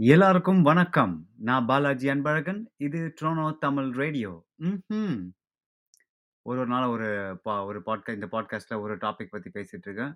எல்லாருக்கும் 0.00 0.62
வணக்கம். 0.62 1.26
நான் 1.38 1.66
பாலாஜி 1.66 2.08
அன்பழகன். 2.08 2.64
இது 2.76 3.14
ட்ரோனோ 3.20 3.58
தமிழ் 3.58 3.90
ரேடியோ. 3.90 4.46
ம் 4.56 5.26
ஒரு 6.42 6.58
ஒரு 6.58 6.66
நாள் 6.66 6.84
ஒரு 6.84 7.40
பா 7.42 7.64
ஒரு 7.64 7.82
பாட்கா 7.86 8.14
இந்த 8.14 8.28
பாட்காஸ்ட்டில் 8.32 8.80
ஒரு 8.80 8.96
டாபிக் 8.96 9.26
பற்றி 9.30 9.50
பேசிகிட்டு 9.54 9.90
இருக்கேன். 9.90 10.14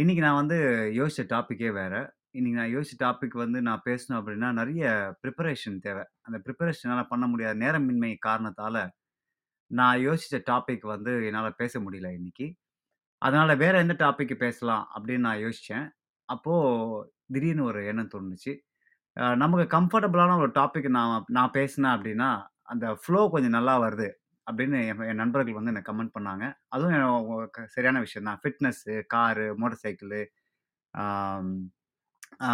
இன்றைக்கி 0.00 0.18
நான் 0.18 0.34
வந்து 0.34 0.56
யோசித்த 0.94 1.20
டாப்பிக்கே 1.20 1.72
வேறு 1.72 2.12
இன்றைக்கி 2.32 2.52
நான் 2.52 2.74
யோசித்த 2.74 3.02
டாபிக் 3.02 3.36
வந்து 3.36 3.62
நான் 3.62 3.82
பேசணும் 3.84 4.12
அப்படின்னா, 4.12 4.52
நிறைய 4.52 5.14
ப்ரிப்பரேஷன் 5.22 5.78
தேவை 5.80 6.04
அந்த 6.20 6.42
ப்ரிப்பரேஷனால் 6.44 7.06
பண்ண 7.08 7.26
முடியாத 7.26 7.58
நேரமின்மை 7.58 8.16
காரணத்தால் 8.18 8.90
நான் 9.66 9.98
யோசித்த 9.98 10.42
டாபிக் 10.50 10.86
வந்து 10.86 11.24
என்னால் 11.24 11.54
பேச 11.56 11.80
முடியல 11.80 12.12
இன்னைக்கு. 12.12 12.56
அதனால் 13.18 13.56
வேறு 13.56 13.78
எந்த 13.78 13.94
டாப்பிக்கு 13.98 14.34
பேசலாம் 14.34 14.88
அப்படின்னு 14.94 15.18
நான் 15.18 15.36
யோசித்தேன் 15.36 15.90
அப்போது 16.24 17.12
திடீர்னு 17.26 17.64
ஒரு 17.64 17.86
எண்ணம் 17.86 18.08
தோணுச்சு. 18.14 18.58
அ 19.16 19.34
நமக்கு 19.36 19.64
கம்ஃபர்டபுளான 19.74 20.36
ஒரு 20.40 20.50
டாபிக் 20.56 20.88
நான் 20.96 21.24
நான் 21.30 21.54
பேசினேன் 21.54 21.94
அப்படின்னா, 21.94 22.28
அந்த 22.66 22.86
ஃப்ளோ 23.00 23.20
கொஞ்சம் 23.32 23.56
நல்லா 23.56 23.74
வருது 23.82 24.08
அப்படின்னு 24.46 24.78
என் 24.90 25.02
என் 25.10 25.20
நண்பர்கள் 25.22 25.56
வந்து 25.56 25.72
எனக்கு 25.72 25.90
கமெண்ட் 25.90 26.14
பண்ணாங்க. 26.16 26.44
அதுவும் 26.74 26.94
எ 26.96 27.00
ஒ 27.28 27.46
க 27.50 27.64
சரியான 27.74 27.98
விஷயம் 28.04 28.28
தான். 28.28 28.40
ஃபிட்னஸ்ஸு, 28.42 28.94
காரு, 29.14 29.46
மோட்டார் 29.60 29.82
சைக்கிளு, 29.84 30.20
ஆம் 30.94 31.52
ஆ 32.42 32.50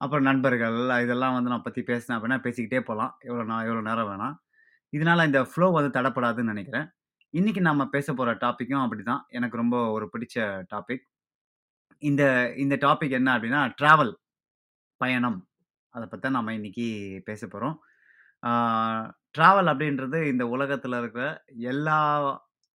அப்புறம் 0.00 0.26
நண்பர்கள் 0.28 0.76
இதெல்லாம் 1.04 1.36
வந்து 1.36 1.52
நான் 1.52 1.66
பத்தி 1.66 1.82
பேசினேன் 1.86 2.16
அப்படின்னா 2.18 2.40
பேசிக்கிட்டே 2.46 2.80
போலாம். 2.88 3.12
எவ்வளோ 3.28 3.44
நா 3.50 3.58
எவ்வளோ 3.68 3.82
நேரம் 3.88 4.10
வேணாம் 4.10 4.36
இதனால 4.92 5.24
இந்த 5.28 5.40
ஃப்ளோ 5.48 5.68
வந்து 5.76 5.90
தடப்படாதுன்னு 5.96 6.52
நெனைக்கிறேன். 6.52 6.88
இன்னைக்கு 7.34 7.62
நாம 7.62 7.86
பேசப் 7.94 8.18
போற 8.18 8.30
டாபிக்கும் 8.42 8.84
அப்படிதான். 8.84 9.22
எனக்கு 9.32 9.56
ரொம்ப 9.56 9.76
ஒரு 9.96 10.06
பிடிச்ச 10.12 10.36
டாபிக். 10.74 11.04
இந்த 12.02 12.22
இந்த 12.58 12.76
டாபிக் 12.84 13.16
என்ன 13.18 13.30
அப்படின்னா, 13.36 13.62
டிராவல் 13.80 14.14
பயணம். 15.00 15.38
அதை 15.96 16.06
பற்றி 16.06 16.24
தான் 16.26 16.36
நம்ம 16.38 16.54
இன்னைக்கு 16.58 16.86
பேச 17.28 17.42
போகிறோம் 17.46 17.76
ட்ராவல் 19.36 19.70
அப்படின்றது 19.72 20.18
இந்த 20.32 20.44
உலகத்தில் 20.56 20.98
இருக்கிற 21.00 21.24
எல்லா 21.72 21.98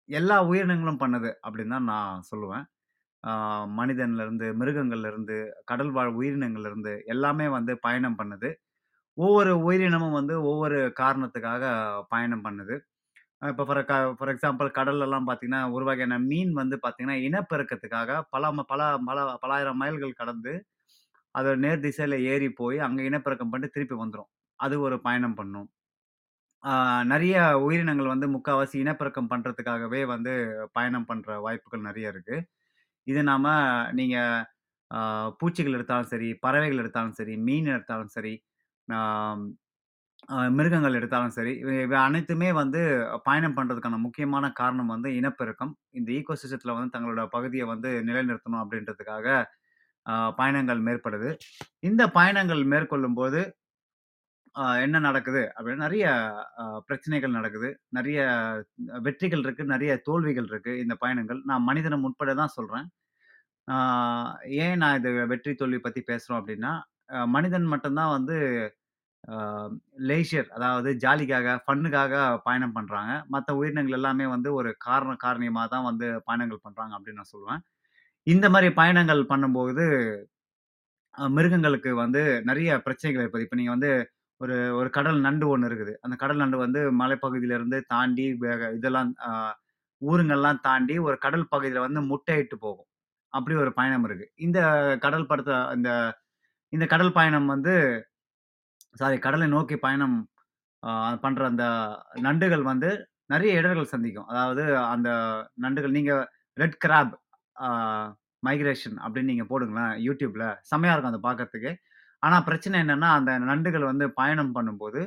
எல்லா 0.10 0.38
உயிரினங்களும் 0.52 1.02
பண்ணுது 1.04 1.30
அப்படின்னு 1.46 1.76
தான் 1.76 1.90
நான் 1.94 2.24
சொல்லுவேன். 2.32 2.66
மனிதன்லேருந்து 3.80 4.48
மிருகங்கள்லேருந்து 4.62 5.38
கடல் 5.72 5.92
வாழ் 5.98 6.12
உயிரினங்கள்லேருந்து 6.20 6.94
எல்லாமே 7.14 7.48
வந்து 7.58 7.74
பயணம் 7.86 8.18
பண்ணுது. 8.22 8.50
ஒவ்வொரு 9.18 9.54
உயிரினமும் 9.68 10.18
வந்து 10.20 10.36
ஒவ்வொரு 10.52 10.80
காரணத்துக்காக 11.02 11.64
பயணம் 12.14 12.46
பண்ணுது. 12.48 12.76
இப்போ 13.52 13.64
ஃபார் 13.68 13.82
க 13.92 13.96
ஃபார் 14.18 14.32
எக்ஸாம்பிள் 14.34 14.70
கடல்லலாம் 14.80 15.28
பார்த்தீங்கன்னா, 15.30 15.62
ஒரு 15.76 15.86
வகையான 15.90 16.18
மீன் 16.30 16.54
வந்து 16.62 16.78
பார்த்தீங்கன்னா, 16.84 17.18
இனப்பெருக்கத்துக்காக 17.28 18.20
பல 18.36 18.52
ம 18.58 18.64
பல 18.72 18.82
பல 19.10 19.20
பலாயிரம் 19.44 19.80
மைல்கள் 19.84 20.20
கடந்து, 20.22 20.54
அதோட 21.36 21.56
நேர் 21.66 21.84
திசையில் 21.86 22.18
ஏறி 22.34 22.50
போய் 22.62 22.78
அங்கே 22.88 23.04
இனப்பெருக்கம் 23.10 23.52
பண்ணிட்டு 23.54 23.76
திருப்பி 23.78 23.98
வந்துடும் 24.04 24.32
அது 24.60 24.76
ஒரு 24.88 24.98
பயணம் 25.08 25.38
பண்ணும். 25.40 25.70
நிறைய 27.12 27.36
உயிரினங்கள் 27.66 28.14
வந்து 28.14 28.28
முக்கால்வாசி 28.36 28.76
இனப்பெருக்கம் 28.84 29.30
பண்ணுறதுக்காகவே 29.32 30.02
வந்து 30.14 30.34
பயணம் 30.78 31.08
பண்ணுற 31.10 31.38
வாய்ப்புகள் 31.46 31.88
நிறைய 31.90 32.14
இருக்குது 32.14 32.40
இது 33.08 33.22
நாம் 33.32 33.50
நீங்கள் 34.00 34.46
பூச்சிகள் 35.40 35.76
எடுத்தாலும் 35.78 36.12
சரி, 36.14 36.30
பறவைகள் 36.46 36.82
எடுத்தாலும் 36.84 37.18
சரி, 37.20 37.36
மீன் 37.48 37.70
எடுத்தாலும் 37.76 38.14
சரி, 38.18 38.34
மிருகங்கள் 40.58 40.98
எடுத்தாலும் 41.00 41.36
சரி, 41.38 41.54
இவை 41.84 41.98
அனைத்துமே 42.08 42.50
வந்து 42.62 42.82
பயணம் 43.28 43.56
பண்ணுறதுக்கான 43.58 44.00
முக்கியமான 44.06 44.46
காரணம் 44.62 44.92
வந்து 44.96 45.10
இனப்பெருக்கம். 45.20 45.74
இந்த 46.00 46.10
ஈகோசிஸ்டத்தில் 46.20 46.76
வந்து 46.78 46.94
தங்களோட 46.96 47.24
பகுதியை 47.36 47.66
வந்து 47.74 47.90
நிலைநிறுத்தணும் 48.10 48.62
அப்படின்றதுக்காக 48.64 49.28
பயணங்கள் 50.40 50.82
மேற்படுது. 50.88 51.30
இந்த 51.90 52.04
பயணங்கள் 52.18 52.64
மேற்கொள்ளும்போது 52.74 53.42
என்ன 54.86 54.98
நடக்குது 55.06 55.42
அப்படின்னா, 55.56 55.84
நிறைய 55.86 56.06
பிரச்சனைகள் 56.88 57.36
நடக்குது. 57.38 57.70
நிறைய 57.98 58.20
வெற்றிகள் 59.06 59.44
இருக்கு, 59.46 59.64
நிறைய 59.74 59.92
தோல்விகள் 60.08 60.50
இருக்கு 60.52 60.74
இந்த 60.84 60.96
பயணங்கள். 61.04 61.40
நான் 61.52 61.68
மனிதனம் 61.70 62.06
உட்பட 62.08 62.34
தான் 62.42 62.56
சொல்றேன். 62.58 62.88
ஏன் 64.64 64.80
நான் 64.84 64.98
இது 65.00 65.12
வெற்றி, 65.34 65.54
தோல்வி 65.62 65.80
பத்தி 65.86 66.02
பேசுறோம் 66.12 66.40
அப்படின்னா, 66.42 66.74
மனிதன் 67.36 67.68
மட்டும்தான் 67.74 68.14
வந்து 68.18 68.38
லேஷியர் 70.10 70.50
அதாவது 70.58 70.90
ஜாலிக்காக, 71.04 71.48
ஃபன்னுக்காக 71.66 72.14
பயணம் 72.48 72.76
பண்றாங்க. 72.78 73.14
மற்ற 73.36 73.56
உயிரினங்கள் 73.60 73.98
எல்லாமே 74.00 74.26
வந்து 74.36 74.50
ஒரு 74.60 74.70
காரண 74.88 75.14
காரணியமாக 75.26 75.68
தான் 75.76 75.88
வந்து 75.90 76.08
பயணங்கள் 76.28 76.66
பண்றாங்க 76.66 76.94
அப்படின்னு 76.98 77.22
நான் 77.22 77.34
சொல்லுவேன். 77.36 77.62
இந்த 78.28 78.46
மாரி 78.50 78.70
பயணங்கள் 78.76 79.22
பண்ணும்போது, 79.32 79.86
அ 81.16 81.26
மிருகங்களுக்கு 81.36 81.92
வந்து 82.02 82.20
நெறைய 82.50 82.72
பிரச்சனைகள் 82.86 83.24
ஏற்படுது. 83.24 83.46
இப்ப 83.46 83.58
நீங்க 83.60 83.74
வந்து 83.76 83.92
ஒரு 84.42 84.56
ஒரு 84.78 84.90
கடல் 84.96 85.20
நண்டு 85.26 85.46
ஒண்ணு 85.52 85.68
இருக்குது. 85.70 85.94
அந்த 86.06 86.16
கடல் 86.22 86.42
நண்டு 86.44 86.58
வந்து 86.64 86.82
மலைப்பகுதியிலிருந்து 87.02 87.80
தாண்டி 87.92 88.26
வேக 88.44 88.70
இதெல்லாம் 88.78 89.10
அ 89.28 89.32
ஊருங்கள்லாம் 90.02 90.62
தாண்டி 90.64 90.96
ஒரு 91.08 91.18
கடல் 91.26 91.50
பகுதியில 91.52 91.84
வந்து 91.86 92.02
முட்டையிட்டு 92.10 92.58
போகும். 92.64 92.88
அப்படி 93.34 93.56
ஒரு 93.64 93.72
பயணம் 93.78 94.06
இருக்கு. 94.08 94.28
இந்த 94.42 94.60
கடல் 95.04 95.30
படத்த 95.32 95.52
இந்த 95.78 95.92
இந்த 96.74 96.86
கடல் 96.94 97.16
பயணம் 97.16 97.48
வந்து 97.50 97.74
சாரி 98.96 99.18
கடலை 99.22 99.48
நோக்கி 99.52 99.76
பயணம் 99.82 100.16
அ 100.84 100.92
பண்ற 101.24 101.42
அந்த 101.52 101.66
நண்டுகள் 102.26 102.64
வந்து 102.70 102.90
நெறைய 103.30 103.60
இடர்கள் 103.60 103.94
சந்திக்கும். 103.94 104.30
அதாவது 104.32 104.64
அந்த 104.94 105.10
நண்டுகள் 105.64 105.96
நீங்க 105.98 106.14
ரெட் 106.58 106.78
கிராப் 106.84 107.14
மைக்ரேஷன் 108.44 108.98
அப்படின்னு 109.04 109.32
நீங்க 109.34 109.46
போடுங்களேன் 109.52 109.94
யூடியூப்பில் 110.08 110.48
செம்மையா 110.72 110.94
இருக்கும் 110.94 111.14
அதை 111.14 111.22
பார்க்கறதுக்கு. 111.28 111.72
ஆனா 112.24 112.38
பிரச்சனை 112.48 112.76
என்னன்னா, 112.84 113.10
அந்த 113.20 113.32
நண்டுகள் 113.50 113.90
வந்து 113.92 114.06
பயணம் 114.20 114.54
பண்ணும்போது 114.58 115.02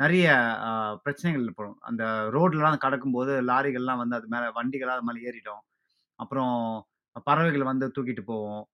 நிறைய 0.00 0.26
பிரச்சனைகள் 1.04 1.46
ஏற்படும். 1.48 1.78
அந்த 1.88 2.04
ரோட்லலாம் 2.36 2.82
கடக்கும்போது 2.84 3.32
லாரிகள்லாம் 3.50 4.00
வந்து 4.02 4.16
அது 4.18 4.28
மேல 4.34 4.44
வண்டிகள்லாம் 4.58 4.98
அது 4.98 5.08
மேலே 5.10 5.20
ஏறிடும். 5.30 5.62
அப்புறம் 6.18 6.56
பறவைகள் 7.28 7.70
வந்து 7.72 7.86
தூக்கிட்டு 7.96 8.24
போவோம் 8.32 8.64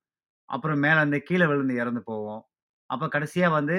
அப்புறம் 0.49 0.81
மேலே 0.87 0.99
வந்து 1.05 1.19
கீழே 1.29 1.47
விழுந்து 1.51 1.75
இறந்து 1.83 2.03
போவோம் 2.11 2.43
அப்போ 2.91 3.07
கடைசியாக 3.15 3.57
வந்து 3.59 3.77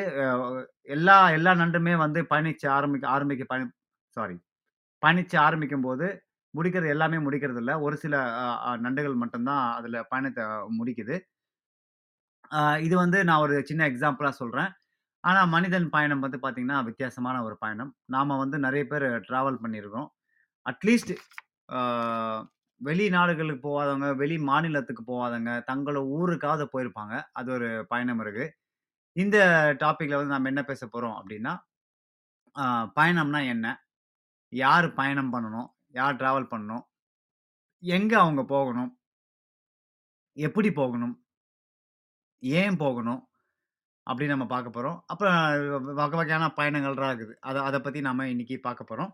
எல்லா 0.96 1.18
எல்லா 1.38 1.52
நண்டுமே 1.62 1.94
வந்து 2.06 2.22
பயணிச்சு 2.32 2.68
ஆரம்பிக்க 2.78 3.06
ஆரம்பிக்க 3.16 3.46
பயணி 3.52 3.68
சாரி 4.18 4.38
பயணிச்சு 5.04 5.38
ஆரம்பிக்கும்போது, 5.48 6.08
முடிக்கிறது 6.54 6.90
எல்லாமே 6.90 7.18
முடிக்கிறதில்ல. 7.26 7.74
ஒரு 7.82 7.96
சில 7.98 8.14
அ 8.40 8.48
அ 8.66 8.82
நண்டுகள் 8.84 9.22
மட்டும் 9.24 9.48
தான் 9.50 9.64
அதுல 9.78 10.04
பயணத்த 10.12 10.42
முடிக்குது. 10.80 11.16
இது 12.84 12.96
வந்து 12.98 13.20
நான் 13.28 13.44
ஒரு 13.44 13.56
சின்ன 13.70 13.82
எக்ஸாம்பிளா 13.90 14.32
சொல்றேன். 14.38 14.72
ஆனா 15.24 15.42
மனிதன் 15.54 15.88
பயணம் 15.92 16.24
வந்து 16.26 16.40
பார்த்தீங்கன்னா, 16.40 16.80
வித்தியாசமான 16.88 17.38
ஒரு 17.44 17.56
பயணம். 17.60 17.92
நாம 18.10 18.38
வந்து 18.38 18.58
நெறைய 18.66 18.86
பேர் 18.88 19.08
டிராவல் 19.28 19.62
பண்ணியிருக்கோம். 19.64 20.08
அட்லீஸ்ட் 20.66 21.14
ஆ 21.70 21.80
வெளிநாடுகளுக்கு 22.82 23.64
போகாதவங்க, 23.68 24.10
வெளி 24.20 24.38
மாநிலத்துக்கு 24.48 25.04
போகாதவங்க, 25.08 25.54
தங்கள 25.70 25.98
ஊருக்காவது 26.16 26.66
போயிருப்பாங்க. 26.74 27.14
அது 27.36 27.50
ஒரு 27.54 27.70
பயணம் 27.90 28.22
இருக்கு. 28.22 28.46
இந்த 29.16 29.38
டாபிக்ல 29.82 30.20
வந்து 30.20 30.36
நம்ம 30.36 30.52
என்ன 30.54 30.64
பேச 30.66 30.84
போறோம் 30.88 31.18
அப்டின்னா, 31.20 31.54
ஆ 32.56 32.64
பயணம்னா 32.96 33.42
என்ன? 33.52 33.68
யார் 34.54 34.88
பயணம் 34.96 35.34
பண்ணணும்? 35.34 35.70
யார் 35.96 36.20
ட்ராவல் 36.22 36.52
பண்ணணும்? 36.52 36.84
எங்கே 37.84 38.16
அவங்க 38.24 38.42
போகணும்? 38.54 38.92
எப்படி 40.38 40.70
போகணும்? 40.82 41.16
ஏன் 42.44 42.78
போகணும்? 42.84 43.22
அப்படின்னு 44.08 44.34
நம்ம 44.36 44.48
பார்க்க 44.54 44.78
போகிறோம் 44.78 44.98
அப்புறம் 45.12 45.36
வகை 46.00 46.16
வகையான 46.20 46.46
பயணங்கள்லாம் 46.60 47.12
இருக்குது. 47.12 47.36
அதை 47.50 47.60
அதை 47.68 47.80
பற்றி 47.80 48.00
நம்ம 48.08 48.26
இன்றைக்கி 48.34 48.56
பார்க்க 48.68 48.92
போகிறோம் 48.92 49.12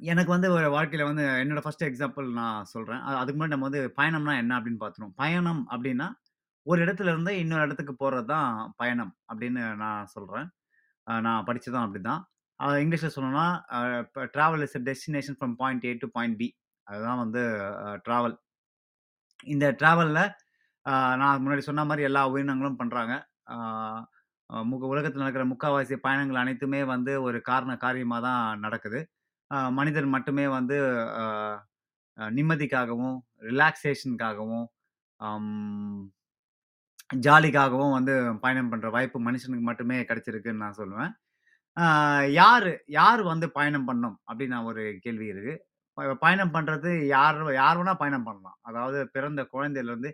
எனக்கு 0.00 0.30
வந்து 0.34 0.48
ஒரு 0.56 0.66
வாழ்க்கையில் 0.74 1.08
வந்து 1.10 1.24
என்னோடய 1.42 1.64
ஃபஸ்ட் 1.64 1.86
எக்ஸாம்பிள் 1.88 2.26
நான் 2.40 2.68
சொல்கிறேன் 2.72 3.00
அதுக்கு 3.20 3.38
முன்னாடி 3.38 3.54
நம்ம 3.54 3.68
வந்து 3.68 3.82
பயணம்னா 4.00 4.34
என்ன 4.42 4.52
அப்படின்னு 4.58 4.82
பார்த்துருவோம். 4.82 5.16
பயணம் 5.22 5.62
அப்படின்னா 5.74 6.06
ஒரு 6.66 6.78
இடத்துல 6.84 7.10
இருந்து 7.12 7.32
இன்னொரு 7.42 7.64
இடத்துக்கு 7.66 7.94
போகிறது 8.02 8.28
தான் 8.34 8.50
பயணம் 8.80 9.12
அப்படின்னு 9.30 9.62
நான் 9.82 10.10
சொல்கிறேன் 10.14 10.48
நான் 11.26 11.46
படித்ததும் 11.48 11.84
அப்படி 11.84 12.00
தான் 12.10 12.22
இங்கிலீஷில் 12.82 13.14
சொல்லணும்னா, 13.16 13.46
இப்போ 14.02 14.20
travel 14.34 14.62
is 14.66 14.76
a 14.78 14.82
destination 14.88 15.36
from 15.38 15.54
point 15.62 15.84
A 15.88 15.92
to 16.02 16.08
point 16.16 16.36
B. 16.40 16.48
அதுதான் 16.86 17.20
வந்து 17.24 17.42
ட்ராவல் 18.06 18.34
இந்த 19.54 19.66
ட்ராவலில் 19.80 20.22
நான் 21.20 21.42
முன்னாடி 21.42 21.62
சொன்ன 21.68 21.84
மாதிரி 21.88 22.02
எல்லா 22.08 22.22
உயிரினங்களும் 22.34 22.80
பண்ணுறாங்க 22.80 23.14
முக 24.70 24.82
உலகத்தில் 24.92 25.22
நடக்கிற 25.22 25.44
முக்கால்வாசி 25.50 25.96
பயணங்கள் 26.06 26.42
அனைத்துமே 26.42 26.80
வந்து 26.94 27.12
ஒரு 27.26 27.38
காரண 27.50 27.72
காரியமாக 27.84 28.22
தான் 28.26 28.62
நடக்குது. 28.64 29.00
மனிதன் 29.78 30.14
மட்டுமே 30.16 30.44
வந்து 30.58 30.76
நிம்மதிக்காகவும், 32.18 33.16
ரிலாக்ஸேஷனுக்காகவும் 33.50 34.66
ஜாலிக்காகவும் 37.26 37.94
வந்து 37.98 38.14
பயணம் 38.44 38.70
பண்ணுற 38.72 38.88
வாய்ப்பு 38.96 39.18
மனுஷனுக்கு 39.28 39.66
மட்டுமே 39.70 39.98
கிடச்சிருக்குன்னு 40.10 40.64
நான் 40.64 40.78
சொல்லுவேன். 40.80 41.12
யார் 42.40 42.68
யார் 42.98 43.22
வந்து 43.32 43.46
பயணம் 43.58 43.88
பண்ணும் 43.88 44.16
அப்படின்னு 44.28 44.54
நான் 44.56 44.68
ஒரு 44.72 44.82
கேள்வி 45.04 45.26
இருக்கு. 45.32 45.54
பயணம் 46.24 46.54
பண்ணுறது 46.56 46.90
யார் 47.16 47.38
யார் 47.60 47.78
வேணால் 47.80 48.00
பயணம் 48.02 48.26
பண்ணலாம். 48.28 48.58
அதாவது 48.68 48.98
பிறந்த 49.16 49.42
குழந்தையிலேருந்து 49.54 50.10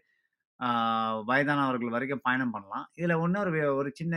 வயதானவர்கள் 1.30 1.94
வரைக்கும் 1.94 2.24
பயணம் 2.26 2.52
பண்ணலாம். 2.54 2.84
இதில் 2.98 3.14
இன்னொரு 3.24 3.50
ஒரு 3.80 3.90
சின்ன 4.00 4.14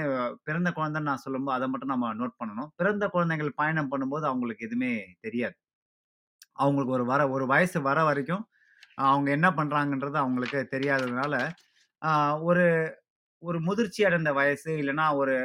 பிறந்த 0.47 0.69
குழந்தைன்னு 0.77 1.09
நான் 1.11 1.23
சொல்லும்போது, 1.25 1.55
அதை 1.57 1.67
மட்டும் 1.71 1.93
நம்ம 1.93 2.11
நோட் 2.21 2.37
பண்ணணும். 2.41 2.69
பிறந்த 2.79 3.05
குழந்தைகள் 3.15 3.57
பயணம் 3.61 3.91
பண்ணும்போது 3.93 4.25
அவங்களுக்கு 4.31 4.67
எதுவுமே 4.69 4.91
தெரியாது. 5.25 5.55
அவங்களுக்கு 6.63 6.95
ஒரு 6.97 7.05
வர 7.11 7.21
ஒரு 7.35 7.45
வயசு 7.53 7.77
வர 7.89 7.99
வரைக்கும், 8.09 8.43
அவங்க 9.09 9.29
என்ன 9.37 9.47
பண்ணுறாங்கன்றது 9.59 10.17
அவங்களுக்கு 10.23 10.59
தெரியாததுனால, 10.75 11.35
ஒரு 12.49 12.65
ஒரு 13.43 13.59
முதிர்ச்சி 13.61 14.05
அடைந்த 14.05 14.33
வயசு, 14.33 14.77
இல்லைன்னா 14.77 15.15
ஒரு 15.15 15.35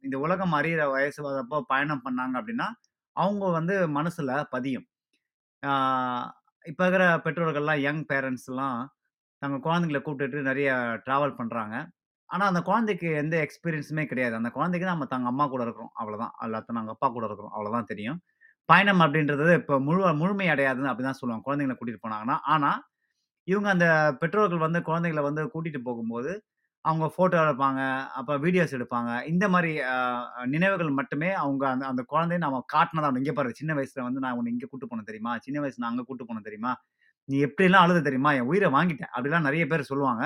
இந்த 0.00 0.18
உலகம் 0.18 0.52
அறியிற 0.52 0.90
வயசு 0.90 1.20
வரப்போ 1.30 1.60
பயணம் 1.66 2.02
பண்ணாங்க 2.04 2.36
அப்படின்னா, 2.38 2.66
அவங்க 3.16 3.50
வந்து 3.50 3.88
மனசுல 3.88 4.44
பதியும். 4.50 4.86
இப்போ 5.62 5.74
இப்ப 6.64 6.88
இருக்கிற 6.88 7.04
பெற்றோர்கள்லாம் 7.24 7.80
யங் 7.80 8.04
பேரண்ட்ஸ்லாம் 8.12 8.86
தங்க 9.42 9.58
குழந்தைங்கள 9.64 10.00
கூப்பிட்டுட்டு 10.00 10.42
நிறைய 10.42 10.70
டிராவல் 11.06 11.36
பண்றாங்க. 11.36 11.76
ஆனா, 12.30 12.46
அந்த 12.46 12.62
குழந்தைக்கு 12.62 13.08
எந்த 13.14 13.46
எக்ஸ்பீரியன்ஸுமே 13.46 14.06
கிடையாது. 14.06 14.36
அந்த 14.36 14.50
குழந்தைக்கு 14.50 14.88
நம்ம 14.88 15.06
தங்க 15.06 15.28
அம்மா 15.28 15.46
கூட 15.46 15.62
இருக்கிறோம். 15.62 15.90
அவ்வளதான். 15.94 16.32
அல்லாத்த 16.42 16.72
நாங்க 16.72 16.90
அப்பா 16.90 17.08
கூட 17.08 17.26
இருக்கிறோம். 17.26 17.52
அவ்வளதான் 17.52 17.84
தெரியும். 17.84 18.20
பயணம் 18.68 19.00
அப்படின்றது 19.00 19.54
இப்போ 19.54 19.80
முழு 19.80 20.14
முழுமை 20.14 20.48
அடையாதுன்னு 20.48 20.92
அப்படிதான் 20.92 21.18
சொல்லுவாங்க. 21.20 21.44
குழந்தைங்கள 21.46 21.76
கூட்டிட்டு 21.80 22.02
போனாங்கன்னா. 22.08 22.38
ஆனா, 22.44 22.72
இவங்க 23.48 23.70
அந்த 23.70 23.88
பெற்றோர்கள் 24.20 24.58
வந்து 24.58 24.80
குழந்தைகள 24.80 25.22
வந்து 25.22 25.44
கூட்டிட்டு 25.46 25.78
போகும்போது, 25.84 26.32
அவங்க 26.84 27.06
ஃபோட்டோ 27.14 27.36
எடுப்பாங்க. 27.44 27.80
அப்போ 28.18 28.32
வீடியோஸ் 28.44 28.74
எடுப்பாங்க. 28.78 29.10
இந்த 29.32 29.44
மாதிரி 29.54 29.70
நினைவுகள் 30.54 30.90
மட்டுமே 31.00 31.30
அவங்க 31.42 31.64
அந்த 31.74 31.84
அந்த 31.92 32.02
குழந்தைய 32.12 32.40
நம்ம 32.44 32.58
காட்டினதான் 32.74 33.08
அவங்க 33.08 33.22
இங்கே 33.22 33.34
பாரு 33.38 33.58
சின்ன 33.60 33.74
வயசுல 33.78 34.02
வந்து 34.08 34.22
நான் 34.24 34.36
உன்னை 34.38 34.52
இங்கே 34.54 34.68
கூட்டு 34.72 34.88
போனேன் 34.90 35.10
தெரியுமா? 35.10 35.34
சின்ன 35.46 35.60
வயசு 35.64 35.82
நான் 35.82 35.92
அங்கே 35.92 36.06
கூட்டு 36.10 36.26
போனேன் 36.30 36.48
தெரியுமா? 36.48 36.72
நீ 37.28 37.36
எப்படிலாம் 37.48 37.84
அழுத 37.86 38.00
தெரியுமா? 38.08 38.32
என் 38.40 38.50
உயிரை 38.52 38.70
வாங்கிட்டேன் 38.78 39.12
அப்படிலாம் 39.14 39.48
நிறைய 39.48 39.64
பேர் 39.72 39.90
சொல்லுவாங்க. 39.92 40.24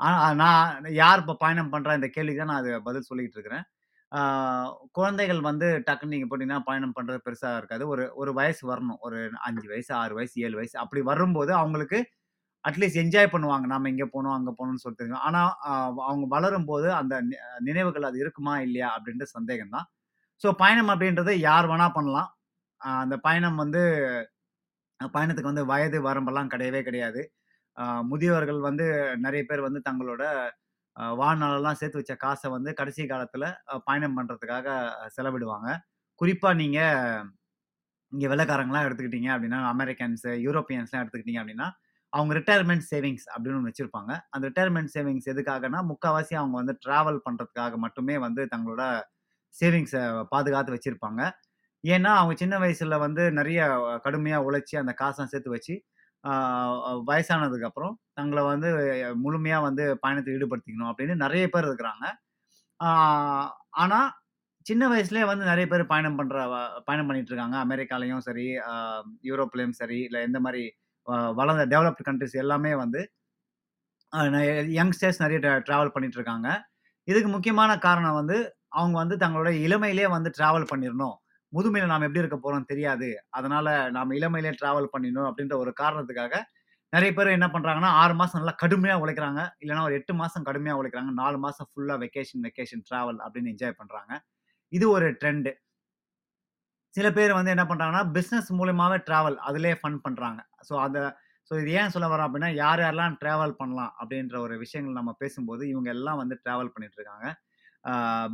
ஆனால் 0.00 0.36
நான் 0.42 0.94
யார் 1.02 1.20
இப்போ 1.22 1.34
பயணம் 1.44 1.72
பண்ணுற 1.74 1.94
இந்த 1.98 2.08
கேள்விக்கு 2.16 2.42
தான் 2.42 2.50
நான் 2.52 2.62
அது 2.62 2.70
பதில் 2.88 3.08
சொல்லிக்கிட்டு 3.10 3.38
இருக்கிறேன். 3.38 3.64
குழந்தைகள் 4.98 5.40
வந்து 5.48 5.66
டக்குன்னு 5.88 6.14
நீங்கள் 6.14 6.30
போட்டிங்கன்னா 6.30 6.60
பயணம் 6.68 6.94
பண்ணுறது 6.96 7.18
பெருசாக 7.26 7.58
இருக்காது. 7.60 7.84
ஒரு 7.92 8.04
ஒரு 8.22 8.32
வயசு 8.40 8.62
வரணும். 8.72 9.00
ஒரு 9.06 9.18
அஞ்சு 9.48 9.66
வயசு, 9.72 9.90
ஆறு 10.02 10.14
வயசு, 10.18 10.36
ஏழு 10.46 10.56
வயசு 10.60 10.76
அப்படி 10.84 11.02
வரும்போது 11.10 11.52
அவங்களுக்கு 11.60 11.98
அட்லீஸ்ட் 12.64 13.00
என்ஜாய் 13.02 13.32
பண்ணுவாங்க. 13.32 13.66
நாம 13.66 13.88
இங்க 13.88 14.06
போனோம், 14.14 14.36
அங்க 14.38 14.50
போனோம்னு 14.58 14.82
சொல்லிட்டு. 14.84 15.20
ஆனா, 15.28 15.42
அவங்க 16.08 16.26
வளரும் 16.36 16.68
போது 16.72 16.88
அந்த 16.94 17.14
நி 17.28 17.36
நினைவுகள் 17.60 18.08
அது 18.10 18.18
இருக்குமா? 18.18 18.54
இல்லையா? 18.60 18.88
அப்படின்ற 18.96 19.26
சந்தேகம் 19.36 19.74
தான். 19.76 19.86
ஸோ 20.42 20.48
பயணம் 20.62 20.92
அப்படின்றது 20.94 21.32
யார் 21.48 21.66
வேணா 21.72 21.88
பண்ணலாம். 21.98 22.30
அந்த 23.02 23.16
பயணம் 23.26 23.58
வந்து 23.64 23.82
பயணத்துக்கு 25.00 25.52
வந்து 25.52 25.64
வயது 25.66 25.98
வரம்பெல்லாம் 26.06 26.52
கிடையவே 26.52 26.80
கிடையாது. 26.82 27.20
முதியவர்கள் 28.10 28.60
வந்து 28.68 28.86
நிறைய 29.26 29.42
பேர் 29.50 29.66
வந்து 29.68 29.80
தங்களோட 29.88 30.22
வாழ்நாளெல்லாம் 31.16 31.78
சேர்த்து 31.80 32.00
வச்ச 32.00 32.14
காசை 32.24 32.48
வந்து 32.56 32.70
கடைசி 32.74 33.02
காலத்தில் 33.06 33.46
பயணம் 33.88 34.16
பண்ணுறதுக்காக 34.18 34.68
செலவிடுவாங்க. 35.16 35.68
குறிப்பாக 36.20 36.58
நீங்கள் 36.62 37.26
இங்கே 38.12 38.28
வெள்ளக்காரங்களாம் 38.32 38.86
எடுத்துக்கிட்டீங்க 38.86 39.30
அப்படின்னா, 39.34 39.60
அமெரிக்கன்ஸு 39.74 40.30
யூரோப்பியன்ஸ்லாம் 40.46 41.02
எடுத்துக்கிட்டீங்க 41.02 41.40
அப்படின்னா, 41.42 41.68
அவங்க 42.12 42.32
ரிட்டையர்மெண்ட் 42.38 42.84
சேவிங்ஸ் 42.92 43.26
அப்படின்னு 43.32 43.58
ஒன்று 43.58 43.70
வச்சுருப்பாங்க. 43.70 44.12
அந்த 44.34 44.44
ரிட்டையர்மெண்ட் 44.48 44.92
சேவிங்ஸ் 44.96 45.28
எதுக்காகனா 45.32 45.80
முக்காவாசி 45.90 46.34
அவங்க 46.40 46.56
வந்து 46.60 46.74
ட்ராவல் 46.84 47.20
பண்ணுறதுக்காக 47.26 47.76
மட்டுமே 47.84 48.16
வந்து 48.26 48.44
தங்களோட 48.54 48.84
சேவிங்ஸை 49.54 50.02
பாதுகாத்து 50.32 50.74
வச்சுருப்பாங்க. 50.76 51.22
ஏன்னா, 51.84 52.10
அவங்க 52.20 52.34
சின்ன 52.42 52.54
வயசில் 52.64 53.02
வந்து 53.04 53.22
நிறைய 53.38 53.60
கடுமையாக 54.06 54.46
உழைச்சி 54.48 54.74
அந்த 54.82 54.92
காசை 55.02 55.24
சேர்த்து 55.32 55.54
வச்சு, 55.56 55.74
வயசானதுக்கப்புறம் 57.10 57.94
தங்களை 58.18 58.42
வந்து 58.52 58.68
முழுமையாக 59.24 59.66
வந்து 59.68 59.84
பயணத்தை 60.04 60.30
ஈடுபடுத்திக்கணும் 60.36 60.90
அப்படின்னு 60.92 61.14
நிறைய 61.24 61.44
பேர் 61.54 61.68
இருக்கிறாங்க. 61.70 62.04
ஆனால் 63.82 64.10
சின்ன 64.66 64.84
வயசுலேயே 64.92 65.26
வந்து 65.30 65.44
நிறைய 65.50 65.66
பேர் 65.72 65.90
பயணம் 65.92 66.18
பண்ணுற 66.20 66.38
பயணம் 66.88 67.08
பண்ணிகிட்ருக்காங்க 67.08 67.56
அமெரிக்காலையும் 67.66 68.24
சரி, 68.28 68.46
யூரோப்லேயும் 69.30 69.78
சரி, 69.80 69.98
இல்லை 70.08 70.20
எந்த 70.28 70.38
மாதிரி 70.46 70.64
வளர்ந்த 71.38 71.64
டெவலப்டு 71.72 72.06
கண்ட்ரிஸ் 72.08 72.36
எல்லாமே 72.42 72.72
வந்து 72.82 73.00
யங்ஸ்டர்ஸ் 74.78 75.22
நிறைய 75.24 75.38
ட்ராவல் 75.68 75.92
பண்ணிட்டு 75.94 76.18
இருக்காங்க. 76.20 76.48
இதுக்கு 77.08 77.28
முக்கியமான 77.34 77.70
காரணம் 77.86 78.16
வந்து, 78.20 78.36
அவங்க 78.78 78.96
வந்து 79.02 79.16
தங்களோட 79.22 79.50
இளமையிலேயே 79.66 80.08
வந்து 80.16 80.30
டிராவல் 80.38 80.70
பண்ணிடணும் 80.72 81.16
முதுமையில் 81.52 81.90
நாம் 81.92 82.06
எப்படி 82.06 82.22
இருக்க 82.22 82.36
போகிறோம் 82.38 82.66
தெரியாது. 82.72 83.08
அதனால 83.38 83.66
நாம் 83.96 84.16
இளமையிலே 84.18 84.52
டிராவல் 84.60 84.90
பண்ணிடணும் 84.94 85.28
அப்படின்ற 85.30 85.54
ஒரு 85.62 85.72
காரணத்துக்காக, 85.82 86.34
நிறைய 86.92 87.10
பேர் 87.16 87.36
என்ன 87.38 87.48
பண்ணுறாங்கன்னா 87.54 87.90
ஆறு 88.02 88.14
மாதம் 88.20 88.40
நல்லா 88.40 88.54
கடுமையாக 88.62 89.02
உழைக்கிறாங்க. 89.04 89.40
இல்லைன்னா 89.62 89.82
ஒரு 89.88 89.96
எட்டு 90.00 90.12
மாதம் 90.20 90.46
கடுமையாக 90.48 90.80
உழைக்கிறாங்க. 90.80 91.12
நாலு 91.22 91.38
மாதம் 91.44 91.68
ஃபுல்லாக 91.70 91.98
வெக்கேஷன், 92.04 92.44
வெக்கேஷன் 92.48 92.84
ட்ராவல் 92.90 93.20
அப்படின்னு 93.26 93.52
என்ஜாய் 93.54 93.78
பண்ணுறாங்க 93.80 94.12
இது 94.72 94.86
ஒரு 94.96 95.06
ட்ரெண்டு 95.20 95.50
சில 96.94 97.08
பேர் 97.16 97.32
வந்து 97.38 97.52
என்ன 97.54 97.64
பண்ணுறாங்கன்னா 97.70 98.04
பிஸ்னஸ் 98.16 98.50
மூலயமாவே 98.60 98.98
ட்ராவல் 99.08 99.36
அதிலே 99.48 99.72
ஃபன் 99.80 99.98
பண்ணுறாங்க 100.06 100.40
ஸோ 100.68 100.74
அதை 100.86 101.02
ஸோ 101.50 101.54
இது 101.60 101.70
ஏன் 101.80 101.92
சொல்ல 101.94 102.06
வரோம் 102.12 102.26
அப்படின்னா 102.28 102.50
யார் 102.54 102.80
யாரெல்லாம் 102.80 103.14
ட்ராவல் 103.22 103.54
பண்ணலாம் 103.60 103.92
அப்படின்ற 104.00 104.36
ஒரு 104.38 104.54
விஷயங்கள் 104.58 104.98
நம்ம 104.98 105.12
பேசும்போது, 105.22 105.62
இவங்க 105.72 105.88
எல்லாம் 105.94 106.20
வந்து 106.22 106.34
ட்ராவல் 106.44 106.72
பண்ணிட்டு 106.74 106.98
இருக்காங்க. 106.98 107.26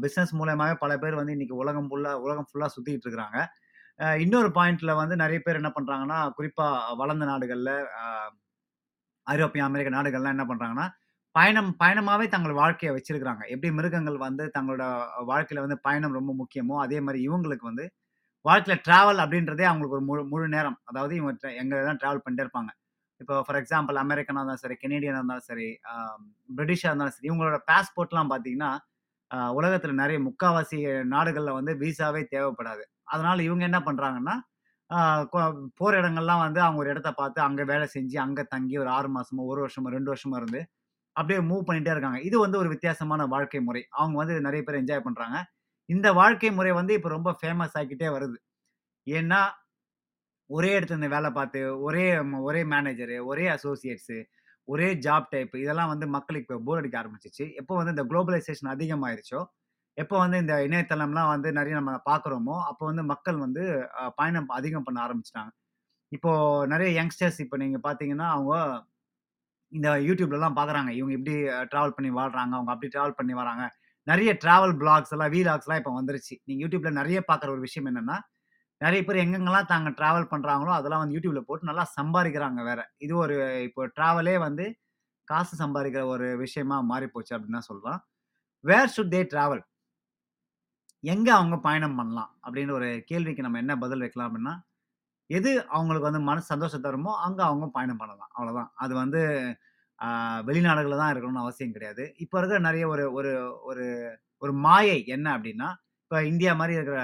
பிஸ்னஸ் 0.03 0.33
மூலயமாவே 0.41 0.75
பல 0.83 0.93
பேர் 1.03 1.19
வந்து 1.21 1.35
இன்னைக்கு 1.37 1.57
உலகம் 1.63 1.89
ஃபுல்லாக 1.91 2.23
உலகம் 2.27 2.49
ஃபுல்லாக 2.49 2.71
சுற்றிட்டு 2.77 3.07
இருக்கிறாங்க. 3.07 3.39
இன்னொரு 4.23 4.49
பாயிண்ட்ல 4.59 4.93
வந்து 5.01 5.15
நிறைய 5.23 5.39
பேர் 5.45 5.61
என்ன 5.61 5.71
பண்ணுறாங்கன்னா 5.77 6.19
குறிப்பாக 6.39 6.95
வளர்ந்த 7.03 7.27
நாடுகளில் 7.33 7.75
ஐரோப்பிய, 9.27 9.63
அமெரிக்க 9.69 9.91
நாடுகள்லாம் 9.97 10.37
என்ன 10.37 10.47
பண்ணுறாங்கன்னா 10.51 10.87
பயணம் 11.35 11.71
பயணமாகவே 11.83 12.27
தங்கள் 12.35 12.61
வாழ்க்கையை 12.61 12.93
வச்சிருக்கிறாங்க. 12.97 13.43
எப்படி 13.55 13.71
மிருகங்கள் 13.79 14.19
வந்து 14.27 14.45
தங்களோட 14.57 14.85
வாழ்க்கையில் 15.31 15.65
வந்து 15.65 15.79
பயணம் 15.87 16.17
ரொம்ப 16.19 16.33
முக்கியமோ, 16.41 16.77
அதே 16.85 16.99
மாதிரி 17.07 17.21
இவங்களுக்கு 17.29 17.67
வந்து 17.71 17.85
வாழ்க்கையில் 18.49 18.83
ட்ராவல் 18.87 19.21
அப்படின்றதே 19.25 19.65
அவங்களுக்கு 19.71 19.97
ஒரு 19.99 20.05
முழு 20.11 20.23
முழு 20.33 20.47
நேரம். 20.57 20.79
அதாவது 20.91 21.13
இவங்க 21.19 21.33
எங்கே 21.35 21.59
எங்க 21.63 21.83
தான் 21.89 22.01
ட்ராவல் 22.03 22.23
பண்ணிட்டே 22.25 22.45
இருப்பாங்க. 22.47 22.71
இப்போ 23.21 23.35
ஃபார் 23.47 23.59
எக்ஸாம்பிள் 23.61 23.97
அமெரிக்கனா 24.05 24.41
இருந்தாலும் 24.41 24.63
சரி, 24.65 24.77
கனேடியனா 24.83 25.19
இருந்தாலும் 25.21 25.49
சரி, 25.51 25.69
பிரிட்டிஷாக 26.57 26.91
இருந்தாலும் 26.91 27.15
சரி, 27.17 27.29
இவங்களோட 27.31 27.59
பாஸ்போர்ட்லாம் 27.71 28.33
பார்த்தீங்கன்னா, 28.33 28.71
உலகத்தில் 29.59 30.01
நிறைய 30.03 30.19
முக்காவாசி 30.27 30.79
நாடுகளில் 31.15 31.57
வந்து 31.59 31.73
விசாவே 31.85 32.23
தேவைப்படாது. 32.35 32.85
அதனால 33.15 33.39
இவங்க 33.49 33.65
என்ன 33.71 33.79
பண்ணுறாங்கன்னா 33.89 34.37
போகிற 35.79 35.93
இடங்கள்லாம் 36.03 36.43
வந்து 36.45 36.61
அவங்க 36.65 36.79
ஒரு 36.83 36.91
இடத்த 36.95 37.11
பார்த்து, 37.21 37.39
அங்கே 37.47 37.65
வேலை 37.73 37.87
செஞ்சு, 37.95 38.17
அங்கே 38.27 38.45
தங்கி 38.55 38.77
ஒரு 38.83 38.91
ஆறு 38.97 39.09
மாதமோ 39.17 39.47
ஒரு 39.53 39.61
வருஷமோ, 39.65 39.91
ரெண்டு 39.97 40.11
வருஷமோ 40.13 40.37
இருந்து, 40.41 40.61
அப்படியே 41.17 41.41
மூவ் 41.51 41.67
பண்ணிகிட்டே 41.69 41.95
இருக்காங்க. 41.95 42.19
இது 42.29 42.37
வந்து 42.45 42.59
ஒரு 42.63 42.69
வித்தியாசமான 42.75 43.27
வாழ்க்கை 43.35 43.61
முறை. 43.69 43.83
அவங்க 44.01 44.17
வந்து 44.23 44.37
நிறைய 44.49 44.63
பேர் 44.67 44.81
என்ஜாய் 44.83 45.07
பண்ணுறாங்க 45.07 45.39
இந்த 45.89 46.09
வாழ்க்கை 46.15 46.51
முறை 46.53 46.73
வந்து 46.73 46.93
இப்போ 46.95 47.11
ரொம்ப 47.11 47.31
ஃபேமஸ் 47.41 47.77
ஆகிக்கிட்டே 47.79 48.09
வருது. 48.17 48.39
ஏன்னா, 49.07 49.41
ஒரே 50.51 50.71
இடத்துல 50.73 50.95
இருந்து 50.95 51.15
வேலை 51.15 51.31
பார்த்து, 51.33 51.59
ஒரே 51.83 52.05
ஒரே 52.43 52.63
மேனேஜரு, 52.73 53.17
ஒரே 53.27 53.45
அசோசியேட்ஸு, 53.55 54.19
ஒரே 54.69 54.89
ஜாப் 55.07 55.27
டைப் 55.31 55.55
இதெல்லாம் 55.57 55.93
வந்து 55.93 56.07
மக்களுக்கு 56.09 56.47
இப்போ 56.47 56.59
போர் 56.67 56.81
அடிக்க 56.81 56.97
ஆரம்பிச்சிச்சு 57.01 57.45
எப்போ 57.61 57.75
வந்து 57.77 57.95
இந்த 57.97 58.05
குளோபலைசேஷன் 58.11 58.71
அதிகமாயிருச்சோ, 58.75 59.41
எப்போ 59.97 60.17
வந்து 60.19 60.39
இந்த 60.45 60.55
இணையதளம்லாம் 60.67 61.33
வந்து 61.35 61.51
நிறைய 61.53 61.75
நம்ம 61.81 61.93
பார்க்குறோமோ, 62.09 62.57
அப்போ 62.71 62.85
வந்து 62.87 63.05
மக்கள் 63.13 63.39
வந்து 63.39 63.65
பயணம் 64.19 64.51
அதிகம் 64.59 64.87
பண்ண 64.89 65.01
ஆரம்பிச்சிட்டாங்க 65.07 65.53
இப்போ 66.13 66.33
நிறைய 66.69 66.91
யங்ஸ்டர்ஸ் 66.99 67.41
இப்போ 67.45 67.57
நீங்கள் 67.65 67.85
பார்த்தீங்கன்னா, 67.87 68.29
அவங்க 68.35 68.55
இந்த 69.73 69.89
யூடியூப்லலாம் 70.07 70.57
பார்க்குறாங்க. 70.59 70.91
இவங்க 70.99 71.13
எப்படி 71.17 71.35
ட்ராவல் 71.73 71.97
பண்ணி 71.97 72.11
வாழ்கிறாங்க 72.17 72.53
அவங்க 72.57 72.73
அப்படி 72.75 72.91
ட்ராவல் 72.95 73.19
பண்ணி 73.19 73.35
வராங்க. 73.35 73.65
நிறைய 74.07 74.31
டிராவல் 74.45 74.75
பிளாக்ஸ் 74.77 75.13
எல்லாம், 75.15 75.33
வீலாக்ஸ்லாம் 75.33 75.81
இப்போ 75.81 75.93
வந்துருச்சு. 76.01 76.35
நீங்கள் 76.45 76.63
யூடியூப்ல 76.65 76.91
நிறைய 76.93 77.19
பார்க்குற 77.29 77.49
ஒரு 77.49 77.61
விஷயம் 77.61 77.89
என்னன்னா, 77.91 78.17
நிறைய 78.81 79.01
பேர் 79.05 79.23
எங்கெங்கலாம் 79.25 79.67
தாங்க 79.67 79.91
டிராவல் 79.91 80.31
பண்ணுறாங்களோ 80.33 80.73
அதெல்லாம் 80.79 81.03
வந்து 81.03 81.17
யூடியூப்ல 81.17 81.41
போட்டு 81.41 81.65
நல்லா 81.65 81.85
சம்பாதிக்கிறாங்க 82.01 82.63
வேற. 82.63 82.81
இது 82.97 83.17
ஒரு 83.17 83.37
இப்போ 83.63 83.83
டிராவலே 83.97 84.39
வந்து 84.39 84.67
காசு 85.29 85.55
சம்பாதிக்கிற 85.65 86.05
ஒரு 86.07 86.27
விஷயமா 86.37 86.77
மாறிப்போச்சு 86.91 87.33
அப்படின்னு 87.35 87.59
தான் 87.59 87.71
சொல்லலாம். 87.71 88.01
Where 88.65 88.93
should 88.97 89.15
they 89.15 89.23
travel? 89.33 89.63
எங்கே 91.05 91.31
அவங்க 91.31 91.57
பயணம் 91.59 91.97
பண்ணலாம்? 91.97 92.31
அப்படின்னு 92.45 92.73
ஒரு 92.73 92.89
கேள்விக்கு 93.07 93.43
நம்ம 93.43 93.59
என்ன 93.59 93.75
பதில் 93.79 93.99
வைக்கலாம் 93.99 94.29
அப்படின்னா, 94.29 94.55
எது 95.31 95.51
அவங்களுக்கு 95.69 96.09
வந்து 96.11 96.21
மனசு 96.21 96.47
சந்தோஷம் 96.47 96.85
தருமோ, 96.85 97.13
அங்கே 97.27 97.43
அவங்க 97.43 97.67
பயணம் 97.69 97.97
பண்ணலாம். 97.97 98.31
அவ்வளோதான். 98.37 98.71
அது 98.75 98.95
வந்து 98.95 99.21
வெளிநாடுகளில் 100.49 101.03
தான் 101.03 101.13
இருக்கணும்னு 101.13 101.45
அவசியம் 101.45 101.75
கிடையாது. 101.77 102.05
இப்போ 102.25 102.37
இருக்கிற 102.41 102.59
நிறைய 102.69 102.85
ஒரு 102.95 103.05
ஒரு 103.19 103.33
ஒரு 103.71 103.85
ஒரு 104.43 104.53
மாயை 104.67 104.99
என்ன 105.17 105.27
அப்படின்னா 105.37 105.69
இப்போ 106.03 106.19
இந்தியா 106.31 106.53
மாதிரி 106.61 106.75
இருக்கிற 106.79 106.99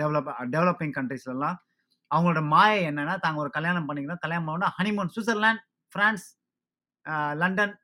டெவலப் 0.00 0.30
டெவலப்பிங் 0.54 0.94
கண்ட்ரிஸ்லலாம் 0.98 1.58
அவங்களோட 2.10 2.40
மாயை 2.54 2.80
என்னன்னா, 2.88 3.14
தாங்க 3.24 3.38
ஒரு 3.44 3.50
கல்யாணம் 3.56 3.86
பண்ணிக்கணும். 3.88 4.22
கல்யாணம் 4.24 4.48
பண்ணா 4.48 4.68
honeymoon 4.78 5.12
Switzerland, 5.14 5.62
France, 5.92 6.26
London, 7.42 7.74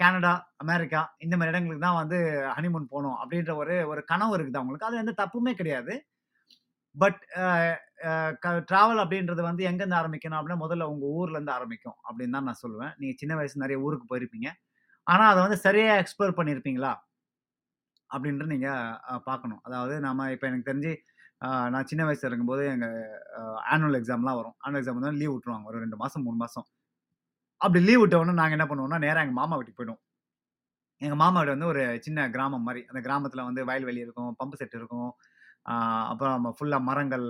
Canada, 0.00 0.32
America 0.64 1.00
இந்த 1.24 1.34
மாதிரி 1.36 1.52
இடங்களுக்கு 1.52 1.86
தான் 1.86 2.00
வந்து 2.02 2.18
ஹனிமூன் 2.56 2.90
போகணும் 2.92 3.16
அப்படின்ற 3.22 3.52
ஒரு 3.62 3.76
ஒரு 3.92 4.02
கனவு 4.12 4.34
இருக்குது 4.36 4.60
அவங்களுக்கு. 4.60 4.88
அது 4.90 5.02
எந்த 5.02 5.14
தப்புமே 5.22 5.54
கிடையாது. 5.60 5.94
பட் 6.96 7.20
ட்ராவல் 8.70 9.00
அப்படின்றது 9.02 9.42
வந்து 9.48 9.62
எங்கேருந்து 9.70 9.98
ஆரம்பிக்கணும் 10.00 10.38
அப்படின்னா, 10.38 10.62
முதல்ல 10.64 10.88
உங்கள் 10.92 11.12
ஊர்லேருந்து 11.18 11.54
ஆரம்பிக்கும் 11.56 11.98
அப்படின்னு 12.06 12.36
தான் 12.36 12.48
நான் 12.50 12.62
சொல்லுவேன். 12.64 12.92
நீங்கள் 13.00 13.20
சின்ன 13.22 13.34
வயசு 13.40 13.62
நிறைய 13.64 13.78
ஊருக்கு 13.86 14.06
போயிருப்பீங்க. 14.12 14.48
ஆனால் 15.06 15.30
அதை 15.32 15.40
வந்து 15.46 15.58
சரியாக 15.66 16.00
எக்ஸ்ப்ளோர் 16.02 16.38
பண்ணியிருப்பீங்களா? 16.38 16.92
அப்படின்ட்டு 18.10 18.52
நீங்கள் 18.54 19.20
பார்க்கணும். 19.28 19.60
அதாவது 19.68 19.94
நம்ம 20.06 20.30
இப்போ 20.34 20.46
எனக்கு 20.50 20.68
தெரிஞ்சு 20.70 20.92
நான் 21.72 21.88
சின்ன 21.90 22.02
வயசில் 22.08 22.28
இருக்கும்போது 22.28 22.62
எங்கள் 22.74 22.96
ஆனுவல் 23.72 23.98
எக்ஸாம்லாம் 24.00 24.38
வரும். 24.40 24.56
ஆனுவல் 24.64 24.80
எக்ஸாம் 24.80 24.98
வந்து 25.00 25.20
லீவ் 25.22 25.32
விட்டுருவாங்க. 25.34 25.66
ஒரு 25.70 25.78
ரெண்டு 25.84 25.96
மாதம் 26.02 26.24
மூணு 26.26 26.38
மாதம் 26.42 26.66
அப்படி 27.60 27.80
லீவ் 27.88 28.00
விட்டவொடனே 28.02 28.34
நாங்கள் 28.40 28.56
என்ன 28.58 28.66
பண்ணுவோம்னா, 28.70 28.98
நேராக 29.04 29.24
எங்கள் 29.26 29.40
மாமா 29.40 29.56
வீட்டுக்கு 29.58 29.78
போயிடுவோம். 29.80 30.02
எங்கள் 31.04 31.20
மாமா 31.22 31.38
வீடு 31.40 31.54
வந்து 31.54 31.68
ஒரு 31.72 31.82
சின்ன 32.06 32.28
கிராமம் 32.34 32.64
மாதிரி 32.66 32.82
அந்த 32.90 33.00
கிராமத்தில் 33.06 33.46
வந்து 33.48 33.62
வயல்வெளி 33.70 34.00
இருக்கும், 34.06 34.30
பம்பு 34.40 34.58
செட் 34.60 34.76
இருக்கும். 34.80 35.10
அப்புறம் 36.10 36.34
அப்புறம் 36.34 36.56
ஃபுல்லாக 36.58 36.82
மரங்கள், 36.88 37.26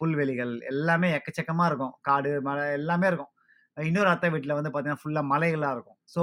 புல்வெளிகள் 0.00 0.52
எல்லாமே 0.72 1.08
எக்கச்சக்கமாக 1.18 1.70
இருக்கும். 1.70 1.94
காடு, 2.08 2.32
மலை 2.48 2.64
எல்லாமே 2.78 3.08
இருக்கும். 3.10 3.32
இன்னொரு 3.76 4.10
அத்தை 4.14 4.30
வீட்டில் 4.34 4.58
வந்து 4.58 4.70
பார்த்தீங்கன்னா, 4.70 5.02
ஃபுல்லாக 5.04 5.30
மலைகளாக 5.32 5.76
இருக்கும். 5.76 5.98
ஸோ 6.14 6.22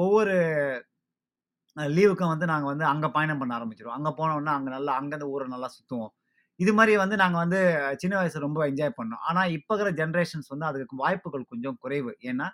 ஒவ்வொரு 0.00 0.34
லீவுக்கும் 1.96 2.32
வந்து 2.32 2.46
நாங்கள் 2.50 2.70
வந்து 2.72 2.84
அங்கே 2.92 3.08
பயணம் 3.16 3.40
பண்ண 3.40 3.52
ஆரம்பிச்சிருவோம் 3.58 3.96
அங்கே 3.98 4.12
போனோம்னா, 4.20 4.52
அங்கே 4.58 4.70
நல்லா 4.76 4.92
அங்கேருந்து 5.00 5.32
ஊரை 5.34 5.46
நல்லா 5.54 5.68
சுற்றுவோம் 5.76 6.12
இது 6.60 6.72
மாதிரி 6.78 6.92
வந்து 7.02 7.16
நாங்கள் 7.22 7.42
வந்து 7.44 7.58
சின்ன 8.02 8.14
வயசு 8.18 8.44
ரொம்ப 8.44 8.60
என்ஜாய் 8.70 8.96
பண்ணோம். 8.98 9.22
ஆனால் 9.28 9.52
இப்போ 9.56 9.72
இருக்கிற 9.74 9.90
ஜென்ரேஷன்ஸ் 10.00 10.48
வந்து 10.52 10.66
அதுக்கு 10.68 10.96
வாய்ப்புகள் 11.02 11.44
கொஞ்சம் 11.52 11.76
குறைவு. 11.84 12.12
ஏன்னா, 12.30 12.46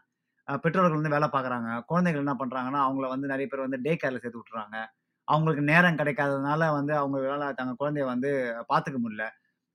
பெற்றோர்கள் 0.64 0.98
வந்து 1.00 1.14
வேலை 1.16 1.28
பார்க்குறாங்க. 1.34 1.68
குழந்தைகள் 1.90 2.24
என்ன 2.24 2.34
பண்ணுறாங்கன்னா 2.40 2.80
அவங்கள 2.86 3.08
வந்து 3.14 3.30
நிறைய 3.32 3.46
பேர் 3.52 3.66
வந்து 3.66 3.80
டே 3.86 3.92
கேரில் 4.02 4.22
சேர்த்து 4.24 4.42
விட்றாங்க 4.42 4.76
அவங்களுக்கு 5.28 5.62
நேரம் 5.70 5.98
கிடைக்காததுனால 6.00 6.60
வந்து 6.78 6.92
அவங்களால 7.00 7.46
தங்க 7.60 7.72
குழந்தைய 7.82 8.04
வந்து 8.12 8.30
பார்த்துக்க 8.72 8.98
முடியல. 9.04 9.26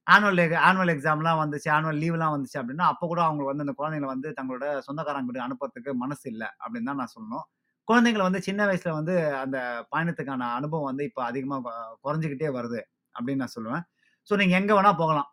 ஆனுவல் 0.07 0.41
ஆனுவல் 0.67 0.93
எக்ஸாம்லாம் 0.95 1.39
வந்துச்சு, 1.43 1.69
ஆனுவல் 1.77 2.01
லீவ்லாம் 2.03 2.33
வந்துச்சு 2.35 2.57
அப்படின்னா, 2.61 2.85
அப்போ 2.91 3.05
கூட 3.11 3.21
அவங்க 3.27 3.43
வந்து 3.49 3.65
அந்த 3.65 3.75
குழந்தைங்கள 3.79 4.09
வந்து 4.15 4.29
தங்களோட 4.39 4.65
சொந்தக்காரங்க 4.87 5.27
வீட்டுக்கு 5.29 5.47
அனுப்புறதுக்கு 5.47 5.93
மனசு 6.03 6.25
இல்லை 6.33 6.49
அப்படின்னு 6.63 6.89
தான் 6.91 7.01
நான் 7.01 7.13
சொல்லணும். 7.15 7.45
குழந்தைங்கள 7.87 8.23
வந்து 8.29 8.41
சின்ன 8.47 8.61
வயசுல 8.69 8.93
வந்து 8.99 9.15
அந்த 9.43 9.57
பயணத்துக்கான 9.93 10.47
அனுபவம் 10.59 10.89
வந்து 10.91 11.03
இப்போ 11.09 11.21
அதிகமாக 11.29 11.73
குறைஞ்சிக்கிட்டே 12.05 12.49
வருது 12.57 12.81
அப்படின்னு 13.15 13.43
நான் 13.43 13.55
சொல்லுவேன். 13.57 13.83
ஸோ 14.29 14.35
நீங்கள் 14.41 14.59
எங்கே 14.61 14.73
வேணால் 14.77 14.99
போகலாம். 15.03 15.29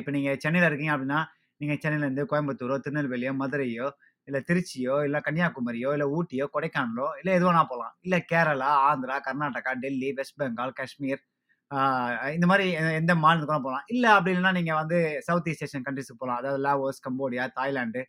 இப்போ 0.00 0.10
நீங்கள் 0.16 0.38
சென்னையில் 0.44 0.68
இருக்கீங்க 0.68 0.92
அப்படின்னா, 0.96 1.20
நீங்கள் 1.60 1.80
சென்னையிலேருந்து 1.84 2.24
கோயம்புத்தூரோ, 2.32 2.76
திருநெல்வேலியோ, 2.84 3.32
மதுரையோ, 3.42 3.86
இல்லை 4.28 4.40
திருச்சியோ, 4.48 4.94
இல்லை 5.04 5.20
கன்னியாகுமரியோ, 5.26 5.90
இல்லை 5.96 6.06
ஊட்டியோ, 6.16 6.46
கொடைக்கானலோ, 6.54 7.06
இல்லை 7.20 7.32
எது 7.34 7.46
வேணா 7.48 7.62
போகலாம் 7.70 7.94
இல்லை 8.00 8.18
கேரளா, 8.32 8.70
ஆந்திரா, 8.88 9.16
கர்நாடகா, 9.26 9.72
டெல்லி, 9.84 10.10
வெஸ்ட் 10.12 10.38
பெங்கால், 10.42 10.74
காஷ்மீர் 10.80 11.22
இந்த 12.34 12.46
மாதிரி 12.46 12.66
எந்த 13.00 13.12
மாநிலத்துக்கு 13.14 13.52
கூட 13.52 13.62
போகலாம் 13.64 13.86
இல்லை 13.86 14.10
அப்படி 14.10 14.32
இல்லைன்னா 14.34 14.52
நீங்கள் 14.52 14.78
வந்து 14.80 14.98
சவுத் 15.26 15.48
ஈஸ்ட் 15.48 15.64
ஏஷியன் 15.66 15.86
கன்ட்ரீஸ்க்கு 15.86 16.20
போகலாம் 16.20 16.38
அதாவது 16.40 16.60
Laos, 16.66 17.00
Cambodia, 17.06 17.44
Thailand, 17.54 18.02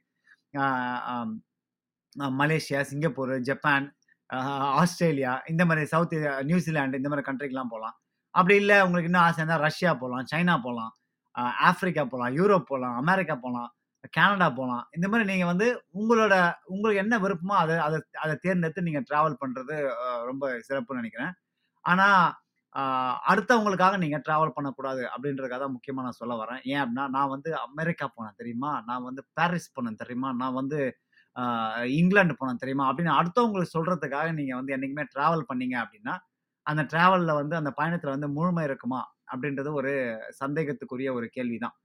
Malaysia, 2.39 2.81
Singapore, 2.81 3.33
Japan, 3.49 3.88
Australia 4.81 5.33
இந்த 5.47 5.63
மாதிரி 5.65 5.83
சவுத் 5.85 6.15
நியூசிலாண்டு 6.49 6.99
இந்த 7.01 7.09
மாதிரி 7.11 7.27
கண்ட்ரிக்கெலாம் 7.29 7.73
போகலாம் 7.73 7.95
அப்படி 8.35 8.55
இல்லை 8.55 8.77
உங்களுக்கு 8.81 9.09
இன்னும் 9.11 9.25
ஆசை 9.25 9.39
இருந்தால் 9.41 9.63
ரஷ்யா 9.67 9.91
போகலாம் 9.93 10.27
சைனா 10.31 10.55
போகலாம் 10.67 10.91
ஆஃப்ரிக்கா 11.69 12.03
போகலாம் 12.03 12.33
யூரோப் 12.35 12.69
போகலாம் 12.71 12.95
அமெரிக்கா 12.95 13.35
போகலாம் 13.35 13.69
கனடா 14.13 14.47
போகலாம் 14.51 14.85
இந்த 14.95 15.07
மாதிரி 15.07 15.25
நீங்க 15.31 15.45
வந்து 15.45 15.67
உங்களோட 15.95 16.35
உங்களுக்கு 16.67 17.01
என்ன 17.03 17.15
விருப்பமோ 17.19 17.55
அதை 17.61 17.75
அதை 17.79 17.97
அதை 18.23 18.35
தேர்ந்தெடுத்து 18.41 18.87
நீங்க 18.87 19.01
டிராவல் 19.09 19.41
பண்றது 19.41 19.75
ரொம்ப 20.25 20.45
சிறப்புன்னு 20.67 21.01
நினைக்கிறேன் 21.01 21.33
ஆனா, 21.85 22.07
அடுத்தவங்களுக்காக 23.29 23.95
நீங்க 23.97 24.17
டிராவல் 24.25 24.55
பண்ணக்கூடாது 24.55 25.03
அப்படின்றதுக்காக 25.13 25.59
தான் 25.59 25.75
முக்கியமா 25.75 26.03
நான் 26.03 26.19
சொல்ல 26.19 26.35
வரேன். 26.35 26.61
ஏன் 26.65 26.81
அப்படின்னா, 26.81 27.05
நான் 27.09 27.31
வந்து 27.31 27.49
அமெரிக்கா 27.63 28.07
போனேன் 28.11 28.37
தெரியுமா? 28.41 28.71
நான் 28.87 29.05
வந்து 29.05 29.23
பாரிஸ் 29.37 29.73
போனேன் 29.75 30.01
தெரியுமா? 30.03 30.31
நான் 30.41 30.57
வந்து 30.59 30.79
இங்கிலாந்து 31.97 32.35
போனேன் 32.39 32.61
தெரியுமா? 32.63 32.85
அப்படின்னு 32.89 33.13
அடுத்தவங்களுக்கு 33.17 33.75
சொல்றதுக்காக 33.75 34.27
நீங்க 34.31 34.53
வந்து 34.55 34.75
என்னைக்குமே 34.75 35.05
டிராவல் 35.13 35.47
பண்ணீங்க 35.49 35.75
அப்படின்னா, 35.83 36.13
அந்த 36.67 36.81
ட்ராவலில் 36.91 37.39
வந்து 37.41 37.55
அந்த 37.55 37.71
பயணத்தில் 37.73 38.15
வந்து 38.15 38.29
முழுமை 38.37 38.63
இருக்குமா? 38.69 39.01
அப்படின்றது 39.31 39.69
ஒரு 39.73 39.91
சந்தேகத்துக்குரிய 40.41 41.09
ஒரு 41.15 41.27
கேள்வி 41.29 41.57
தான். 41.59 41.75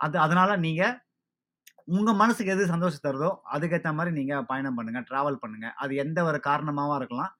அது 0.00 0.16
அதனால 0.20 0.50
நீங்கள் 0.58 0.96
உங்க 1.88 2.12
மனசுக்கு 2.12 2.52
எது 2.52 2.66
சந்தோஷம் 2.66 3.04
தருதோ, 3.04 3.30
அதுக்கேற்ற 3.52 3.94
மாதிரி 3.94 4.14
நீங்க 4.16 4.42
பயணம் 4.42 4.74
பண்ணுங்க, 4.74 5.00
டிராவல் 5.00 5.34
பண்ணுங்க. 5.34 5.72
அது 5.76 5.94
எந்த 5.96 6.24
ஒரு 6.24 6.40
காரணமாவா 6.46 6.96
இருக்கலாம். 6.96 7.32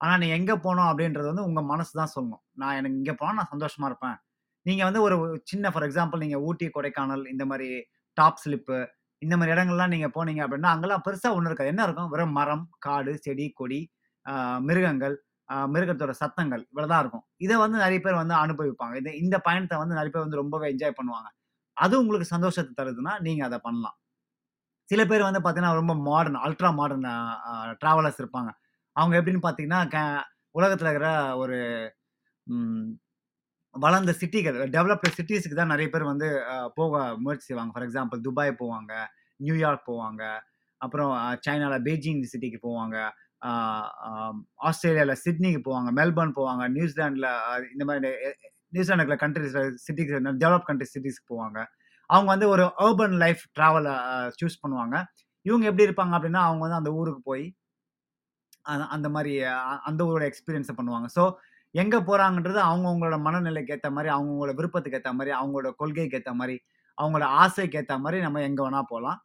ஆனா, 0.00 0.16
நீ 0.16 0.28
எங்க 0.28 0.56
போனோம் 0.56 0.88
அப்படின்றது 0.92 1.24
வந்து 1.24 1.44
உங்க 1.44 1.62
மனசு 1.62 1.90
தான் 1.92 2.12
சொல்லணும். 2.14 2.42
நான் 2.52 2.74
எனக்கு 2.74 2.96
இங்க 2.96 3.14
போனா 3.14 3.32
நான் 3.32 3.50
சந்தோஷமா 3.54 3.84
இருப்பேன். 3.84 4.16
நீங்க 4.66 4.84
வந்து 4.84 5.02
ஒரு 5.02 5.16
சின்ன 5.44 5.70
ஃபார் 5.70 5.82
எக்ஸாம்பிள் 5.82 6.18
நீங்க 6.18 6.38
ஊட்டி, 6.40 6.66
கொடைக்கானல் 6.74 7.28
இந்த 7.30 7.46
மாதிரி 7.46 7.68
டாப் 8.18 8.38
ஸ்லிப்பு 8.44 8.78
இந்த 9.22 9.36
மாதிரி 9.36 9.56
இடங்கள்லாம் 9.56 9.88
நீங்க 9.88 10.08
போனீங்க 10.08 10.40
அப்படின்னா, 10.46 10.70
அங்கெல்லாம் 10.74 11.02
பெருசா 11.04 11.28
ஒன்று 11.30 11.50
இருக்காது. 11.50 11.66
என்ன 11.66 11.82
இருக்கும்? 11.84 12.08
வெறும் 12.08 12.32
மரம், 12.32 12.64
காடு, 12.78 13.18
செடி, 13.18 13.50
கொடி, 13.54 13.80
மிருகங்கள், 14.60 15.14
மிருகத்தோட 15.74 16.10
சத்தங்கள் 16.10 16.66
இவ்வளோதான் 16.74 16.98
இருக்கும். 16.98 17.24
இதை 17.36 17.56
வந்து 17.56 17.78
நிறைய 17.78 18.00
பேர் 18.00 18.14
வந்து 18.14 18.34
அனுபவிப்பாங்க. 18.34 18.96
இது 18.96 19.18
இந்த 19.18 19.38
பயணத்தை 19.38 19.78
வந்து 19.78 19.94
நிறைய 19.94 20.10
பேர் 20.12 20.22
வந்து 20.22 20.40
ரொம்பவே 20.42 20.74
என்ஜாய் 20.74 20.98
பண்ணுவாங்க. 21.00 21.28
அது 21.76 21.94
உங்களுக்கு 22.02 22.26
சந்தோஷத்தை 22.34 22.72
தருதுன்னா, 22.80 23.12
நீங்கள் 23.26 23.48
அதை 23.48 23.58
பண்ணலாம். 23.66 23.96
சில 24.90 25.00
பேர் 25.10 25.28
வந்து 25.28 25.40
பார்த்தீங்கன்னா, 25.42 25.78
ரொம்ப 25.80 25.94
மாடர்ன், 26.08 26.38
அல்ட்ரா 26.46 26.70
மாடர்ன் 26.80 27.08
ட்ராவலர்ஸ் 27.82 28.20
இருப்பாங்க. 28.22 28.50
அவங்க 28.96 29.14
எப்படின்னு 29.20 29.44
பார்த்தீங்கன்னா, 29.46 29.80
க 29.94 29.98
உலகத்தில் 30.54 30.88
இருக்கிற 30.90 31.10
ஒரு 31.42 31.58
வளர்ந்த 33.74 34.12
சிட்டிகள், 34.20 34.56
டெவலப்டு 34.74 35.10
சிட்டிஸுக்கு 35.18 35.56
தான் 35.58 35.72
நிறைய 35.74 35.88
பேர் 35.92 36.10
வந்து 36.10 36.28
போக 36.78 37.00
முயற்சி 37.24 37.46
செய்வாங்க. 37.48 37.72
ஃபார் 37.74 37.86
எக்ஸாம்பிள் 37.86 38.24
துபாய் 38.26 38.52
போவாங்க, 38.62 38.92
நியூயார்க் 39.40 39.88
போவாங்க, 39.90 40.22
அப்புறம் 40.80 41.12
சைனாவில் 41.46 41.84
பெய்ஜிங் 41.88 42.20
சிட்டிக்கு 42.32 42.58
போவாங்க. 42.68 42.96
ஆஸ்திரேலியாவில் 44.68 45.22
சிட்னிக்கு 45.24 45.60
போவாங்க, 45.68 45.90
மெல்பர்ன் 46.00 46.36
போவாங்க, 46.40 46.64
நியூசிலாண்டில் 46.76 47.28
இந்த 47.74 47.84
மாதிரி 47.88 48.10
எ 48.72 48.74
எ 48.74 48.78
நியூசிலாந்துல 48.78 49.04
இருக்கிற 49.04 49.18
கண்ட்ரி 50.66 50.86
சிட்டிக்கு 50.86 51.22
போவாங்க. 51.30 51.58
அவங்க 52.10 52.28
வந்து 52.34 52.48
ஒரு 52.48 52.64
அர்பன் 52.80 53.16
லைஃப் 53.18 53.42
ட்ராவலை 53.56 53.94
சூஸ் 54.40 54.62
பண்ணுவாங்க. 54.62 54.96
இவங்க 55.46 55.64
எப்படி 55.70 55.86
இருப்பாங்க 55.88 56.14
அப்படின்னா, 56.18 56.42
அவங்க 56.48 56.62
வந்து 56.66 56.80
அந்த 56.82 56.90
ஊருக்கு 56.98 57.22
போய் 57.24 57.44
அந்த 58.90 59.08
மாதிரி 59.08 59.32
அந்த 59.88 60.00
ஊரோட 60.04 60.24
எக்ஸ்பீரியன்ஸை 60.30 60.74
பண்ணுவாங்க. 60.78 61.08
ஸோ 61.16 61.22
எங்கே 61.74 61.98
போகிறாங்கன்றது 62.00 62.60
அவங்கவுங்களோட 62.68 63.16
மனநிலைக்கு 63.22 63.74
ஏற்ற 63.76 63.88
மாதிரி 63.90 64.10
அவங்கவுங்களோட 64.14 64.52
விருப்பத்துக்கு 64.54 64.98
ஏற்ற 64.98 65.12
மாதிரி 65.12 65.32
அவங்களோட 65.38 65.70
கொள்கைக்கு 65.76 66.18
ஏற்ற 66.18 66.32
மாதிரி 66.34 66.56
அவங்களோட 66.98 67.26
ஆசைக்கு 67.42 67.78
ஏற்ற 67.78 67.94
மாதிரி 67.98 68.18
நம்ம 68.20 68.42
எங்கே 68.48 68.62
வேணால் 68.64 68.90
போகலாம் 68.90 69.20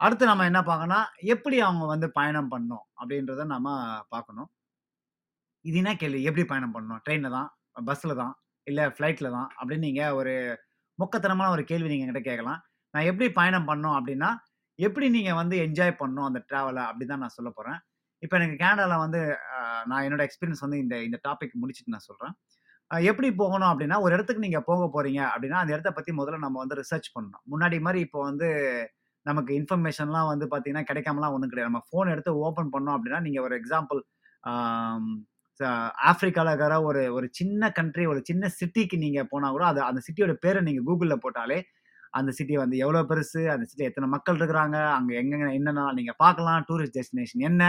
அடுத்து 0.00 0.24
நம்ம 0.26 0.44
என்ன 0.44 0.60
பார்க்கணும்னா, 0.62 1.00
எப்படி 1.34 1.56
அவங்க 1.60 1.84
வந்து 1.86 2.08
பயணம் 2.12 2.50
பண்ணணும் 2.52 2.84
அப்படின்றத 3.00 3.44
நம்ம 3.48 3.68
பார்க்கணும். 4.10 4.48
இது 5.64 5.76
என்ன 5.76 5.92
கேள்வி? 5.94 6.20
எப்படி 6.22 6.44
பயணம் 6.44 6.74
பண்ணணும்? 6.74 7.02
ட்ரெயினில் 7.04 7.34
தான், 7.36 7.48
பஸ்ஸில் 7.84 8.14
தான், 8.14 8.32
இல்லை 8.66 8.84
ஃப்ளைட்டில் 8.94 9.34
தான் 9.36 9.48
அப்படின்னு 9.58 9.86
நீங்கள் 9.88 10.16
ஒரு 10.20 10.32
முக்கத்தனமான 10.98 11.50
ஒரு 11.56 11.62
கேள்வி 11.70 11.88
நீங்கள் 11.92 12.06
என்கிட்ட 12.06 12.24
கேட்கலாம். 12.30 12.60
நான் 12.94 13.08
எப்படி 13.10 13.26
பயணம் 13.38 13.68
பண்ணோம் 13.70 13.96
அப்படின்னா, 13.98 14.30
எப்படி 14.78 15.06
நீங்கள் 15.16 15.38
வந்து 15.40 15.56
என்ஜாய் 15.66 15.98
பண்ணணும் 16.00 16.28
அந்த 16.28 16.40
ட்ராவலை 16.50 16.82
அப்படி 16.90 17.06
தான் 17.06 17.22
நான் 17.24 17.36
சொல்ல 17.38 17.50
போகிறேன் 17.52 17.78
இப்போ 18.22 18.34
எனக்கு 18.38 18.56
கேனடாவில் 18.62 19.02
வந்து 19.04 19.20
நான் 19.90 20.04
என்னோட 20.06 20.22
எக்ஸ்பீரியன்ஸ் 20.28 20.64
வந்து 20.66 20.78
இந்த 20.84 20.96
இந்த 21.08 21.18
டாபிக் 21.28 21.54
முடிச்சுட்டு 21.62 21.94
நான் 21.96 22.08
சொல்கிறேன் 22.10 22.34
எப்படி 22.90 23.28
போகணும் 23.40 23.70
அப்படின்னா, 23.72 23.96
ஒரு 24.04 24.12
இடத்துக்கு 24.16 24.44
நீங்கள் 24.46 24.66
போக 24.70 24.82
போகிறீங்க 24.94 25.20
அப்படின்னா, 25.32 25.58
அந்த 25.62 25.72
இடத்த 25.76 25.90
பற்றி 25.92 26.12
முதல்ல 26.20 26.40
நம்ம 26.44 26.58
வந்து 26.64 26.78
ரிசர்ச் 26.80 27.08
பண்ணணும். 27.16 27.42
முன்னாடி 27.52 27.78
மாதிரி 27.86 28.00
இப்போ 28.06 28.20
வந்து 28.30 28.48
நமக்கு 29.26 29.52
இன்ஃபர்மேஷன்லாம் 29.60 30.30
வந்து 30.32 30.46
பார்த்தீங்கன்னா, 30.52 30.88
கிடைக்காமலாம் 30.90 31.34
ஒன்றும் 31.36 31.52
கிடையாது. 31.52 31.70
நம்ம 31.70 31.84
ஃபோன் 31.88 32.12
எடுத்து 32.14 32.32
ஓப்பன் 32.46 32.72
பண்ணோம் 32.74 32.96
அப்படின்னா, 32.96 33.20
நீங்கள் 33.26 33.46
ஒரு 33.48 33.56
எக்ஸாம்பிள் 33.60 34.00
ஆப்பிரிக்காவில் 36.10 36.50
இருக்கிற 36.52 36.76
ஒரு 36.82 37.02
ஒரு 37.16 37.26
சின்ன 37.32 37.70
கண்ட்ரி, 37.70 38.04
ஒரு 38.06 38.20
சின்ன 38.24 38.50
சிட்டிக்கு 38.58 38.96
நீங்கள் 38.98 39.28
போனால் 39.32 39.54
கூட, 39.56 39.64
அது 39.66 39.80
அந்த 39.88 40.00
சிட்டியோட 40.06 40.34
பேரை 40.44 40.60
நீங்கள் 40.68 40.86
கூகுளில் 40.88 41.22
போட்டாலே, 41.24 41.58
அந்த 42.14 42.30
சிட்டி 42.38 42.56
வந்து 42.56 42.76
எவ்வளோ 42.84 43.02
பெருசு, 43.10 43.42
அந்த 43.54 43.64
சிட்டில 43.70 43.88
எத்தனை 43.90 44.08
மக்கள் 44.14 44.38
இருக்கிறாங்க, 44.40 44.78
அங்கே 44.98 45.14
எங்கெங்க 45.22 45.48
என்னென்னா 45.58 45.84
நீங்கள் 46.00 46.18
பார்க்கலாம், 46.24 46.64
டூரிஸ்ட் 46.70 46.96
டெஸ்டினேஷன் 46.98 47.44
என்ன, 47.50 47.62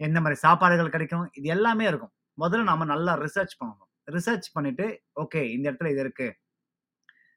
எந்த 0.00 0.18
மாதிரி 0.20 0.38
சாப்பாடுகள் 0.46 0.94
கிடைக்கும், 0.96 1.26
இது 1.40 1.48
எல்லாமே 1.56 1.86
இருக்கும். 1.92 2.12
முதல்ல 2.38 2.68
நம்ம 2.72 2.86
நல்லா 2.94 3.14
ரிசர்ச் 3.24 3.54
பண்ணணும். 3.60 3.84
ரிசர்ச் 4.08 4.48
பண்ணிவிட்டு 4.56 4.86
ஓகே 5.22 5.40
இந்த 5.56 5.66
இடத்துல 5.70 5.90
இது 5.94 6.02
இருக்குது 6.06 6.34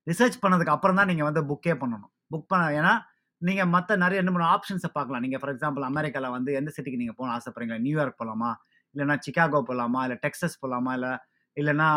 ரிசர்ச் 0.08 0.38
பண்ணதுக்கு 0.44 0.74
அப்புறம் 0.76 1.00
தான் 1.00 1.10
நீங்கள் 1.12 1.28
வந்து 1.30 1.42
புக்கே 1.50 1.74
பண்ணணும். 1.82 2.12
புக் 2.34 2.48
பண்ண 2.52 2.64
ஏன்னா, 2.80 2.94
நீங்க 3.42 3.64
மத்த 3.76 3.98
நெறைய 4.04 4.20
2, 4.22 4.34
3 4.36 4.48
ஆப்ஷன்ஸ 4.56 4.88
பார்க்கலாம். 4.98 5.24
நீங்கள் 5.26 5.42
ஃபார் 5.42 5.54
எக்ஸாம்பிள் 5.56 5.86
அமெரிக்காவில் 5.92 6.36
வந்து 6.38 6.52
எந்த 6.60 6.70
சிட்டிக்கு 6.76 7.02
நீங்கள் 7.04 7.18
போகணும் 7.20 7.36
ஆசைப்படுறீங்களா 7.38 7.80
நியூயார்க் 7.86 8.20
போலாமா? 8.22 8.52
இல்லைன்னா 8.96 9.18
சிக்காகோ 9.28 9.62
போகலாமா 9.70 10.02
இல்லை 10.08 10.18
டெக்ஸஸ் 10.26 10.62
போகலாமா 10.64 10.94
இல்லை 11.00 11.14
இல்லைன்னா 11.58 11.90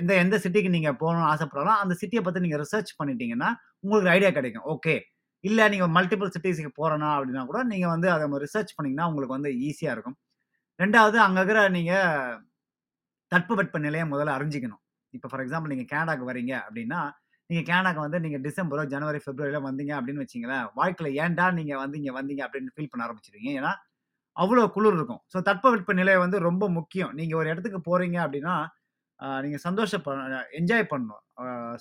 எந்த 0.00 0.12
எந்த 0.22 0.36
சிட்டிக்கு 0.44 0.70
நீங்கள் 0.76 0.96
போகணும்னு 1.02 1.28
ஆசைப்படலாம் 1.32 1.80
அந்த 1.82 1.94
சிட்டியை 2.00 2.22
பற்றி 2.26 2.40
நீங்கள் 2.44 2.60
ரிசர்ச் 2.64 2.90
பண்ணிட்டீங்கன்னா, 3.00 3.48
உங்களுக்கு 3.84 4.12
ஐடியா 4.14 4.30
கிடைக்கும். 4.38 4.66
ஓகே. 4.74 4.94
இல்லை 5.44 5.64
நீங்கள் 5.72 5.92
மல்டிபிள் 5.96 6.32
சிட்டிஸுக்கு 6.36 6.72
போகிறனா 6.80 7.10
அப்படின்னா 7.16 7.44
கூட, 7.50 7.60
நீங்கள் 7.72 7.92
வந்து 7.94 8.08
அதை 8.14 8.26
ரிசர்ச் 8.46 8.72
பண்ணிங்கன்னா 8.78 9.06
உங்களுக்கு 9.10 9.36
வந்து 9.38 9.52
ஈஸியாக 9.68 9.94
இருக்கும். 9.96 10.18
ரெண்டாவது 10.78 11.18
அங்க 11.26 11.38
இருக்கிற 11.40 11.62
நீங்கள் 11.76 12.38
தட்பவெட்ப 13.32 13.78
நிலையை 13.86 14.04
முதல்ல 14.12 14.36
அறிஞ்சுக்கணும். 14.38 14.82
இப்போ 15.14 15.28
ஃபார் 15.30 15.42
எக்ஸாம்பிள் 15.44 15.72
நீங்கள் 15.74 15.90
கேனடாக்கு 15.92 16.24
வரீங்க 16.30 16.52
அப்படின்னா, 16.66 17.00
நீங்கள் 17.50 17.66
கேனடாக்கு 17.70 18.00
வந்து 18.06 18.18
நீங்கள் 18.24 18.42
டிசம்பரோ, 18.48 18.82
ஜனவரி, 18.94 19.20
ஃபெப்ரவரியில் 19.24 19.66
வந்தீங்க 19.68 19.92
அப்படின்னு 19.98 20.24
வச்சிங்களேன் 20.24 20.66
வாழ்க்கையில் 20.80 21.16
ஏன்டா 21.24 21.46
நீங்கள் 21.58 21.80
வந்து 21.84 21.98
இங்கே 22.00 22.14
வந்தீங்க 22.18 22.42
அப்படின்னு 22.46 22.74
ஃபீல் 22.76 22.90
பண்ண 22.92 23.06
ஆரம்பிச்சிருவீங்க 23.06 23.50
ஏன்னா, 23.60 23.72
அவ்வளோ 24.36 24.62
குளிர் 24.74 24.96
இருக்கும். 24.98 25.22
ஸோ 25.32 25.38
தட்பவெட்ப 25.48 25.92
நிலை 26.00 26.14
வந்து 26.24 26.38
ரொம்ப 26.48 26.64
முக்கியம். 26.78 27.12
நீங்கள் 27.18 27.38
ஒரு 27.40 27.48
இடத்துக்கு 27.52 27.80
போகிறீங்க 27.88 28.18
அப்படின்னா, 28.24 28.54
நீங்கள் 29.44 29.62
சந்தோஷ 29.66 29.92
என்ஜாய் 30.60 30.90
பண்ணணும். 30.92 31.22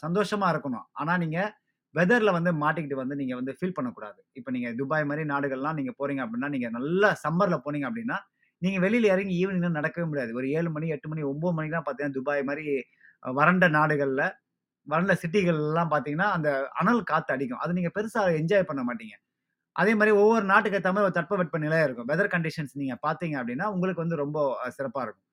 சந்தோஷமாக 0.04 0.52
இருக்கணும். 0.54 0.86
ஆனால் 1.02 1.22
நீங்கள் 1.24 1.52
வெதரில் 1.96 2.36
வந்து 2.38 2.52
மாட்டிக்கிட்டு 2.64 2.98
வந்து 3.02 3.16
நீங்கள் 3.22 3.40
வந்து 3.40 3.54
ஃபீல் 3.58 3.76
பண்ணக்கூடாது. 3.78 4.20
இப்போ 4.40 4.50
நீங்கள் 4.56 4.76
துபாய் 4.82 5.08
மாதிரி 5.10 5.24
நாடுகள்லாம் 5.34 5.78
நீங்கள் 5.80 5.98
போகிறீங்க 6.00 6.22
அப்படின்னா, 6.26 6.50
நீங்கள் 6.56 6.74
நல்லா 6.78 7.10
சம்மரில் 7.24 7.64
போனீங்க 7.66 7.88
அப்படின்னா, 7.90 8.18
நீங்கள் 8.62 8.84
வெளியில் 8.86 9.08
இறங்கி 9.14 9.36
ஈவினிங்லாம் 9.42 9.80
நடக்கவே 9.80 10.06
முடியாது. 10.12 10.32
ஒரு 10.40 10.48
ஏழு 10.58 10.70
மணி, 10.76 10.88
எட்டு 10.96 11.10
மணி, 11.12 11.22
9 11.32 11.54
மணிக்கெல்லாம் 11.58 11.88
பார்த்தீங்கன்னா, 11.88 12.18
துபாய் 12.20 12.44
மாதிரி 12.50 12.66
வறண்ட 13.40 13.66
நாடுகளில் 13.78 14.26
வறண்ட 14.88 15.14
சிட்டிகள்லாம் 15.22 15.92
பார்த்தீங்கன்னா, 15.94 16.30
அந்த 16.38 16.50
அனல் 16.82 17.02
காற்று 17.12 17.32
அடிக்கும். 17.36 17.62
அது 17.64 17.78
நீங்கள் 17.78 17.96
பெருசாக 17.98 18.38
என்ஜாய் 18.42 18.70
பண்ண 18.70 18.82
மாட்டீங்க. 18.90 19.16
அதே 19.80 19.94
மாதிரி 20.00 20.12
ஒவ்வொரு 20.22 20.46
நாட்டுக்கு 20.52 20.78
ஏற்ற 20.80 20.92
மாதிரி 20.94 21.08
ஒரு 21.10 21.16
தட்பவெட்ப 21.18 21.58
நிலையாக 21.66 21.88
இருக்கும். 21.88 22.10
வெதர் 22.12 22.32
கண்டிஷன்ஸ் 22.36 22.74
நீங்கள் 22.82 23.02
பார்த்தீங்க 23.08 23.36
அப்படின்னா, 23.42 23.66
உங்களுக்கு 23.76 24.04
வந்து 24.06 24.18
ரொம்ப 24.24 24.40
சிறப்பாக 24.78 25.06
இருக்கும். 25.06 25.26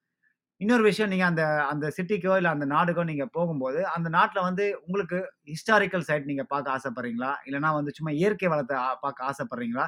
இன்னொரு 0.60 0.84
விஷயம் 0.88 1.10
நீங்கள் 1.12 1.30
அந்த 1.30 1.42
அந்த 1.72 1.86
சிட்டிக்கோ, 1.96 2.34
இல்லை 2.40 2.50
அந்த 2.56 2.66
நாடுக்கோ 2.74 3.02
நீங்கள் 3.10 3.30
போகும்போது, 3.36 3.80
அந்த 3.96 4.08
நாட்டில் 4.16 4.46
வந்து 4.48 4.64
உங்களுக்கு 4.86 5.18
ஹிஸ்டாரிக்கல் 5.52 6.06
சைட் 6.08 6.28
நீங்கள் 6.30 6.50
பார்க்க 6.52 6.76
ஆசைப்படுறீங்களா? 6.76 7.32
இல்லைனா 7.48 7.70
வந்து 7.78 7.94
சும்மா 7.98 8.12
இயற்கை 8.20 8.50
வளத்தை 8.54 8.78
பார்க்க 9.04 9.28
ஆசைப்படுறீங்களா? 9.30 9.86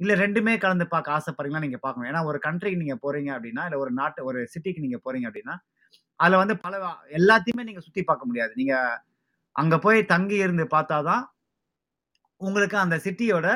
இல்லை 0.00 0.14
ரெண்டுமே 0.24 0.54
கலந்து 0.64 0.86
பார்க்க 0.94 1.16
ஆசைப்பட்றீங்களா 1.18 1.64
நீங்கள் 1.66 1.82
பார்க்கணும். 1.84 2.08
ஏன்னா 2.10 2.20
ஒரு 2.30 2.38
கண்ட்ரிக்கு 2.46 2.82
நீங்கள் 2.82 3.00
போகிறீங்க 3.04 3.30
அப்படின்னா, 3.36 3.64
இல்லை 3.68 3.78
ஒரு 3.84 3.92
நாட்டு 4.00 4.20
ஒரு 4.30 4.40
சிட்டிக்கு 4.54 4.84
நீங்கள் 4.86 5.02
போகிறீங்க 5.04 5.26
அப்படின்னா, 5.30 5.54
அதில் 6.20 6.40
வந்து 6.42 6.54
பல 6.64 6.74
எல்லாத்தையுமே 7.18 7.64
நீங்கள் 7.68 7.86
சுற்றி 7.86 8.02
பார்க்க 8.10 8.30
முடியாது. 8.30 8.52
நீங்கள் 8.60 8.96
அங்கே 9.56 9.78
போய் 9.86 10.00
தங்கி 10.14 10.36
இருந்து 10.44 10.64
பார்த்தா 10.76 10.98
தான் 11.10 11.24
உங்களுக்கு 12.40 12.76
அந்த 12.84 12.96
சிட்டியோட 13.06 13.48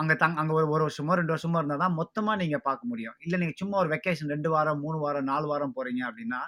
அங்கே 0.00 0.14
தங் 0.22 0.38
அங்கே 0.40 0.54
ஒரு 0.58 0.66
ஒரு 0.74 0.82
வருஷமோ, 0.86 1.12
ரெண்டு 1.20 1.32
வருஷமோ 1.34 1.58
இருந்தால் 1.60 1.82
தான் 1.84 1.96
மொத்தமாக 2.00 2.36
நீங்கள் 2.42 2.64
பார்க்க 2.68 2.90
முடியும். 2.90 3.16
இல்லை 3.24 3.36
நீங்கள் 3.42 3.60
சும்மா 3.62 3.76
ஒரு 3.78 3.90
வெக்கேஷன் 3.94 4.32
ரெண்டு 4.34 4.50
வாரம், 4.54 4.80
மூணு 4.80 4.98
வாரம், 4.98 5.28
நாலு 5.32 5.46
வாரம் 5.46 5.74
போகிறீங்க 5.76 6.02
அப்படின்னா, 6.08 6.40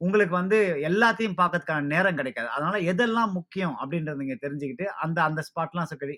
உங்களுக்கு 0.00 0.34
வந்து 0.40 0.58
எல்லாத்தையும் 0.90 1.38
பார்க்கறதுக்கான 1.40 1.88
நேரம் 1.94 2.18
கிடைக்காது. 2.20 2.48
அதனால 2.56 2.76
எதெல்லாம் 2.92 3.32
முக்கியம் 3.38 3.74
அப்படின்றத 3.82 4.18
நீங்கள் 4.22 4.42
தெரிஞ்சுக்கிட்டு, 4.44 4.86
அந்த 5.04 5.18
அந்த 5.28 5.40
ஸ்பாட்லாம் 5.48 5.90
சரி 5.92 6.16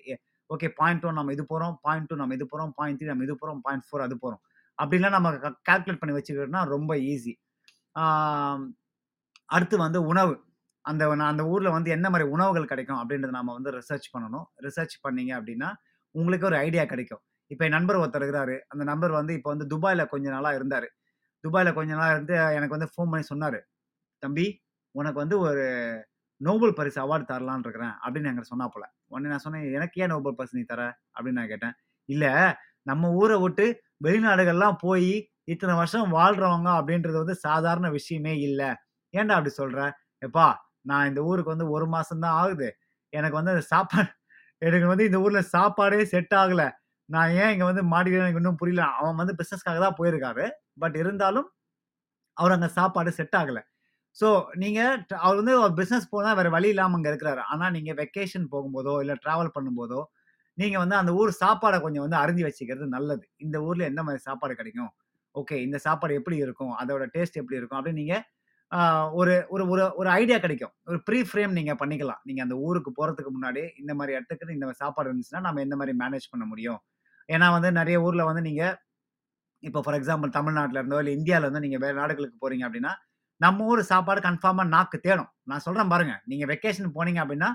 ஓகே 0.49 0.67
பாயிண்ட் 0.79 1.05
ஒன் 1.07 1.17
நம்ம 1.19 1.33
இது 1.35 1.43
போகிறோம் 1.51 1.75
பாயிண்ட் 1.85 2.07
டூ 2.09 2.15
நம்ம 2.21 2.35
இது 2.37 2.45
போகிறோம் 2.51 2.71
பாயிண்ட் 2.79 2.99
த்ரீ 2.99 3.07
நம்ம 3.11 3.25
இது 3.27 3.35
போகிறோம் 3.41 3.61
பாயிண்ட் 3.67 3.85
ஃபோர் 3.87 4.03
அது 4.07 4.15
போகிறோம் 4.23 4.41
அப்படிலாம் 4.77 5.15
நம்ம 5.17 5.29
க 5.43 5.49
கால்குலேட் 5.69 6.01
பண்ணி 6.01 6.15
வச்சுக்கிட்டோம்னா 6.17 6.61
ரொம்ப 6.75 6.93
ஈஸி. 7.11 7.33
அடுத்து 9.49 9.75
வந்து 9.85 9.99
உணவு. 10.11 10.35
அந்த 10.85 11.03
அந்த 11.31 11.43
ஊரில் 11.53 11.75
வந்து 11.77 11.89
என்ன 11.97 12.07
மாதிரி 12.13 12.25
உணவுகள் 12.35 12.71
கிடைக்கும் 12.71 12.99
அப்படின்றத 13.01 13.33
நம்ம 13.39 13.53
வந்து 13.57 13.71
ரிசர்ச் 13.79 14.07
பண்ணணும். 14.15 14.45
ரிசர்ச் 14.67 14.95
பண்ணீங்க 15.05 15.31
அப்படின்னா, 15.39 15.69
உங்களுக்கு 16.15 16.47
ஒரு 16.49 16.57
ஐடியா 16.65 16.83
கிடைக்கும். 16.85 17.21
இப்போ 17.51 17.63
என் 17.67 17.75
நண்பர் 17.77 17.99
ஒருத்தர் 18.01 18.21
இருக்கிறாரு. 18.21 18.55
அந்த 18.71 18.83
நண்பர் 18.91 19.13
வந்து 19.19 19.33
இப்போ 19.37 19.49
வந்து 19.53 19.65
துபாயில் 19.73 20.11
கொஞ்ச 20.13 20.25
நாளாக 20.35 20.59
இருந்தார் 20.59 20.87
துபாயில் 21.43 21.75
கொஞ்ச 21.75 21.91
நாளாக 21.93 22.15
இருந்து 22.15 22.35
எனக்கு 22.57 22.75
வந்து 22.77 22.89
ஃபோன் 22.93 23.11
பண்ணி 23.11 23.25
சொன்னார் 23.29 23.59
"தம்பி, 24.23 24.45
உனக்கு 24.95 25.19
வந்து 25.23 25.37
ஒரு 25.45 25.65
நோபல் 26.41 26.75
பரிசு 26.75 26.99
அவார்டு 27.03 27.25
தரலான்னு 27.29 27.65
இருக்கிறேன்" 27.65 27.95
அப்படின்னு 28.03 28.29
என்கிட்ட 28.31 28.69
போல 28.75 28.85
உடனே 29.11 29.29
நான் 29.33 29.45
சொன்னேன், 29.45 29.65
"எனக்கு 29.73 30.01
ஏன் 30.03 30.13
நோபல் 30.13 30.37
பரிசு 30.39 30.57
நீ 30.59 30.63
தர?" 30.65 30.81
அப்படின்னு 31.15 31.39
நான் 31.41 31.51
கேட்டேன். 31.53 31.75
இல்லை 32.09 32.31
நம்ம 32.87 33.11
ஊரை 33.19 33.37
விட்டு 33.43 33.65
வெளிநாடுகள்லாம் 34.05 34.77
போய் 34.83 35.11
இத்தனை 35.47 35.73
வருஷம் 35.77 36.09
வாழ்றவங்க 36.15 36.69
அப்படின்றது 36.79 37.17
வந்து 37.19 37.37
சாதாரண 37.45 37.87
விஷயமே 37.91 38.33
இல்லை 38.47 38.69
ஏன்டா 39.13 39.35
அப்படி 39.37 39.53
சொல்ற?" 39.57 39.79
"எப்பா, 40.21 40.47
நான் 40.85 41.09
இந்த 41.09 41.21
ஊருக்கு 41.29 41.55
வந்து 41.55 41.67
ஒரு 41.75 41.87
மாதம் 41.89 42.23
தான் 42.25 42.37
ஆகுது. 42.41 42.69
எனக்கு 43.13 43.37
வந்து 43.39 43.53
சாப்பாடு 43.71 44.09
எனக்கு 44.63 44.87
வந்து 44.87 45.05
இந்த 45.05 45.19
ஊர்ல 45.21 45.41
சாப்பாடே 45.53 45.99
செட் 46.07 46.35
ஆகல. 46.41 46.63
நான் 47.09 47.31
ஏன் 47.41 47.51
இங்க 47.53 47.65
வந்து 47.65 47.83
மாடிக்கிறேன் 47.93 48.25
எனக்கு 48.25 48.41
இன்னும் 48.43 48.59
புரியல." 48.61 48.83
அவன் 48.99 49.19
வந்து 49.21 49.35
பிசினஸ்க்காக 49.39 49.79
தான் 49.85 49.97
போயிருக்காரு. 49.99 50.45
பட் 50.79 50.97
இருந்தாலும் 51.01 51.47
அவர் 52.37 52.51
அந்த 52.51 52.69
சாப்பாடு 52.75 53.11
செட் 53.11 53.37
ஆகல. 53.39 53.59
ஸோ 54.17 54.27
நீங்கள் 54.55 54.95
அவர் 55.19 55.39
வந்து 55.41 55.55
பிசினஸ் 55.75 56.11
போனா 56.11 56.31
வேற 56.33 56.49
வழி 56.49 56.69
இல்லாம 56.69 56.97
அங்க 56.97 57.09
இருக்கிறாரு. 57.11 57.41
ஆனா 57.51 57.65
நீங்க 57.69 57.91
வெக்கேஷன் 58.01 58.47
போகும்போதோ, 58.53 58.93
இல்ல 59.03 59.13
டிராவல் 59.23 59.53
பண்ணும்போதோ, 59.57 60.01
நீங்க 60.57 60.77
வந்து 60.79 60.95
அந்த 60.95 61.11
ஊர் 61.13 61.31
சாப்பாடை 61.41 61.79
கொஞ்சம் 61.81 62.05
வந்து 62.05 62.19
அறிஞ்சு 62.19 62.43
வச்சுக்கிறது 62.47 62.87
நல்லது. 62.89 63.25
இந்த 63.39 63.57
ஊர்ல 63.63 63.85
எந்த 63.85 64.01
மாதிரி 64.03 64.23
சாப்பாடு 64.23 64.55
கிடைக்கும்? 64.55 64.91
ஓகே 65.35 65.57
இந்த 65.63 65.77
சாப்பாடு 65.79 66.13
எப்படி 66.15 66.37
இருக்கும்? 66.39 66.73
அதோட 66.81 67.03
டேஸ்ட் 67.15 67.39
எப்படி 67.41 67.59
இருக்கும்? 67.59 67.79
அப்படின்னு 67.79 68.01
நீங்க 68.03 68.17
ஒரு 69.19 69.33
ஒரு 69.53 69.63
ஒரு 69.73 69.83
ஒரு 70.01 70.09
ஐடியா 70.19 70.37
கிடைக்கும். 70.45 70.73
ஒரு 70.89 70.97
ப்ரீ 71.07 71.19
ஃப்ரேம் 71.29 71.53
நீங்கள் 71.57 71.79
பண்ணிக்கலாம். 71.81 72.21
நீங்கள் 72.27 72.45
அந்த 72.45 72.55
ஊருக்கு 72.67 72.91
போகிறதுக்கு 72.97 73.31
முன்னாடி, 73.35 73.63
இந்த 73.81 73.91
மாதிரி 73.99 74.15
இடத்துக்கு 74.17 74.55
இந்த 74.57 74.67
சாப்பாடு 74.81 75.09
இருந்துச்சுன்னா, 75.09 75.41
நம்ம 75.47 75.61
எந்த 75.65 75.75
மாதிரி 75.79 75.93
மேனேஜ் 76.03 76.27
பண்ண 76.33 76.45
முடியும்? 76.51 76.79
ஏன்னா 77.29 77.47
வந்து 77.55 77.69
நிறைய 77.79 77.97
ஊரில் 78.05 78.27
வந்து 78.29 78.43
நீங்கள் 78.49 78.75
இப்போ 79.63 79.79
ஃபார் 79.83 79.97
எக்ஸாம்பிள் 79.99 80.31
தமிழ்நாட்டில் 80.37 80.79
இருந்தோ, 80.81 80.97
இல்லை 81.03 81.13
இந்தியாவில் 81.19 81.45
இருந்தோ 81.47 81.61
நீங்கள் 81.65 81.83
வேறு 81.83 81.95
நாடுகளுக்கு 82.01 82.37
போகிறீங்க 82.43 82.65
அப்படின்னா, 82.67 82.93
நம்ம 83.41 83.65
ஊர் 83.71 83.81
சாப்பாடு 83.91 84.19
கன்ஃபார்மாக 84.27 84.67
நாக்கு 84.75 84.97
தேடும். 85.05 85.29
நான் 85.51 85.63
சொல்கிறேன் 85.65 85.91
பாருங்கள் 85.93 86.21
நீங்கள் 86.31 86.49
வெக்கேஷன் 86.53 86.93
போனீங்க 86.97 87.19
அப்படின்னா, 87.23 87.49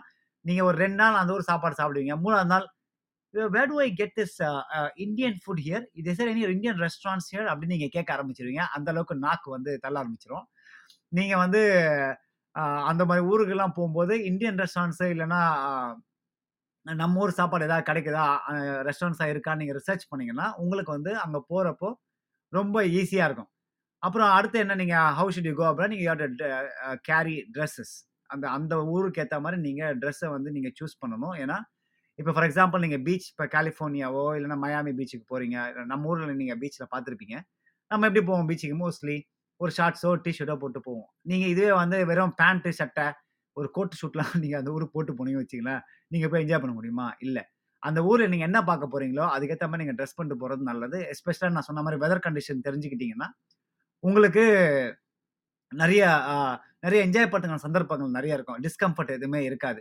நீங்கள் 0.44 0.66
ஒரு 0.68 0.76
ரெண்டு 0.84 0.98
நாள் 1.02 1.20
அந்த 1.22 1.32
ஊர் 1.36 1.48
சாப்பாடு 1.50 1.78
சாப்பிடுவீங்க. 1.80 2.14
மூணாவது 2.24 2.50
நாள் 2.54 2.66
where 3.54 3.70
do 3.72 3.78
I 3.86 3.88
get 4.00 4.14
this 4.20 4.36
Indian 5.04 5.36
food 5.42 5.62
here? 5.66 5.84
Is 5.98 6.18
there 6.20 6.30
any 6.34 6.42
Indian 6.56 6.78
restaurants 6.86 7.28
here? 7.32 7.48
அப்படின்னு 7.52 7.74
நீங்கள் 7.76 7.94
கேட்க 7.96 8.10
ஆரம்பிச்சிருவீங்க 8.16 8.64
அந்த 8.76 8.88
அளவுக்கு 8.94 9.16
நாக்கு 9.26 9.48
வந்து 9.56 9.72
தள்ள 9.84 9.96
ஆரம்பிச்சிடும் 10.02 10.46
நீங்க 11.12 11.34
வந்து 11.36 11.60
அந்த 12.86 13.02
மாதிரி 13.04 13.22
ஊருக்கெல்லாம் 13.30 13.76
போகும்போது 13.76 14.14
இந்தியன் 14.24 14.60
ரெஸ்டாரண்ட்ஸ் 14.60 15.02
இல்லைன்னா 15.12 15.42
நம்ம 16.86 17.20
ஊர் 17.20 17.32
சாப்பாடு 17.32 17.66
ஏதாவது 17.68 17.86
கிடைக்குதா? 17.88 18.24
அ 18.48 18.52
ரெஸ்டாரண்ட்ஸா 18.88 19.26
இருக்கான்னு 19.32 19.62
நீங்க 19.62 19.74
ரிசர்ச் 19.78 20.04
பண்ணீங்கன்னா, 20.10 20.46
உங்களுக்கு 20.58 20.92
வந்து 20.96 21.12
அங்க 21.24 21.38
போறப்போ 21.50 21.88
ரொம்ப 22.52 22.78
ஈஸியா 22.98 23.24
இருக்கும். 23.28 23.50
அப்புறம் 24.02 24.30
அடுத்து 24.32 24.58
என்ன 24.58 24.74
நீங்க 24.74 24.96
ஹவு 25.18 25.32
ஷுட் 25.36 25.48
யூ 25.50 25.54
கோ 25.54 25.66
அப்படின்னா, 25.70 25.92
நீங்க 25.94 26.14
கேரி 27.04 27.36
ட்ரெஸ்ஸஸ் 27.54 27.94
அந்த 28.30 28.46
அந்த 28.50 28.74
ஊருக்கு 28.94 29.22
ஏற்ற 29.22 29.36
மாதிரி 29.40 29.58
நீங்க 29.62 29.84
ட்ரெஸ்ஸை 30.02 30.28
வந்து 30.32 30.50
நீங்க 30.50 30.70
சூஸ் 30.78 30.96
பண்ணணும். 31.02 31.36
ஏன்னா, 31.42 31.58
இப்போ 32.18 32.32
ஃபார் 32.34 32.46
எக்ஸாம்பிள் 32.48 32.84
நீங்க 32.86 32.98
பீச் 33.06 33.28
இப்போ 33.32 33.46
கலிஃபோர்னியாவோ, 33.54 34.24
இல்லைன்னா 34.36 34.58
மயாமி 34.64 34.92
பீச்சுக்கு 34.98 35.26
போறீங்க. 35.32 35.56
நம்ம 35.86 36.08
ஊர்ல 36.10 36.34
நீங்க 36.34 36.56
பீச்சில் 36.62 36.90
பார்த்துருப்பீங்க 36.94 37.36
நம்ம 37.90 38.06
எப்படி 38.08 38.24
போவோம் 38.26 38.48
பீச்சுக்கு 38.50 38.78
மோஸ்ட்லி 38.80 39.16
ஒரு 39.60 39.72
ஷார்ட்ஸோ, 39.78 40.10
டிஷர்ட்டோ 40.24 40.56
போட்டு 40.62 40.80
போவோம். 40.86 41.08
நீங்கள் 41.30 41.50
இதுவே 41.54 41.72
வந்து 41.82 41.98
வெறும் 42.10 42.34
பேண்ட்டு 42.40 42.70
சட்டை, 42.80 43.06
ஒரு 43.56 43.68
கோட் 43.76 43.98
ஷூட்லாம் 44.00 44.34
நீங்கள் 44.42 44.60
அந்த 44.60 44.70
ஊருக்கு 44.76 44.96
போட்டு 44.96 45.12
போனீங்கன்னு 45.18 45.44
வச்சுக்கங்களேன், 45.44 45.82
நீங்கள் 46.14 46.30
போய் 46.32 46.42
என்ஜாய் 46.44 46.62
பண்ண 46.64 46.74
முடியுமா? 46.78 47.06
இல்லை 47.26 47.42
அந்த 47.82 48.00
ஊரில் 48.10 48.30
நீங்கள் 48.32 48.48
என்ன 48.50 48.60
பார்க்க 48.68 48.92
போகிறீங்களோ 48.92 49.24
அதுக்கேற்ற 49.34 49.66
மாதிரி 49.70 49.82
நீங்கள் 49.82 49.98
ட்ரெஸ் 49.98 50.16
பண்ணிட்டு 50.18 50.40
போகிறது 50.42 50.62
நல்லது. 50.70 50.98
எஸ்பெஷலாக 51.12 51.54
நான் 51.56 51.68
சொன்ன 51.68 51.82
மாதிரி 51.86 52.00
வெதர் 52.04 52.24
கண்டிஷன் 52.26 52.64
தெரிஞ்சுக்கிட்டீங்கன்னா, 52.68 53.28
உங்களுக்கு 54.04 54.44
நிறைய 55.72 56.02
நிறைய 56.84 57.00
என்ஜாய் 57.06 57.30
பண்ணுற 57.32 57.56
சந்தர்ப்பங்கள் 57.66 58.16
நிறைய 58.18 58.36
இருக்கும். 58.38 58.60
டிஸ்கம்ஃபர்ட் 58.66 59.14
எதுவுமே 59.18 59.40
இருக்காது. 59.48 59.80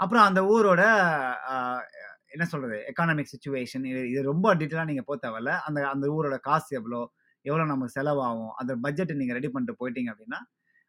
அப்புறம் 0.00 0.26
அந்த 0.28 0.40
ஊரோட 0.54 0.82
என்ன 2.34 2.44
சொல்கிறது 2.52 2.76
எக்கானமிக் 2.90 3.30
சுச்சுவேஷன் 3.32 3.84
இது 3.92 4.00
இது 4.12 4.20
ரொம்ப 4.30 4.46
டீட்டெயிலாக 4.58 4.88
நீங்கள் 4.90 5.06
போக 5.08 5.18
தேவையில்ல. 5.24 5.52
அந்த 5.68 5.78
அந்த 5.94 6.06
ஊரோட 6.16 6.36
காசு 6.48 6.70
எவ்வளோ? 6.80 7.00
எவ்வளோ 7.50 7.64
நமக்கு 7.72 7.96
செலவாகும்? 7.98 8.52
அந்த 8.60 8.72
பட்ஜெட்டை 8.84 9.14
நீங்கள் 9.20 9.36
ரெடி 9.38 9.50
பண்ணிட்டு 9.54 9.74
போயிட்டீங்க 9.80 10.10
அப்படின்னா, 10.14 10.40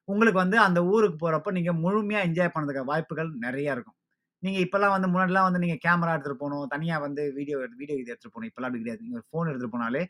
உங்களுக்கு 0.07 0.39
வந்து 0.43 0.57
அந்த 0.67 0.79
ஊருக்கு 0.93 1.17
போகிறப்ப 1.23 1.51
நீங்கள் 1.57 1.79
முழுமையாக 1.85 2.27
என்ஜாய் 2.27 2.53
பண்ணதுக்கான 2.55 2.89
வாய்ப்புகள் 2.91 3.29
நிறையா 3.45 3.71
இருக்கும். 3.75 3.97
நீங்கள் 4.43 4.63
இப்போல்லாம் 4.65 4.93
வந்து 4.95 5.07
முன்னாடிலாம் 5.13 5.47
வந்து 5.47 5.61
நீங்கள் 5.63 5.81
கேமரா 5.85 6.11
எடுத்துகிட்டு 6.15 6.41
போகணும் 6.43 6.69
தனியாக 6.73 7.03
வந்து 7.05 7.21
வீடியோ 7.37 7.57
வீடியோ 7.81 7.95
இது 8.01 8.11
எடுத்துகிட்டு 8.11 8.35
போகணும் 8.35 8.49
இப்போலாம் 8.51 8.69
அப்படி 8.69 8.83
கிடையாது. 8.83 9.03
நீங்கள் 9.07 9.25
ஃபோன் 9.29 9.49
எடுத்துகிட்டு 9.51 9.75
போனாலே, 9.75 10.03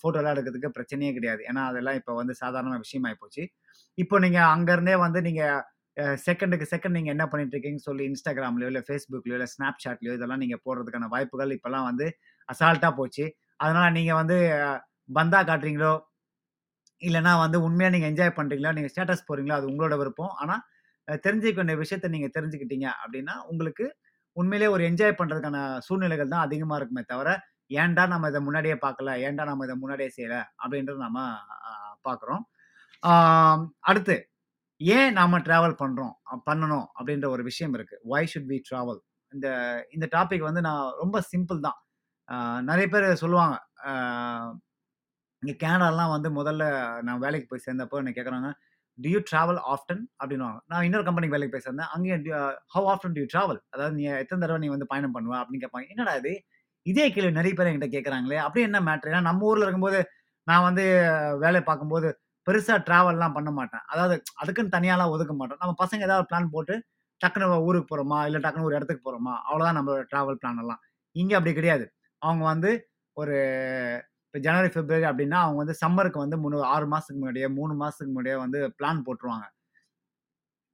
ஃபோட்டோலாம் 0.00 0.34
எடுக்கிறதுக்கு 0.34 0.70
பிரச்சனையே 0.76 1.12
கிடையாது. 1.16 1.42
ஏன்னா, 1.50 1.62
அதெல்லாம் 1.70 1.98
இப்போ 2.00 2.12
வந்து 2.20 2.34
சாதாரண 2.42 2.76
விஷயம் 2.84 3.08
போச்சு 3.22 3.42
இப்போ 4.02 4.16
நீங்கள் 4.24 4.48
அங்கேருந்தே 4.54 4.94
வந்து 5.06 5.20
நீங்கள் 5.28 6.16
செகண்டுக்கு 6.26 6.66
செகண்ட் 6.72 6.96
நீங்கள் 6.98 7.14
என்ன 7.14 7.24
பண்ணிட்டு 7.30 7.54
இருக்கீங்கன்னு 7.54 7.86
சொல்லி 7.88 8.04
இன்ஸ்டாகிராம்லையோ 8.10 8.68
இல்லை 8.72 8.82
ஃபேஸ்புக்லையோ 8.88 9.36
இல்லை 9.38 9.48
Snapchatலயோ 9.54 10.12
இதெல்லாம் 10.18 10.42
நீங்கள் 10.44 10.62
போடுறதுக்கான 10.66 11.08
வாய்ப்புகள் 11.14 11.54
இப்போல்லாம் 11.56 11.86
வந்து 11.90 12.06
அசால்ட்டாக 12.48 12.92
போச்சு. 13.00 13.24
அதனால் 13.62 13.94
நீங்கள் 13.98 14.18
வந்து 14.20 14.36
பந்தா 15.08 15.40
காட்டுறீங்களோ, 15.50 15.92
இல்லைனா 17.02 17.32
வந்து 17.44 17.58
உண்மையாக 17.66 17.92
நீங்கள் 17.94 18.10
என்ஜாய் 18.12 18.36
பண்ணுறீங்களோ 18.38 18.70
நீங்கள் 18.76 18.92
ஸ்டேட்டஸ் 18.94 19.26
போகிறீங்களோ 19.28 19.56
அது 19.58 19.68
உங்களோட 19.72 19.94
விருப்பம். 20.00 20.32
ஆனால் 20.42 20.62
தெரிஞ்சுக்க 21.24 21.58
வேண்டிய 21.60 21.76
விஷயத்த 21.82 22.08
நீங்கள் 22.14 22.34
தெரிஞ்சுக்கிட்டீங்க 22.36 22.86
அப்படின்னா, 23.02 23.34
உங்களுக்கு 23.52 23.86
உண்மையிலேயே 24.36 24.70
ஒரு 24.76 24.82
என்ஜாய் 24.90 25.18
பண்ணுறதுக்கான 25.20 25.58
சூழ்நிலைகள் 25.86 26.32
தான் 26.34 26.44
அதிகமாக 26.48 26.78
இருக்குமே 26.80 27.04
தவிர, 27.12 27.28
ஏன்டா 27.82 28.04
நம்ம 28.14 28.28
இதை 28.32 28.40
முன்னாடியே 28.48 28.76
பார்க்கல? 28.86 29.10
ஏன்டா 29.26 29.44
நம்ம 29.50 29.66
இதை 29.68 29.76
முன்னாடியே 29.82 30.10
செய்யலை 30.16 30.40
அப்படின்றத 30.62 30.98
நம்ம 31.06 31.20
பார்க்குறோம். 32.08 32.44
அடுத்து 33.90 34.16
ஏன் 34.80 35.12
நாம் 35.18 35.44
ட்ராவல் 35.46 35.80
பண்ணுறோம் 35.82 36.14
பண்ணணும் 36.48 36.86
அப்படின்ற 36.98 37.26
ஒரு 37.34 37.42
விஷயம் 37.50 37.74
இருக்குது 37.78 38.02
ஒய் 38.14 38.30
ஷுட் 38.32 38.50
பி 38.52 38.58
ட்ராவல் 38.68 39.00
இந்த 39.32 39.48
இந்த 39.96 40.06
டாபிக் 40.16 40.48
வந்து 40.48 40.62
நான் 40.68 40.84
ரொம்ப 41.02 41.18
சிம்பிள் 41.32 41.60
தான். 41.68 41.78
நிறைய 42.70 42.86
பேர் 42.94 43.08
சொல்லுவாங்க. 43.24 43.56
இங்கே 45.42 45.54
கேனடாலாம் 45.60 46.12
வந்து 46.14 46.28
முதல்ல 46.36 46.64
நான் 47.02 47.20
வேலைக்கு 47.20 47.46
போய் 47.50 47.64
சேர்ந்தப்போ 47.66 47.98
என்ன 48.00 48.12
கேட்குறாங்க, 48.12 48.48
"டு 48.98 49.08
யூ 49.10 49.20
ட்ராவல் 49.30 49.60
ஆஃப்டன்?" 49.72 50.02
அப்படின்னுவாங்க. 50.20 50.58
நான் 50.70 50.84
இன்னொரு 50.84 51.04
கம்பெனிக்கு 51.04 51.36
வேலைக்கு 51.36 51.54
போய் 51.56 51.66
அங்கேயும் 51.90 52.24
do 52.26 52.32
"how 52.74 52.88
often 52.92 53.14
do 53.16 53.22
you 53.22 53.28
travel 53.34 53.60
அதாவது 53.74 53.94
"நீ 53.98 54.04
எத்தனை 54.22 54.40
தடவை 54.44 54.58
நீ 54.58 54.70
வந்து 54.74 54.90
பயணம் 54.92 55.14
பண்ணுவ?" 55.16 55.34
அப்படின்னு 55.42 55.62
கேட்பாங்க. 55.64 55.88
என்னடா 55.92 56.14
இது! 56.22 56.32
இதே 56.86 57.06
கேள்வி 57.10 57.32
நிறைய 57.32 57.54
பேர் 57.54 57.68
என்கிட்ட 57.68 57.90
கேட்குறாங்களே 57.94 58.38
அப்படி 58.44 58.62
என்ன 58.68 58.78
மேட்ரு 58.86 59.10
ஏன்னா 59.12 59.22
நம்ம 59.28 59.46
ஊரில் 59.46 59.64
இருக்கும்போது, 59.64 60.00
நான் 60.46 60.66
வந்து 60.66 60.84
வேலை 61.40 61.60
பார்க்கும்போது, 61.62 62.08
பெருசாக 62.46 62.80
ட்ராவல்லாம் 62.86 63.34
பண்ண 63.34 63.50
மாட்டேன். 63.52 63.84
அதாவது 63.90 64.14
அதுக்குன்னு 64.38 64.74
தனியாலாம் 64.76 65.12
ஒதுக்க 65.14 65.34
மாட்டோம். 65.34 65.60
நம்ம 65.62 65.74
பசங்க 65.80 66.06
ஏதாவது 66.08 66.28
பிளான் 66.30 66.52
போட்டு, 66.54 66.74
டக்குனு 67.20 67.48
ஊருக்கு 67.66 67.88
போகிறோமா 67.90 68.18
இல்லை 68.28 68.40
டக்குனு 68.44 68.68
ஒரு 68.68 68.76
இடத்துக்கு 68.76 69.04
போகிறோமா 69.04 69.34
அவ்வளோதான் 69.46 69.78
நம்ம 69.80 69.96
ட்ராவல் 70.12 70.40
பிளான் 70.40 70.60
எல்லாம். 70.60 70.80
இங்கே 71.16 71.36
அப்படி 71.36 71.54
கிடையாது. 71.54 71.86
அவங்க 72.22 72.44
வந்து 72.48 72.70
ஒரு 73.16 73.36
இப்போ 74.28 74.38
ஜனவரி, 74.44 74.68
பிப்ரவரி 74.68 75.06
அப்படின்னா, 75.10 75.38
அவங்க 75.44 75.58
வந்து 75.62 75.76
சம்மருக்கு 75.80 76.18
வந்து 76.24 76.36
மூணு 76.42 76.56
ஆறு 76.72 76.86
மாதத்துக்கு 76.90 77.20
முன்னாடியே, 77.20 77.48
மூணு 77.58 77.74
மாதத்துக்கு 77.74 78.10
முன்னாடியே 78.10 78.36
வந்து 78.42 78.58
பிளான் 78.78 79.04
போட்டுருவாங்க. 79.06 79.46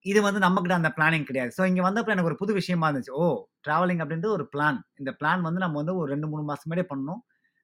இது 0.07 0.21
வந்து 0.23 0.41
நம்மக்கிட்ட 0.41 0.77
அந்த 0.77 0.91
பிளானிங் 0.97 1.27
கிடையாது. 1.29 1.51
ஸோ 1.59 1.63
இங்கே 1.71 1.83
வந்தப்போ 1.87 2.11
எனக்கு 2.11 2.31
ஒரு 2.31 2.39
புது 2.41 2.53
விஷயமா 2.53 2.87
இருந்துச்சு. 2.89 3.13
ஓ! 3.19 3.27
ட்ராவலிங் 3.67 4.03
அப்படின்றது 4.05 4.35
ஒரு 4.39 4.47
பிளான். 4.55 4.79
இந்த 4.99 5.11
பிளான் 5.21 5.43
வந்து 5.43 5.61
நம்ம 5.61 5.79
வந்து 5.83 5.95
ஒரு 6.01 6.09
ரெண்டு 6.13 6.27
மூணு 6.33 6.43
மாதம் 6.43 6.67
முன்னாடியே 6.67 6.89
பண்ணணும். 6.93 7.21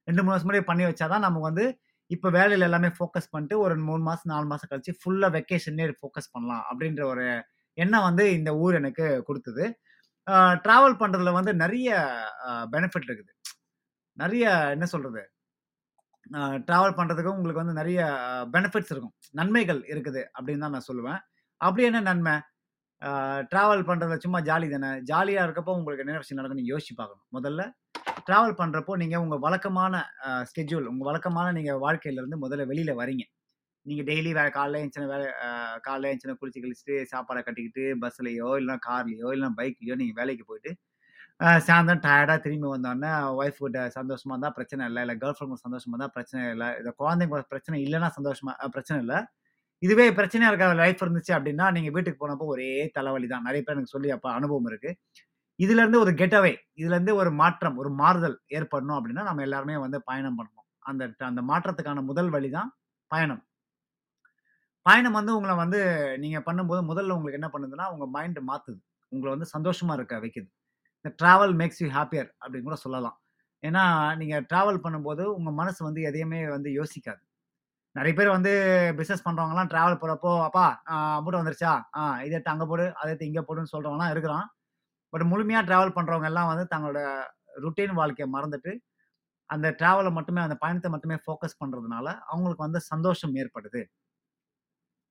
ரெண்டு 0.08 0.20
மூணு 0.22 0.32
மாதம் 0.32 0.46
முன்னாடியே 0.46 0.66
பண்ணி 0.70 0.84
வச்சா 0.86 1.08
தான் 1.14 1.26
வந்து 1.48 1.64
இப்போ 2.10 2.28
வேலையில் 2.36 2.66
எல்லாமே 2.68 2.88
ஃபோக்கஸ் 2.96 3.30
பண்ணிட்டு 3.32 3.56
ஒரு 3.64 3.74
மூணு 3.88 4.02
மாதம் 4.02 4.30
நாலு 4.32 4.46
மாதம் 4.52 4.70
கழிச்சு 4.70 4.92
ஃபுல்லாக 5.00 5.30
வெக்கேஷன்லேயே 5.36 5.96
ஃபோக்கஸ் 6.00 6.32
பண்ணலாம். 6.34 6.64
அப்படின்ற 6.70 7.02
ஒரு 7.12 7.26
எண்ணம் 7.78 8.06
வந்து 8.08 8.24
இந்த 8.38 8.50
ஊர் 8.62 8.78
எனக்கு 8.80 9.06
கொடுத்தது 9.28 9.64
ட்ராவல் 10.64 10.96
பண்ணுறதுல 11.02 11.32
வந்து 11.38 11.52
நிறைய 11.62 11.90
பெனிஃபிட் 12.74 13.06
இருக்குது. 13.08 13.32
நிறைய 14.18 14.44
என்ன 14.74 14.86
சொல்கிறது 14.94 15.22
ட்ராவல் 16.68 16.96
பண்ணுறதுக்கும் 16.98 17.36
உங்களுக்கு 17.38 17.62
வந்து 17.62 17.78
நிறைய 17.80 18.00
பெனிஃபிட்ஸ் 18.54 18.92
இருக்கும். 18.94 19.14
நன்மைகள் 19.38 19.80
இருக்குது 19.92 20.22
அப்படின்னு 20.36 20.64
தான் 20.66 20.76
நான் 20.76 20.88
சொல்லுவேன். 20.90 21.20
அப்படி 21.60 21.84
என்ன 21.90 22.00
நன்மை? 22.10 22.34
ட்ராவல் 23.50 23.82
டிராவல் 23.88 24.24
சும்மா 24.24 24.40
ஜாலி 24.48 24.66
தானே. 24.72 24.90
ஜாலியாக 25.10 25.46
இருக்கப்போ 25.46 25.74
உங்களுக்கு 25.78 26.04
என்ன 26.04 26.22
விஷயம் 26.22 26.40
நடக்கும்னு 26.40 26.70
யோசிச்சு 26.72 26.94
பார்க்கணும். 27.00 27.26
முதல்ல 27.36 27.62
ட்ராவல் 28.26 28.58
பண்ணுறப்போ 28.60 28.94
நீங்கள் 29.02 29.22
உங்கள் 29.24 29.42
வழக்கமான 29.44 30.02
ஸ்கெட்யூல் 30.50 30.88
உங்கள் 30.92 31.08
வழக்கமான 31.10 31.46
நீங்கள் 31.58 31.80
வாழ்க்கையிலேருந்து 31.84 32.38
முதல்ல 32.44 32.66
வெளியில் 32.72 32.98
வரீங்க. 33.00 33.24
நீங்கள் 33.86 34.06
டெய்லி 34.10 34.30
வேறு 34.38 34.50
காலைல 34.56 34.80
எழுந்தின 34.82 35.06
வேலை 35.12 35.26
காலைல 35.86 36.10
எழுந்தின 36.10 36.34
குளிச்சு 36.40 36.62
கிளிச்சுட்டு, 36.64 36.96
சாப்பாடை 37.12 37.40
கட்டிக்கிட்டு 37.46 37.84
பஸ்லையோ 38.02 38.48
இல்லைனா 38.60 38.76
கார்லேயோ 38.88 39.28
இல்லைனா 39.34 39.52
பைக்லையோ 39.60 39.94
நீங்கள் 40.00 40.18
வேலைக்கு 40.20 40.44
போயிட்டு, 40.50 40.72
சாயந்தரம் 41.66 42.02
டயர்டாக 42.06 42.38
திரும்பி 42.44 42.68
வந்தோடனே 42.70 43.10
ஒய்ஃப் 43.40 43.60
கிட்ட 43.64 43.82
சந்தோஷமாக 43.98 44.34
இருந்தால் 44.34 44.54
பிரச்சனை 44.56 44.82
இல்லை 44.90 45.02
இல்லை 45.04 45.14
கேர்ள் 45.20 45.36
ஃப்ரெண்ட் 45.36 45.62
சந்தோஷமாக 45.66 45.94
இருந்தால் 45.94 46.14
பிரச்சனை 46.16 46.42
இல்லை 46.54 46.68
இல்லை 46.80 46.92
குழந்தைங்க 47.00 47.40
பிரச்சனை 47.52 47.76
இல்லைன்னா 47.86 48.08
சந்தோஷமா 48.18 48.54
பிரச்சனை 48.74 48.98
இல்லை 49.04 49.18
இதுவே 49.82 50.06
பிரச்சனையாக 50.18 50.50
இருக்க 50.52 50.66
லைஃப் 50.82 51.02
இருந்துச்சு 51.04 51.32
அப்படின்னா, 51.36 51.66
நீங்கள் 51.76 51.94
வீட்டுக்கு 51.96 52.20
போனப்போ 52.22 52.46
ஒரே 52.54 52.68
தலைவலி 52.96 53.26
தான். 53.32 53.46
நிறைய 53.48 53.62
பேர் 53.64 53.76
எனக்கு 53.76 53.94
சொல்லி 53.96 54.08
அப்போ 54.16 54.28
அனுபவம் 54.38 54.68
இருக்குது 54.70 54.96
இதுலேருந்து 55.58 55.98
ஒரு 56.04 56.12
கெட்டவே 56.20 56.52
இதுலேருந்து 56.80 57.12
ஒரு 57.20 57.30
மாற்றம், 57.40 57.76
ஒரு 57.82 57.90
மாறுதல் 58.00 58.36
ஏற்படணும் 58.58 58.98
அப்படின்னா, 58.98 59.24
நம்ம 59.28 59.42
எல்லாருமே 59.46 59.76
வந்து 59.84 59.98
பயணம் 60.10 60.38
பண்ணணும். 60.40 60.66
அந்த 60.90 61.02
அந்த 61.30 61.40
மாற்றத்துக்கான 61.50 62.02
முதல் 62.10 62.30
வழி 62.36 62.50
தான் 62.58 62.70
பயணம். 63.10 63.42
பயணம் 64.86 65.16
வந்து 65.18 65.32
உங்களை 65.38 65.54
வந்து 65.64 65.80
நீங்கள் 66.22 66.46
பண்ணும்போது 66.48 66.82
முதல்ல 66.90 67.16
உங்களுக்கு 67.18 67.40
என்ன 67.40 67.50
பண்ணுதுன்னா, 67.54 67.86
உங்கள் 67.94 68.12
மைண்டு 68.16 68.42
மாற்றுது 68.50 68.80
உங்களை 69.12 69.30
வந்து 69.34 69.48
சந்தோஷமாக 69.54 69.98
இருக்க 69.98 70.14
வைக்குது. 70.24 70.48
இந்த 71.04 71.10
ட்ராவல் 71.20 71.54
மேக்ஸ் 71.60 71.80
யூ 71.82 71.88
ஹாப்பியர் 71.90 72.28
அப்படின்னு 72.42 72.68
கூட 72.68 72.76
சொல்லலாம். 72.82 73.16
ஏன்னா, 73.62 73.82
நீங்கள் 74.20 74.44
ட்ராவல் 74.50 74.82
பண்ணும்போது 74.84 75.22
உங்கள் 75.36 75.56
மனசு 75.60 75.80
வந்து 75.84 76.00
எதையுமே 76.02 76.40
வந்து 76.48 76.70
யோசிக்காது. 76.76 77.20
நிறைய 77.96 78.14
பேர் 78.16 78.30
வந்து 78.30 78.52
பிஸ்னஸ் 78.98 79.24
பண்ணுறவங்கலாம் 79.26 79.70
ட்ராவல் 79.72 80.00
போகிறப்போ 80.02 80.32
"அப்பா 80.48 80.64
அமௌண்ட்டு 80.96 81.40
வந்துருச்சா? 81.40 81.72
ஆ 81.96 82.02
இதை 82.20 82.34
எடுத்து 82.36 82.52
அங்கே 82.54 82.66
போடு, 82.72 82.86
அதை 82.98 83.08
எடுத்து 83.12 83.28
இங்கே 83.30 83.44
போடுன்னு" 83.48 83.72
சொல்றவன்லாம் 83.74 84.12
இருக்கிறான். 84.14 84.46
பட் 85.12 85.26
முழுமையாக 85.32 85.64
ட்ராவல் 85.68 85.96
பண்ணுறவங்க 85.96 86.30
எல்லாம் 86.32 86.50
வந்து 86.52 86.66
தங்களோட 86.74 87.00
ருட்டீன் 87.64 87.98
வாழ்க்கையை 88.00 88.28
மறந்துட்டு, 88.36 88.72
அந்த 89.50 89.68
ட்ராவலை 89.80 90.12
மட்டுமே 90.12 90.42
அந்த 90.42 90.56
பயணத்தை 90.62 90.90
மட்டுமே 90.92 91.16
ஃபோக்கஸ் 91.24 91.60
பண்ணுறதுனால 91.62 92.06
அவங்களுக்கு 92.30 92.66
வந்து 92.68 92.80
சந்தோஷம் 92.92 93.36
ஏற்படுது. 93.42 93.82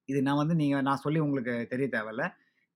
இது 0.09 0.19
நான் 0.21 0.41
வந்து 0.41 0.55
நீங்கள் 0.55 0.85
நான் 0.87 1.03
சொல்லி 1.03 1.19
உங்களுக்கு 1.19 1.53
தெரிய 1.67 1.87
தேவையில்ல. 1.91 2.23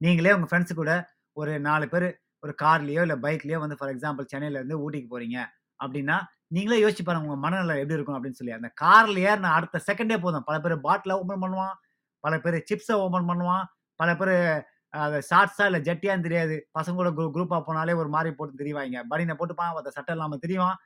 நீங்களே 0.01 0.33
உங்கள் 0.35 0.49
ஃப்ரெண்ட்ஸு 0.51 0.75
கூட 0.75 0.91
ஒரு 1.37 1.53
நாலு 1.61 1.85
பேர் 1.89 2.07
ஒரு 2.43 2.53
கார்லேயோ 2.63 3.01
இல்லை 3.01 3.17
பைக்லேயோ 3.21 3.57
வந்து 3.57 3.77
ஃபார் 3.77 3.91
எக்ஸாம்பிள் 3.95 4.29
சென்னையிலேருந்து 4.33 4.77
ஊட்டிக்கு 4.83 5.09
போகிறீங்க 5.11 5.37
அப்படின்னா, 5.79 6.17
நீங்களே 6.47 6.77
யோசிச்சு 6.83 7.03
பாருங்க 7.05 7.27
உங்கள் 7.27 7.43
மனநிலை 7.45 7.75
எப்படி 7.77 7.93
இருக்கும் 7.93 8.17
அப்படின்னு 8.17 8.31
சொல்லி. 8.31 8.53
அந்த 8.53 8.69
காரில் 8.75 9.19
ஏறின 9.25 9.51
அடுத்த 9.51 9.81
செகண்டே 9.87 10.21
போதும். 10.21 10.43
பல 10.43 10.61
பேர் 10.61 10.75
பாட்டிலை 10.79 11.15
ஓப்பன் 11.15 11.41
பண்ணுவான். 11.41 11.75
பல 12.23 12.39
பேர் 12.39 12.57
சிப்ஸை 12.71 12.93
ஓப்பன் 12.93 13.29
பண்ணுவான். 13.29 13.63
பல 13.99 14.15
பேர் 14.15 14.35
அதை 14.93 15.19
ஷார்ட்ஸா 15.29 15.65
இல்லை 15.65 15.81
ஜட்டியான்னு 15.81 16.21
தெரியாது. 16.21 16.55
பசங்களோட 16.79 17.09
குரூ 17.17 17.27
குரூப்பாக 17.35 17.61
போனாலே 17.67 17.95
ஒரு 17.95 18.09
மாதிரி 18.09 18.35
போட்டு 18.35 18.63
திரிவாய்ங்க. 18.63 18.99
பனியன 19.09 19.35
போட்டுப்பான். 19.39 19.71
அதை 19.73 19.91
சட்டை 19.91 20.15
இல்லாமல் 20.15 20.41
திரிவான். 20.47 20.77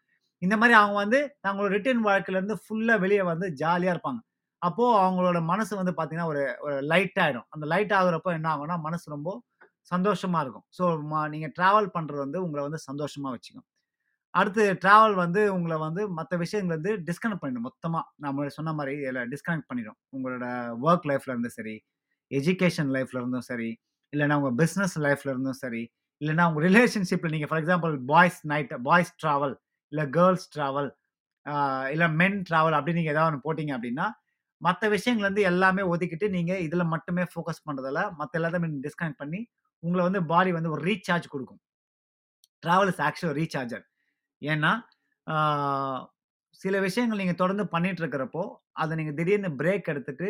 இந்த 0.41 0.57
மாதிரி 0.57 0.75
அவங்க 0.77 0.95
வந்து 0.95 1.19
தங்களோட 1.47 1.67
ரிட்டர்ன் 1.67 2.05
வாழ்க்கையிலேருந்து 2.05 2.55
இருந்து 2.69 2.99
வெளியே 2.99 3.21
வந்து 3.21 3.47
ஜாலியாக 3.53 3.93
இருப்பாங்க. 3.95 4.19
அப்போது 4.61 4.97
அவங்களோட 5.01 5.39
மனசு 5.43 5.73
வந்து 5.75 5.93
பார்த்தீங்கன்னா, 5.97 6.25
ஒரு 6.25 6.43
ஒரு 6.59 6.81
லைட் 6.81 7.19
ஆகிடும் 7.19 7.47
அந்த 7.49 7.65
லைட் 7.65 7.93
ஆகுறப்போ 7.99 8.31
என்ன 8.33 8.47
ஆகும்னா, 8.55 8.77
மனசு 8.79 9.05
ரொம்ப 9.11 9.29
சந்தோஷமாக 9.91 10.43
இருக்கும். 10.45 10.65
ஸோ 10.77 10.83
நீங்கள் 11.33 11.53
ட்ராவல் 11.57 11.89
பண்ணுறது 11.95 12.21
வந்து 12.25 12.39
உங்களை 12.45 12.61
வந்து 12.67 12.79
சந்தோஷமாக 12.89 13.31
வச்சுக்கும். 13.35 13.67
அடுத்து 14.33 14.63
ட்ராவல் 14.83 15.15
வந்து 15.23 15.41
உங்களை 15.55 15.77
வந்து 15.85 16.01
மற்ற 16.17 16.33
விஷயங்கள்ல 16.43 16.75
வந்து 16.79 16.93
டிஸ்கனெக்ட் 17.09 17.41
பண்ணிடும் 17.43 17.65
மொத்தமாக 17.67 18.03
நான் 18.21 18.33
முன்னாடி 18.35 18.53
சொன்ன 18.59 18.73
மாதிரி 18.79 18.93
இதில் 19.03 19.21
டிஸ்கனெக்ட் 19.33 19.69
பண்ணிடும். 19.69 19.97
உங்களோட 20.15 20.45
ஒர்க் 20.87 21.07
லைஃப்ல 21.11 21.31
இருந்தும் 21.33 21.55
சரி, 21.59 21.75
எஜுகேஷன் 22.31 22.91
லைஃப்ல 22.95 23.17
இருந்தும் 23.21 23.47
சரி, 23.51 23.69
இல்லைனா 24.13 24.37
உங்கள் 24.41 24.57
பிஸ்னஸ் 24.61 24.95
லைஃப்ல 25.05 25.29
இருந்தும் 25.33 25.59
சரி, 25.63 25.83
இல்லைனா 26.21 26.45
உங்கள் 26.49 26.65
ரிலேஷன்ஷிப்பில் 26.69 27.33
நீங்கள் 27.35 27.51
for 27.51 27.61
example 27.63 27.95
boys 28.11 28.39
night 28.51 28.73
boys 28.89 29.11
travel 29.23 29.55
இல்லை 29.91 30.05
கேர்ள்ஸ் 30.17 30.47
ட்ராவல் 30.55 30.89
இல்லை 31.93 32.07
மென் 32.21 32.39
ட்ராவல் 32.47 32.75
அப்படின்னு 32.77 32.99
நீங்கள் 32.99 33.15
ஏதாவது 33.15 33.29
ஒன்று 33.31 33.45
போட்டிங்க 33.45 33.73
அப்படின்னா, 33.77 34.05
மற்ற 34.61 34.89
விஷயங்கள்லேருந்து 34.95 35.43
எல்லாமே 35.51 35.83
ஒதுக்கிட்டு 35.93 36.27
நீங்கள் 36.35 36.61
இதில் 36.67 36.91
மட்டுமே 36.93 37.23
ஃபோக்கஸ் 37.31 37.61
பண்ணுறதால 37.67 38.01
மற்ற 38.19 38.33
எல்லாத்தையும் 38.39 38.81
டிஸ்கனெக்ட் 38.85 39.21
பண்ணி, 39.23 39.39
உங்களை 39.83 40.03
வந்து 40.07 40.21
பாடி 40.31 40.51
வந்து 40.57 40.73
ஒரு 40.75 40.81
ரீசார்ஜ் 40.89 41.27
கொடுக்கும் 41.33 41.61
ட்ராவல் 42.63 42.91
இஸ் 42.93 43.01
ஆக்சுவல் 43.07 43.35
ரீசார்ஜர். 43.41 43.83
ஏன்னா, 44.41 44.71
சில 46.61 46.75
விஷயங்கள் 46.87 47.21
நீங்கள் 47.21 47.41
தொடர்ந்து 47.41 47.65
பண்ணிட்டு 47.73 48.01
இருக்கிறப்போ, 48.03 48.43
அதை 48.81 48.93
நீங்கள் 48.99 49.17
திடீர்னு 49.19 49.49
பிரேக் 49.61 49.89
எடுத்துட்டு, 49.93 50.27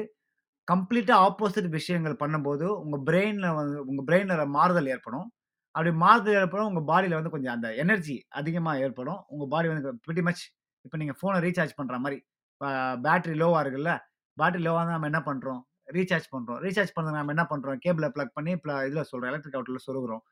கம்ப்ளீட்டாக 0.68 1.26
ஆப்போசிட் 1.28 1.70
விஷயங்கள் 1.80 2.22
பண்ணும்போது, 2.24 2.66
உங்கள் 2.84 3.04
பிரெயினில் 3.10 3.56
வந்து 3.60 3.78
உங்கள் 3.90 4.08
பிரெயினில் 4.10 4.54
மாறுதல் 4.58 4.92
ஏற்படும். 4.96 5.28
அப்படி 5.76 5.92
மாறுதல் 6.04 6.38
ஏற்படும் 6.42 6.70
உங்கள் 6.72 6.88
பாடியில் 6.92 7.18
வந்து 7.20 7.34
கொஞ்சம் 7.36 7.56
அந்த 7.58 7.68
எனர்ஜி 7.84 8.16
அதிகமாக 8.40 8.84
ஏற்படும். 8.86 9.20
உங்கள் 9.34 9.52
பாடி 9.54 9.68
வந்து 9.72 9.94
பிடி 10.08 10.22
மச் 10.28 10.44
இப்போ 10.86 10.98
நீங்கள் 11.02 11.18
ஃபோனை 11.20 11.40
ரீசார்ஜ் 11.46 11.78
பண்ணுற 11.80 11.98
மாதிரி 12.04 12.18
பேட்ரி 12.62 13.02
பேட்டரி 13.06 13.36
லோவா 13.42 13.60
இருக்குல்ல, 13.64 13.92
பேட்டரி 14.38 14.62
லோவாக 14.66 14.82
இருந்தா 14.82 14.98
நம்ம 14.98 15.10
என்ன 15.12 15.22
பண்ணுறோம் 15.30 15.62
ரீசார்ஜ் 15.88 16.28
பண்ணுறோம் 16.34 16.60
ரீசார்ஜ் 16.66 16.96
பண்ணுறது 16.96 17.20
நம்ம 17.20 17.34
என்ன 17.36 17.46
பண்ணுறோம் 17.52 17.80
கேபிளை 17.86 18.10
பிளக் 18.16 18.34
பண்ணி 18.34 18.54
ப்ள 18.58 18.74
இதில் 18.88 19.08
சொல்கிறோம் 19.12 19.32
எலக்ட்ரிக் 19.32 19.58
அவுட்ல 19.60 19.82
சொருகிறோம் 19.88 20.24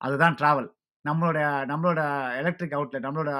அதுதான் 0.00 0.36
ட்ராவல் 0.40 0.68
நம்மளோட 1.04 1.38
நம்மளோட 1.70 2.00
எலக்ட்ரிக் 2.40 2.76
அவுட்லெட், 2.78 3.06
நம்மளோட 3.06 3.32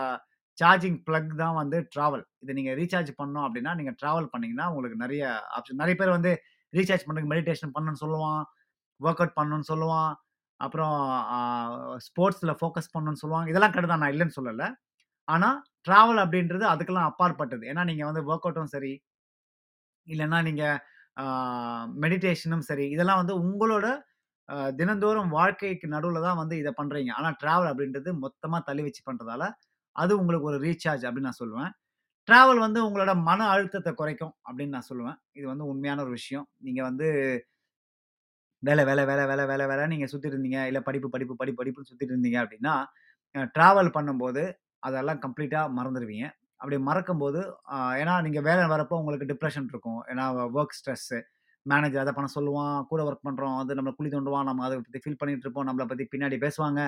சார்ஜிங் 0.59 0.99
ப்ளக் 1.07 1.33
தான் 1.37 1.57
வந்து 1.61 1.79
ட்ராவல் 1.95 2.25
இதை 2.43 2.53
நீங்கள் 2.55 2.77
ரீசார்ஜ் 2.81 3.11
பண்ணோம் 3.21 3.45
அப்படின்னா, 3.47 3.73
நீங்கள் 3.81 3.97
ட்ராவல் 4.01 4.29
பண்ணீங்கன்னா, 4.33 4.67
உங்களுக்கு 4.73 4.99
நிறைய 5.05 5.23
ஆப்ஷன் 5.59 5.81
நிறைய 5.83 5.97
பேர் 6.01 6.17
வந்து 6.17 6.33
ரீசார்ஜ் 6.73 7.05
பண்ணுறதுக்கு 7.07 7.33
மெடிடேஷன் 7.35 7.75
பண்ணணும்னு 7.77 8.03
சொல்லுவான். 8.05 8.43
ஒர்க் 9.01 9.21
அவுட் 9.23 9.37
பண்ணணும்னு 9.39 9.69
சொல்லுவான். 9.73 10.13
அப்புறம் 10.61 10.97
ஸ்போர்ட்ஸில் 12.07 12.57
ஃபோக்கஸ் 12.61 12.93
பண்ணணும்னு 12.95 13.23
சொல்லுவாங்க. 13.25 13.49
இதெல்லாம் 13.53 13.75
கரெக்ட் 13.75 13.95
நான் 13.97 14.15
இல்லைன்னு 14.15 14.39
சொல்லலை 14.41 14.69
ஆனால் 15.29 15.59
ட்ராவல் 15.89 16.21
அப்படின்றது 16.25 16.65
அதுக்கெல்லாம் 16.73 17.11
அப்பாற்பட்டது. 17.13 17.65
ஏன்னா, 17.73 17.83
நீங்கள் 17.91 18.09
வந்து 18.11 18.23
ஒர்க் 18.31 18.47
அவுட்டும் 18.49 18.73
சரி, 18.77 18.93
இல்லைன்னா 20.07 20.39
நீங்கள் 20.49 20.79
மெடிடேஷனும் 22.05 22.65
சரி, 22.71 22.85
இதெல்லாம் 22.95 23.21
வந்து 23.23 23.35
உங்களோட 23.45 23.87
தினந்தோறும் 24.79 25.31
வாழ்க்கைக்கு 25.39 25.87
நடுவில் 25.95 26.27
தான் 26.27 26.39
வந்து 26.43 26.55
இதை 26.63 26.71
பண்ணுறீங்க 26.81 27.11
ஆனால் 27.19 27.37
ட்ராவல் 27.43 27.71
அப்படின்றது 27.73 28.11
மொத்தமாக 28.25 28.61
தள்ளி 28.69 28.83
வச்சு 28.87 29.03
பண்ணுறதால 29.09 29.45
அது 29.97 30.13
உங்களுக்கு 30.23 30.49
ஒரு 30.53 30.59
ரீசார்ஜ் 30.67 31.05
அப்படின்னு 31.09 31.31
நான் 31.31 31.43
சொல்லுவேன். 31.43 31.71
ட்ராவல் 32.29 32.61
வந்து 32.67 32.81
உங்களோட 32.87 33.13
மன 33.29 33.41
அழுத்தத்தை 33.55 33.93
குறைக்கும் 34.01 34.35
அப்படின்னு 34.49 34.77
நான் 34.77 34.89
சொல்லுவேன். 34.91 35.19
இது 35.39 35.47
வந்து 35.53 35.65
உண்மையான 35.73 36.03
ஒரு 36.07 36.13
விஷயம். 36.19 36.47
நீங்கள் 36.67 36.89
வந்து 36.91 37.07
வேலை 38.63 38.83
வேலை 38.89 39.03
வேலை 39.11 39.25
வேலை 39.31 39.45
வேலை 39.51 39.65
வேலை 39.71 39.85
நீங்கள் 39.93 40.11
சுற்றிட்டு 40.13 40.37
இருந்தீங்க. 40.37 40.61
இல்லை 40.71 40.81
படிப்பு, 40.89 41.09
படிப்பு, 41.15 41.35
படிப்பு, 41.41 41.61
படிப்புன்னு 41.61 41.91
சுற்றிட்டு 41.91 42.15
இருந்தீங்க 42.15 42.39
அப்படின்னா, 42.45 42.75
ட்ராவல் 43.57 43.91
பண்ணும்போது 43.97 44.43
அதெல்லாம் 44.89 45.21
கம்ப்ளீட்டாக 45.25 45.75
மறந்துடுவீங்க 45.79 46.27
அப்படி 46.61 46.77
மறக்கும்போது 46.85 47.41
அ 47.73 47.79
ஏன்னா 48.01 48.15
நீங்க 48.23 48.41
வேலை 48.43 48.63
வரப்போ 48.71 48.95
உங்களுக்கு 49.01 49.29
டிப்ரஷன் 49.31 49.69
இருக்கும். 49.69 50.01
ஏன்னா 50.11 50.25
வொர்க் 50.57 50.77
ஸ்ட்ரெஸ்ஸு. 50.79 51.19
மேனேஜர் 51.67 52.03
அத 52.03 52.13
பண்ண 52.15 52.29
சொல்லுவான். 52.35 52.79
கூட 52.87 53.01
வொர்க் 53.05 53.27
பண்றோம். 53.27 53.57
வந்து 53.61 53.77
நம்மள 53.77 53.93
குழி 53.95 54.11
தோண்டுவான். 54.11 54.49
நம்ம 54.51 54.65
அத 54.67 54.77
பத்தி 54.81 55.01
ஃபீல் 55.05 55.21
பண்ணிட்டு 55.21 55.47
இருப்போம். 55.47 55.69
நம்மள 55.69 55.87
பத்தி 55.87 56.07
பின்னாடி 56.13 56.39
பேசுவாங்க. 56.45 56.81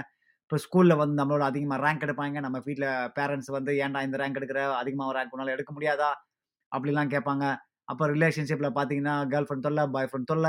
இப்போ 0.45 0.59
ஸ்கூல்ல 0.65 0.95
வந்து 0.97 1.17
நம்மளோட 1.21 1.45
அதிகமா 1.51 1.77
ரேங்க் 1.83 2.05
எடுப்பாய்ங்க. 2.07 2.41
நம்ம 2.43 2.59
வீட்ல 2.65 2.87
பேரண்ட்ஸ் 3.19 3.51
வந்து 3.57 3.73
"ஏன்டா 3.83 4.01
இந்த 4.07 4.19
ரேங்க் 4.23 4.39
எடுக்குற? 4.41 4.63
அதிகமா 4.81 5.07
ரேங்க் 5.17 5.35
உன்னால 5.37 5.55
எடுக்க 5.57 5.73
முடியாதா?" 5.77 6.11
அப்படிலாம் 6.73 7.13
கேட்பாங்க. 7.13 7.45
அப்போ 7.89 8.05
ரிலேஷன்ஷிப்ல 8.13 8.69
பார்த்தீங்கன்னா, 8.75 9.15
கேர்ள் 9.33 9.47
ஃப்ரெண்ட் 9.47 9.67
தொல்ல, 9.67 9.83
பாய் 9.93 10.09
ஃப்ரெண்ட் 10.09 10.31
தொல்ல. 10.31 10.49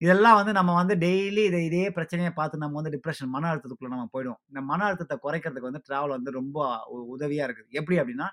இதெல்லாம் 0.00 0.38
வந்து 0.38 0.52
நம்ம 0.52 0.72
வந்து 0.74 0.94
டெய்லி 1.00 1.42
இத 1.44 1.58
இதே 1.66 1.84
பிரச்சனைய 1.96 2.30
பார்த்து 2.34 2.62
நம்ம 2.62 2.78
வந்து 2.80 2.92
டிப்ரஷன் 2.94 3.30
மன 3.30 3.48
அழுத்தத்துக்குள்ள 3.50 3.92
நம்ம 3.94 4.08
போயிடுவோம். 4.14 4.40
இந்த 4.50 4.60
மன 4.64 4.80
அழுத்தத்த 4.88 5.16
குறைக்கிறதுக்கு 5.24 5.70
வந்து 5.70 5.84
டிராவல் 5.86 6.16
வந்து 6.16 6.32
ரொம்ப 6.32 6.56
உதவியாக 6.60 7.12
உதவியா 7.14 7.44
இருக்குது. 7.48 7.70
எப்படி 7.80 7.96
அப்படின்னா 8.00 8.28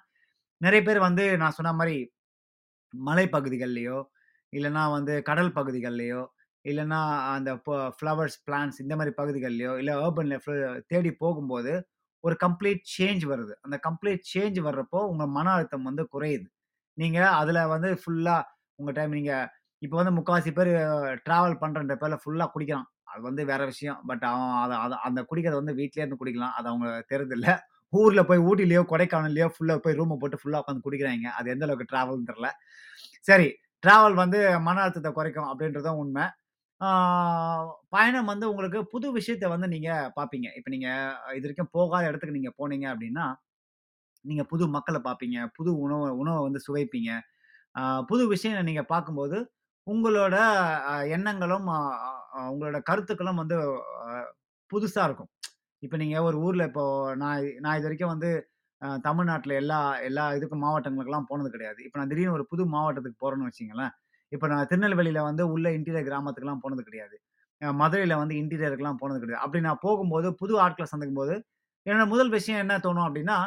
நிறைய 0.62 0.82
பேர் 0.84 1.00
வந்து 1.00 1.24
நான் 1.38 1.56
சொன்ன 1.60 1.74
மாதிரி 1.74 1.98
மலைப்பகுதிகள்லையோ 2.93 3.98
இல்லைன்னா 4.54 4.84
வந்து 4.91 5.13
கடல் 5.22 5.54
பகுதிகள்லையோ 5.56 6.22
இல்லைன்னா 6.65 7.00
அந்த 7.36 7.52
ஃப்ளவர்ஸ், 7.98 8.38
பிளான்ஸ் 8.48 8.78
இந்த 8.80 8.93
மாதிரி 8.95 9.13
பகுதிகள்லையோ 9.17 9.74
இல்லை 9.82 9.93
ஏர்பன் 9.98 10.32
தேடி 10.88 11.12
போகும்போது, 11.15 11.74
ஒரு 12.24 12.36
கம்ப்ளீட் 12.45 12.82
சேஞ்ச் 12.98 13.24
வருது. 13.26 13.54
அந்த 13.62 13.76
கம்ப்ளீட் 13.88 14.24
சேஞ்ச் 14.34 14.60
வர்றப்போ, 14.67 15.00
உங்கள் 15.12 15.34
மன 15.38 15.48
அழுத்தம் 15.56 15.88
வந்து 15.89 16.04
குறையுது. 16.13 16.48
நீங்கள் 16.98 17.36
அதில் 17.41 17.62
வந்து 17.67 17.89
ஃபுல்லாக 18.02 18.43
உங்கள் 18.80 18.98
டைம் 19.00 19.15
நீங்கள் 19.19 19.48
இப்போ 19.82 19.95
வந்து 20.02 20.13
முக்காவாசி 20.17 20.52
பேர் 20.54 20.72
ட்ராவல் 21.28 21.60
பண்ணுற 21.62 21.95
பேரில் 22.02 22.22
ஃபுல்லாக 22.24 22.50
குடிக்கிறான். 22.56 22.88
அது 23.12 23.22
வந்து 23.22 23.43
வேற 23.45 23.62
விஷயம். 23.65 24.00
பட் 24.08 24.26
அவன் 24.32 24.56
அதை 24.63 24.76
அதை 24.86 24.98
அந்த 25.08 25.22
குடிக்கிறத 25.30 25.60
வந்து 25.62 25.78
வீட்லேயே 25.80 26.04
இருந்து 26.04 26.22
குடிக்கலாம். 26.22 26.56
அது 26.60 26.67
அவங்க 26.72 26.89
தெரிதில்லை 27.13 27.54
ஊர்ல 27.93 28.21
போய் 28.30 28.45
ஊட்டிலேயோ 28.49 28.82
கொடைக்கானல்லையோ 28.91 29.47
ஃபுல்லா 29.56 29.75
போய் 29.86 29.97
ரூமை 29.99 30.15
போட்டு 30.21 30.39
ஃபுல்லா 30.41 30.60
உட்காந்து 30.63 30.86
குடிக்கிறாங்க 30.88 31.30
அது 31.39 31.54
எந்த 31.56 31.65
அளவுக்கு 31.67 31.89
டிராவல்ன்னு 31.93 32.30
தெரியல. 32.32 32.49
சரி, 33.30 33.47
டிராவல் 33.84 34.17
வந்து 34.23 34.39
மன 34.67 34.82
அழுத்தத்தை 34.84 35.12
குறைக்கும் 35.13 35.49
அப்படின்றதும் 35.52 36.02
உண்மை 36.04 36.25
பயணம் 37.95 38.30
வந்து 38.32 38.45
உங்களுக்கு 38.52 38.80
புது 38.93 39.08
விஷயத்த 39.17 39.45
வந்து 39.54 39.67
நீங்க 39.73 39.89
பார்ப்பீங்க. 40.17 40.47
இப்ப 40.58 40.69
நீங்க 40.75 40.89
இதுவரைக்கும் 41.38 41.73
போகாத 41.78 42.04
இடத்துக்கு 42.10 42.38
நீங்க 42.38 42.52
போனீங்க 42.60 42.86
அப்படின்னா, 42.93 43.25
நீங்க 44.25 44.43
புது 44.52 44.65
மக்களை 44.75 44.99
பார்ப்பீங்க. 45.08 45.39
புது 45.58 45.71
உணவு 45.86 46.08
உணவை 46.21 46.41
வந்து 46.47 46.62
சுவைப்பீங்க. 46.67 47.12
புது 48.12 48.23
விஷயம் 48.34 48.69
நீங்க 48.69 48.84
பார்க்கும்போது, 48.93 49.38
உங்களோட 49.88 50.38
எண்ணங்களும், 51.17 51.67
உங்களோட 52.52 52.80
கருத்துக்களும் 52.89 53.41
வந்து 53.43 53.58
புதுசாக 53.60 54.25
புதுசா 54.71 55.04
இருக்கும். 55.10 55.32
இப்போ 55.84 55.98
நீங்கள் 55.98 56.26
ஒரு 56.28 56.38
ஊரில் 56.46 56.65
இப்போ 56.70 56.84
நான் 57.22 57.44
நான் 57.65 57.78
இதுவரைக்கும் 57.80 58.13
வந்து 58.13 58.30
தமிழ்நாட்டில் 59.04 59.56
எல்லா 59.62 59.78
எல்லா 60.08 60.26
இதுக்கும் 60.38 60.63
மாவட்டங்களுக்கெல்லாம் 60.65 61.28
போனது 61.32 61.50
கிடையாது. 61.56 61.80
இப்போ 61.88 61.98
நான் 62.00 62.12
திடீர்னு 62.12 62.36
ஒரு 62.38 62.46
புது 62.52 62.63
மாவட்டத்துக்கு 62.76 63.20
போகிறேன்னு 63.24 63.48
வச்சுக்கங்களேன். 63.48 63.94
இப்போ 64.32 64.48
நான் 64.52 64.68
திருநெல்வேலியில் 64.72 65.22
வந்து 65.30 65.44
உள்ள 65.54 65.68
இன்டீரியர் 65.78 66.08
கிராமத்துக்குலாம் 66.10 66.63
போனது 66.65 66.84
கிடையாது. 66.84 67.15
மதுரையில் 67.62 67.80
மதுரையில 67.82 68.15
வந்து 68.22 68.36
இன்டீரியருக்குலாம் 68.42 69.00
போனது 69.02 69.20
கிடையாது. 69.20 69.42
அப்படி 69.46 69.62
நான் 69.65 69.82
போகும்போது, 69.86 70.28
புது 70.42 70.54
ஆட்களை 70.65 70.88
சந்திக்கும் 70.92 71.22
போது 71.22 71.36
என்னோட 71.86 72.06
முதல் 72.08 72.32
விஷயம் 72.38 72.62
என்ன 72.63 72.76
தோணும் 72.86 73.08
அப்படின்னா, 73.08 73.38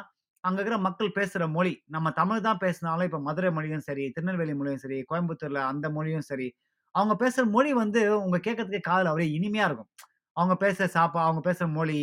அங்க 0.45 0.59
இருக்கிற 0.59 0.79
மக்கள் 0.87 1.17
பேசுற 1.19 1.43
மொழி. 1.51 1.75
நம்ம 1.89 2.11
தமிழ் 2.13 2.45
தான் 2.49 2.61
பேசினாலும், 2.65 3.07
இப்ப 3.11 3.21
மதுரை 3.29 3.51
மொழியும் 3.53 3.85
சரி, 3.89 4.05
திருநெல்வேலி 4.17 4.55
மொழியும் 4.61 4.83
சரி, 4.85 4.99
கோயம்புத்தூர்ல 5.11 5.61
அந்த 5.73 5.87
மொழியும் 5.91 6.27
சரி, 6.31 6.49
அவங்க 6.95 7.15
பேசுற 7.25 7.45
மொழி 7.51 7.73
வந்து 7.83 8.01
உங்க 8.25 8.39
கேட்கறதுக்கே 8.47 8.83
காதுல 8.91 9.11
அப்படியே 9.13 9.31
இனிமையா 9.39 9.67
இருக்கும். 9.71 9.91
அவங்க 10.37 10.55
பேசுகிற 10.57 10.87
சாப்பா 10.97 11.21
அவங்க 11.27 11.41
பேசுகிற 11.41 11.69
மொழி, 11.79 12.01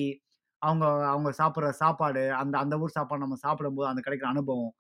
அவங்க 0.62 0.86
அவங்க 1.13 1.30
சாப்பிட்ற 1.42 1.70
சாப்பாடு, 1.82 2.24
அந்த 2.42 2.56
அந்த 2.63 2.76
ஊர் 2.84 2.96
சாப்பாடு 2.98 3.24
நம்ம 3.26 3.38
சாப்பிடும்போது 3.46 3.89
அந்த 3.92 4.02
கிடைக்கிற 4.06 4.30
அனுபவம். 4.34 4.74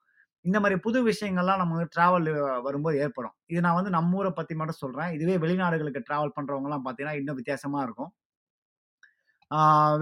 இந்த 0.45 0.57
மாதிரி 0.63 0.75
புது 0.85 0.99
விஷயங்கள்லாம் 1.09 1.61
நம்ம 1.63 1.83
டிராவல் 1.95 2.27
வரும்போது 2.67 2.97
ஏற்படும். 3.05 3.35
இது 3.51 3.61
நான் 3.65 3.77
வந்து 3.79 3.93
நம்ம 3.97 4.17
ஊரை 4.19 4.31
பற்றி 4.33 4.53
மட்டும் 4.59 4.81
சொல்கிறேன் 4.83 5.13
இதுவே 5.17 5.35
வெளிநாடுகளுக்கு 5.45 6.01
டிராவல் 6.09 6.35
பண்ணுறவங்கலாம் 6.37 6.85
பார்த்தீங்கன்னா, 6.85 7.19
இன்னும் 7.21 7.39
வித்தியாசமாக 7.41 7.85
இருக்கும். 7.87 8.11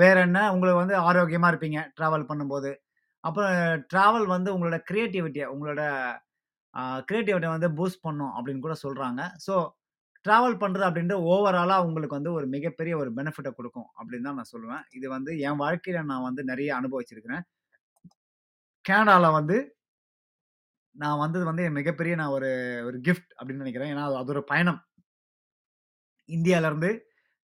வேற 0.01 0.15
என்ன? 0.27 0.39
உங்களுக்கு 0.53 0.81
வந்து 0.83 0.95
ஆரோக்கியமாக 1.09 1.51
இருப்பீங்க, 1.53 1.79
ட்ராவல் 1.97 2.29
பண்ணும்போது. 2.31 2.71
அப்புறம் 3.23 3.53
ட்ராவல் 3.91 4.27
வந்து 4.35 4.49
உங்களோட 4.55 4.77
க்ரியேட்டிவிட்டியை 4.89 5.47
உங்களோட 5.53 5.81
க்ரியேட்டிவிட்டியை 7.07 7.51
வந்து 7.55 7.69
பூஸ்ட் 7.77 8.03
பண்ணும் 8.03 8.33
அப்படின்னு 8.37 8.63
கூட 8.65 8.75
சொல்கிறாங்க 8.83 9.21
ஸோ 9.45 9.53
ட்ராவல் 10.27 10.59
பண்ணுறது 10.63 10.85
அப்படின்றது 10.89 11.25
ஓவராலாக 11.33 11.85
உங்களுக்கு 11.87 12.17
வந்து 12.19 12.31
ஒரு 12.39 12.47
மிகப்பெரிய 12.55 12.93
ஒரு 13.01 13.09
பெனிஃபிட்டை 13.19 13.51
கொடுக்கும் 13.59 13.89
அப்படின்னு 13.99 14.27
தான் 14.29 14.39
நான் 14.39 14.53
சொல்லுவேன். 14.53 14.83
இது 14.97 15.07
வந்து 15.15 15.31
என் 15.49 15.61
வாழ்க்கையில் 15.63 16.09
நான் 16.11 16.27
வந்து 16.29 16.43
நிறைய 16.51 16.69
அனுபவிச்சிருக்கிறேன். 16.79 17.43
கேனடாவில் 18.85 19.37
வந்து 19.39 19.57
நான் 20.95 21.21
வந்தது 21.23 21.43
வந்து 21.49 21.65
என் 21.67 21.77
மிகப்பெரிய 21.79 22.13
நான் 22.21 22.35
ஒரு 22.37 22.49
ஒரு 22.89 22.97
கிஃப்ட் 23.07 23.31
அப்படின்னு 23.37 23.63
நினைக்கிறேன் 23.63 23.91
ஏன்னா 23.93 24.05
அது 24.21 24.31
ஒரு 24.35 24.43
பயணம். 24.51 24.79
இந்தியாவிலேருந்து 26.29 26.89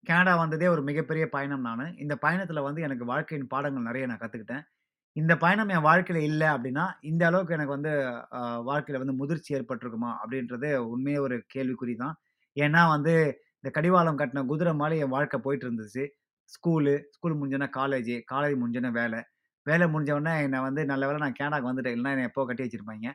கனடா 0.05 0.33
வந்ததே 0.43 0.69
ஒரு 0.75 0.83
மிகப்பெரிய 0.91 1.25
பயணம் 1.35 1.67
நான் 1.69 1.83
இந்த 2.05 2.15
பயணத்தில் 2.25 2.67
வந்து 2.69 2.81
எனக்கு 2.87 3.05
வாழ்க்கையின் 3.13 3.51
பாடங்கள் 3.55 3.89
நிறைய 3.89 4.05
நான் 4.11 4.23
கற்றுக்கிட்டேன் 4.23 4.65
இந்த 5.17 5.33
பயணம் 5.45 5.71
என் 5.75 5.87
வாழ்க்கையில் 5.89 6.27
இல்லை 6.31 6.49
அப்படின்னா 6.55 6.85
இந்த 7.11 7.23
அளவுக்கு 7.31 7.57
எனக்கு 7.57 7.77
வந்து 7.77 7.93
வாழ்க்கையில் 8.71 9.03
வந்து 9.03 9.17
முதிர்ச்சி 9.21 9.57
ஏற்பட்டிருக்குமா 9.59 10.13
அப்படின்றது 10.23 10.69
உண்மையே 10.95 11.19
ஒரு 11.27 11.37
கேள்விக்குறி 11.55 11.95
தான். 12.05 12.15
ஏன்னா 12.57 12.83
வந்து, 12.95 13.15
இந்த 13.61 13.71
கடிவாளம் 13.77 14.21
கட்டின 14.21 14.45
குதிரை 14.51 14.73
மாதிரி 14.81 14.97
என் 15.05 15.15
வாழ்க்கை 15.17 15.39
போயிட்டு 15.45 15.67
இருந்துச்சு. 15.69 16.05
ஸ்கூலு, 16.53 16.95
ஸ்கூல் 17.15 17.39
முடிஞ்சோன்னா 17.39 17.69
காலேஜு, 17.79 18.17
காலேஜ் 18.33 18.57
முடிஞ்சோன்னா 18.63 18.93
வேலை 19.01 19.21
வேலை 19.67 19.87
முடிஞ்சவொடனே 19.93 20.33
என்னை 20.45 20.61
வந்து 20.63 20.83
நல்ல 20.91 21.03
வேலை 21.09 21.19
நான் 21.23 21.37
கனடாக்கு 21.37 21.69
வந்துட்டேன். 21.69 21.95
இல்லைன்னா 21.97 22.15
என்னை 22.17 22.27
எப்பவோ 22.31 22.47
கட்டி 22.49 22.65
வச்சிருப்பாங்க 22.65 23.09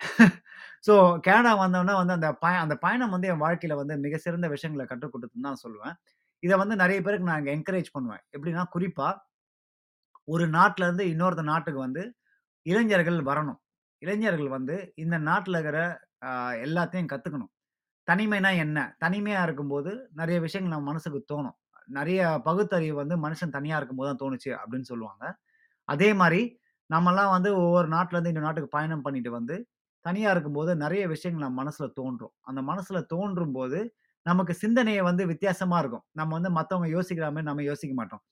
ஸோ 0.86 0.94
கேனடா 1.26 1.52
வந்தோடனே 1.60 1.94
வந்து 2.00 2.14
அந்த 2.16 2.28
பய 2.42 2.56
அந்த 2.64 2.74
பயணம் 2.84 3.14
வந்து 3.14 3.28
என் 3.32 3.42
வாழ்க்கையில் 3.44 3.80
வந்து 3.80 3.94
மிக 4.04 4.18
சிறந்த 4.24 4.46
விஷயங்களை 4.54 4.84
கற்றுக் 4.86 5.14
கொடுத்துன்னு 5.14 5.48
தான் 5.48 5.62
சொல்லுவேன். 5.64 5.96
இதை 6.42 6.54
வந்து 6.62 6.76
நிறைய 6.82 6.98
பேருக்கு 7.06 7.30
நான் 7.30 7.50
என்கரேஜ் 7.54 7.90
பண்ணுவேன். 7.96 8.24
எப்படின்னா 8.34 8.64
குறிப்பாக 8.74 9.14
ஒரு 10.28 10.44
நாட்டிலேருந்து 10.54 11.04
இன்னொருத்த 11.12 11.44
நாட்டுக்கு 11.44 11.80
வந்து 11.80 12.02
இளைஞர்கள் 12.66 13.20
வரணும். 13.30 13.60
இளைஞர்கள் 14.02 14.50
வந்து 14.56 14.76
இந்த 14.98 15.16
நாட்டில் 15.28 15.58
இருக்கிற 15.58 15.80
எல்லாத்தையும் 16.66 17.12
கற்றுக்கணும் 17.12 17.51
தனிமைனா 18.08 18.50
என்ன? 18.58 18.78
தனிமையா 19.00 19.40
இருக்கும்போது 19.42 19.90
நெறைய 20.14 20.38
விஷயங்கள் 20.40 20.74
நம்ம 20.74 20.88
மனசுக்கு 20.90 21.20
தோணும். 21.32 21.56
நெறைய 21.88 22.20
பகுத்தறிவு 22.44 22.96
வந்து 22.98 23.14
மனுஷன் 23.24 23.54
தனியா 23.56 23.76
இருக்கும்போது 23.78 24.08
தான் 24.10 24.20
தோணுச்சு 24.22 24.50
அப்படின்னு 24.60 24.88
சொல்லுவாங்க. 24.90 25.24
அதே 25.88 26.10
மாரி 26.14 26.42
நம்மலாம் 26.90 27.32
வந்து 27.36 27.50
ஒவ்வொரு 27.60 27.88
நாட்டிலேருந்து 27.88 28.30
இந்த 28.30 28.34
இன்னொரு 28.34 28.48
நாட்டுக்கு 28.48 28.76
பயணம் 28.76 29.04
பண்ணிட்டு 29.04 29.30
வந்து, 29.30 29.56
தனியா 30.04 30.30
இருக்கும்போது 30.34 30.72
நெறைய 30.76 31.04
விஷயங்கள் 31.08 31.44
நம்ம 31.44 31.58
மனசுல 31.62 31.86
தோன்றும். 31.94 32.34
அந்த 32.42 32.60
மனசுல 32.70 33.00
தோன்றும்போது, 33.12 33.80
நமக்கு 34.26 34.54
சிந்தனைய 34.62 35.00
வந்து 35.04 35.24
வித்தியாசமா 35.28 35.78
இருக்கும். 35.78 36.04
நம்ம 36.14 36.32
வந்து 36.38 36.50
மத்தவங்க 36.58 36.88
யோசிக்கிற 36.96 37.26
மாரி 37.32 37.46
நம்ம 37.46 37.64
யோசிக்க 37.64 37.94
மாட்டோம். 37.94 38.22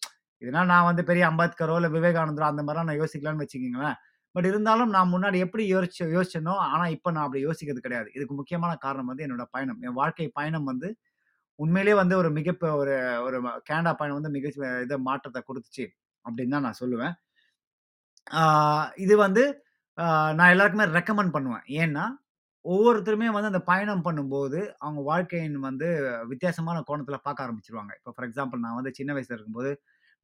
இதுனா 0.42 0.62
நான் 0.66 0.86
வந்து 0.86 1.02
பெரிய 1.04 1.24
அம்பேத்கரோ, 1.30 1.74
இல்ல 1.80 1.88
விவேகானந்தரோ 1.96 2.46
அந்த 2.46 2.62
மாரிலாம் 2.62 2.88
நான் 2.90 3.00
யோசிக்கலன்னு 3.02 3.44
வச்சுக்கங்களேன். 3.44 3.98
பட் 4.34 4.48
இருந்தாலும் 4.50 4.92
நான் 4.96 5.12
முன்னாடி 5.14 5.38
எப்படி 5.46 5.64
யோசிச்சு 5.74 6.04
யோசிச்சேனோ, 6.16 6.54
ஆனால் 6.68 6.92
இப்போ 6.96 7.10
நான் 7.14 7.26
அப்படி 7.26 7.42
யோசிக்கிறது 7.46 7.86
கிடையாது. 7.86 8.08
இதுக்கு 8.16 8.34
முக்கியமான 8.40 8.72
காரணம் 8.84 9.10
வந்து 9.12 9.24
என்னோட 9.26 9.44
பயணம். 9.56 9.80
என் 9.88 9.98
வாழ்க்கை 10.00 10.28
பயணம் 10.40 10.68
வந்து 10.72 10.90
உண்மையிலேயே 11.58 11.96
வந்து 12.02 12.14
ஒரு 12.20 12.30
மிக 12.38 12.50
ஒரு 12.82 12.94
ஒரு 13.26 13.38
கேண்டா 13.70 13.92
பயணம் 14.00 14.18
வந்து 14.20 14.34
மிக 14.36 14.46
இதை 14.86 14.98
மாற்றத்தை 15.08 15.42
கொடுத்துச்சு 15.48 15.86
அப்படின்னு 16.24 16.54
தான் 16.56 16.66
நான் 16.68 16.80
சொல்லுவேன். 16.82 17.14
இது 19.04 19.14
வந்து 19.24 19.42
நான் 20.38 20.52
எல்லாருக்குமே 20.54 20.86
ரெக்கமெண்ட் 20.98 21.34
பண்ணுவேன். 21.36 21.64
ஏன்னா, 21.82 22.04
ஒவ்வொருத்தருமே 22.64 23.28
வந்து 23.36 23.50
அந்த 23.52 23.60
பயணம் 23.70 24.04
பண்ணும்போது, 24.06 24.58
அவங்க 24.84 25.00
வாழ்க்கையின் 25.10 25.58
வந்து 25.68 25.88
வித்தியாசமான 26.32 26.78
கோணத்தில் 26.88 27.24
பார்க்க 27.26 27.44
ஆரம்பிச்சிருவாங்க 27.46 27.92
இப்போ 27.98 28.12
ஃபார் 28.16 28.26
எக்ஸாம்பிள் 28.28 28.64
நான் 28.66 28.78
வந்து 28.80 28.92
சின்ன 28.98 29.10
வயசில் 29.16 29.36
இருக்கும்போது, 29.36 29.72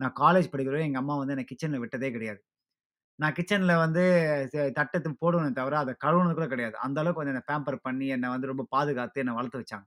நான் 0.01 0.15
காலேஜ் 0.23 0.51
படிக்கிறவரை 0.53 0.85
எங்கள் 0.89 1.03
அம்மா 1.05 1.17
வந்து 1.21 1.35
என்னை 1.37 1.47
கிச்சனில் 1.53 1.83
விட்டதே 1.85 2.11
கிடையாது. 2.17 2.41
நான் 3.19 3.35
கிச்சனில் 3.37 3.75
வந்து 3.83 4.03
ச 4.53 4.65
தட்ட 4.79 4.97
போடுவேனே 5.23 5.51
தவிர, 5.59 5.75
அத 5.83 5.93
கழுவுனது 6.05 6.35
கூட 6.39 6.47
கிடையாது. 6.51 6.77
அந்த 6.85 6.99
அளவுக்கு 7.03 7.23
வந்து 7.23 7.35
என்ன 7.35 7.45
பேம்பர் 7.51 7.79
பண்ணி, 7.87 8.07
என்ன 8.17 8.31
வந்து 8.35 8.51
ரொம்ப 8.53 8.65
பாதுகாத்து 8.75 9.23
என்ன 9.25 9.35
வளர்த்து 9.39 9.61
வச்சாங்க. 9.63 9.87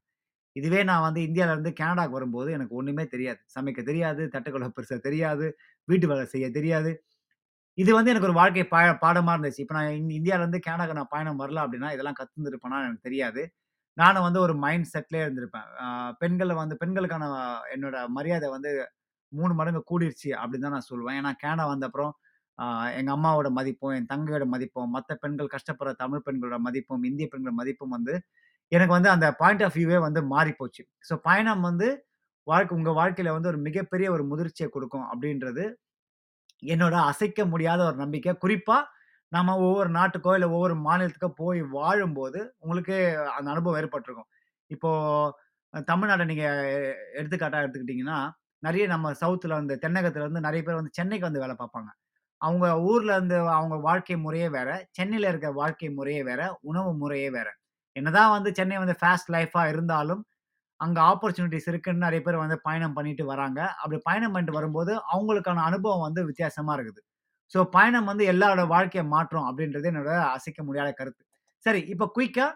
இதுவே 0.55 0.81
நான் 0.89 1.05
வந்து 1.07 1.21
இந்தியால 1.27 1.53
இருந்து 1.55 1.71
கனடாக்கு 1.79 2.17
வரும்போது 2.17 2.49
எனக்கு 2.57 2.75
ஒண்ணுமே 2.79 3.05
தெரியாது. 3.13 3.41
சமைக்க 3.55 3.81
தெரியாது, 3.89 4.21
தட்டு 4.35 4.49
கழுவ 4.53 4.69
பெருசா 4.77 4.97
தெரியாது, 5.07 5.45
வீட்டு 5.87 6.07
வேலை 6.11 6.25
செய்ய 6.33 6.47
தெரியாது. 6.57 6.91
இது 7.77 7.91
வந்து 7.97 8.11
எனக்கு 8.13 8.29
ஒரு 8.29 8.37
வாழ்க்கை 8.39 8.65
பா 8.71 8.81
பாடமா 9.03 9.33
இருந்துச்சு. 9.35 9.63
இப்ப 9.65 9.75
நான் 9.77 9.91
இந் 9.99 10.13
இந்தியாலருந்து 10.19 10.59
கனடாக்கு 10.65 10.97
நான் 10.99 11.11
பயணம் 11.13 11.41
வரல 11.41 11.63
அப்படின்னா 11.65 11.89
இதெல்லாம் 11.95 12.19
கத்துருந்துருப்பேனான்னு 12.19 12.87
எனக்கு 12.89 13.07
தெரியாது. 13.09 13.43
நானும் 13.97 14.25
வந்து 14.27 14.41
ஒரு 14.45 14.53
மைண்ட் 14.63 14.89
செட்லயே 14.93 15.23
இருந்திருப்பேன். 15.25 15.67
பெண்களை 15.71 16.19
பெண்கள 16.21 16.55
வந்து 16.61 16.75
பெண்களுக்கான 16.81 17.25
என்னோட 17.75 17.97
மரியாதை 18.17 18.49
வந்து 18.55 18.71
3 19.31 19.55
மடங்கு 19.59 19.81
கூடிருச்சு 19.91 20.29
அப்படின்னு 20.41 20.65
தான் 20.67 20.77
நான் 20.77 20.89
சொல்லுவேன். 20.91 21.17
ஏன்னா 21.21 21.31
கனடா 21.43 21.65
வந்த 21.71 21.87
அப்புறம் 21.89 22.13
ஆ 22.59 22.65
எங்க 22.97 23.11
அம்மாவோட 23.15 23.49
மதிப்பும், 23.55 23.93
என் 23.97 24.09
தங்கையோட 24.11 24.45
மதிப்பும், 24.49 24.89
மத்த 24.95 25.17
பெண்கள் 25.21 25.53
கஷ்டப்படுற 25.53 25.93
தமிழ் 26.01 26.25
பெண்களோட 26.25 26.57
மதிப்பும், 26.65 27.03
இந்திய 27.09 27.27
பெண்களோட 27.31 27.55
மதிப்பும் 27.59 27.95
வந்து 27.97 28.13
எனக்கு 28.71 28.93
வந்து 28.97 29.11
அந்த 29.13 29.27
பாயிண்ட் 29.39 29.63
ஆஃப் 29.65 29.77
வியூவே 29.77 29.99
வந்து 30.03 30.21
மாறிப்போச்சு 30.31 30.81
ஸோ 31.07 31.15
பயணம் 31.25 31.63
வந்து 31.69 31.87
வாழ்க்கை 32.47 32.73
உங்க 32.77 32.91
வாழ்க்கையில 32.97 33.33
வந்து 33.35 33.51
ஒரு 33.51 33.59
மிகப்பெரிய 33.67 34.07
ஒரு 34.15 34.23
முதிர்ச்சிய 34.29 34.67
குடுக்கும் 34.71 35.07
அப்படின்றது 35.11 35.63
என்னோட 36.63 36.95
அசைக்க 37.09 37.41
முடியாத 37.45 37.81
ஒரு 37.85 37.97
நம்பிக்கை. 37.97 38.31
குறிப்பா, 38.41 38.77
நம்ம 39.31 39.55
ஒவ்வொரு 39.63 39.89
நாட்டுக்கோ, 39.95 40.31
இல்ல 40.37 40.47
ஒவ்வொரு 40.51 40.75
மாநிலத்துக்கோ 40.85 41.29
போய் 41.39 41.61
வாழும்போது, 41.75 42.39
உங்களுக்கு 42.61 42.95
அந்த 43.37 43.49
அனுபவம் 43.53 43.79
ஏற்பட்டுருக்கும். 43.81 44.29
இப்போ 44.71 44.91
அ 45.73 45.79
தமிழ்நாட 45.89 46.23
நீங்க 46.25 46.43
எ 46.69 46.77
எடுத்துக்காட்டா 47.19 47.59
எடுத்துக்கிட்டீங்கன்னா, 47.63 48.17
நெறைய 48.63 48.85
நம்ம 48.93 49.11
சவுத்ல 49.19 49.53
வந்து 49.59 49.75
தென்னகத்துல 49.83 50.27
வந்து 50.27 50.45
நெறைய 50.47 50.61
பேர் 50.65 50.79
வந்து 50.79 50.95
சென்னைக்கு 50.95 51.27
வந்து 51.27 51.43
வேல 51.43 51.53
பார்ப்பாங்க. 51.59 51.89
அவங்க 52.41 52.65
ஊர்ல 52.89 53.11
இருந்து 53.13 53.37
அவங்க 53.51 53.75
வாழ்க்கை 53.87 54.17
முறையே 54.17 54.49
வேற. 54.49 54.69
சென்னையில 54.91 55.29
இருக்க 55.29 55.49
வாழ்க்கை 55.53 55.89
முறையே 55.91 56.21
வேற. 56.23 56.41
உணவு 56.63 56.91
முறையே 56.95 57.29
வேற. 57.29 57.47
என்னதான் 57.95 58.33
வந்து 58.35 58.49
சென்னை 58.55 58.77
வந்து 58.77 58.95
ஃபாஸ்ட் 59.01 59.31
லைஃபா 59.35 59.63
இருந்தாலும், 59.71 60.21
அங்க 60.79 60.99
ஆப்பர்ச்சுனிட்டிஸ் 61.11 61.69
இருக்குன்னு 61.71 62.05
நிறைய 62.07 62.21
பேர் 62.23 62.43
வந்து 62.43 62.57
பயணம் 62.67 62.95
பண்ணிட்டு 62.97 63.23
வராங்க. 63.25 63.59
அப்படி 63.81 63.99
பயணம் 64.05 64.33
பண்ணிட்டு 64.33 64.57
வரும்போது, 64.59 64.93
அவங்களுக்கான 65.13 65.63
அனுபவம் 65.69 66.05
வந்து 66.07 66.23
வித்தியாசமா 66.25 66.73
இருக்குது. 66.77 67.01
ஸோ 67.53 67.59
பயணம் 67.75 68.09
வந்து 68.11 68.23
எல்லாரோட 68.33 68.63
வாழ்க்கையை 68.67 69.05
மாற்றும் 69.15 69.47
அப்படின்றது 69.49 69.89
என்னோட 69.91 70.11
அசைக்க 70.37 70.61
முடியாத 70.63 70.89
கருத்து. 70.93 71.23
சரி, 71.65 71.81
இப்போ 71.93 72.05
குயிக்கா 72.17 72.47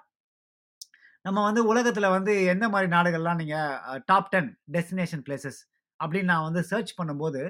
நம்ம 1.25 1.39
வந்து 1.43 1.61
உலகத்துல 1.71 2.07
வந்து 2.09 2.33
எந்த 2.45 2.65
மாதிரி 2.69 2.87
நாடுகள்லாம் 2.95 3.39
நீங்க 3.41 3.57
டாப் 4.05 4.29
10 4.31 4.49
டெஸ்டினேஷன் 4.75 5.23
பிளேசஸ் 5.27 5.59
அப்படின்னு 5.99 6.31
நான் 6.31 6.47
வந்து 6.47 6.61
சர்ச் 6.63 6.93
பண்ணும்போது, 6.99 7.41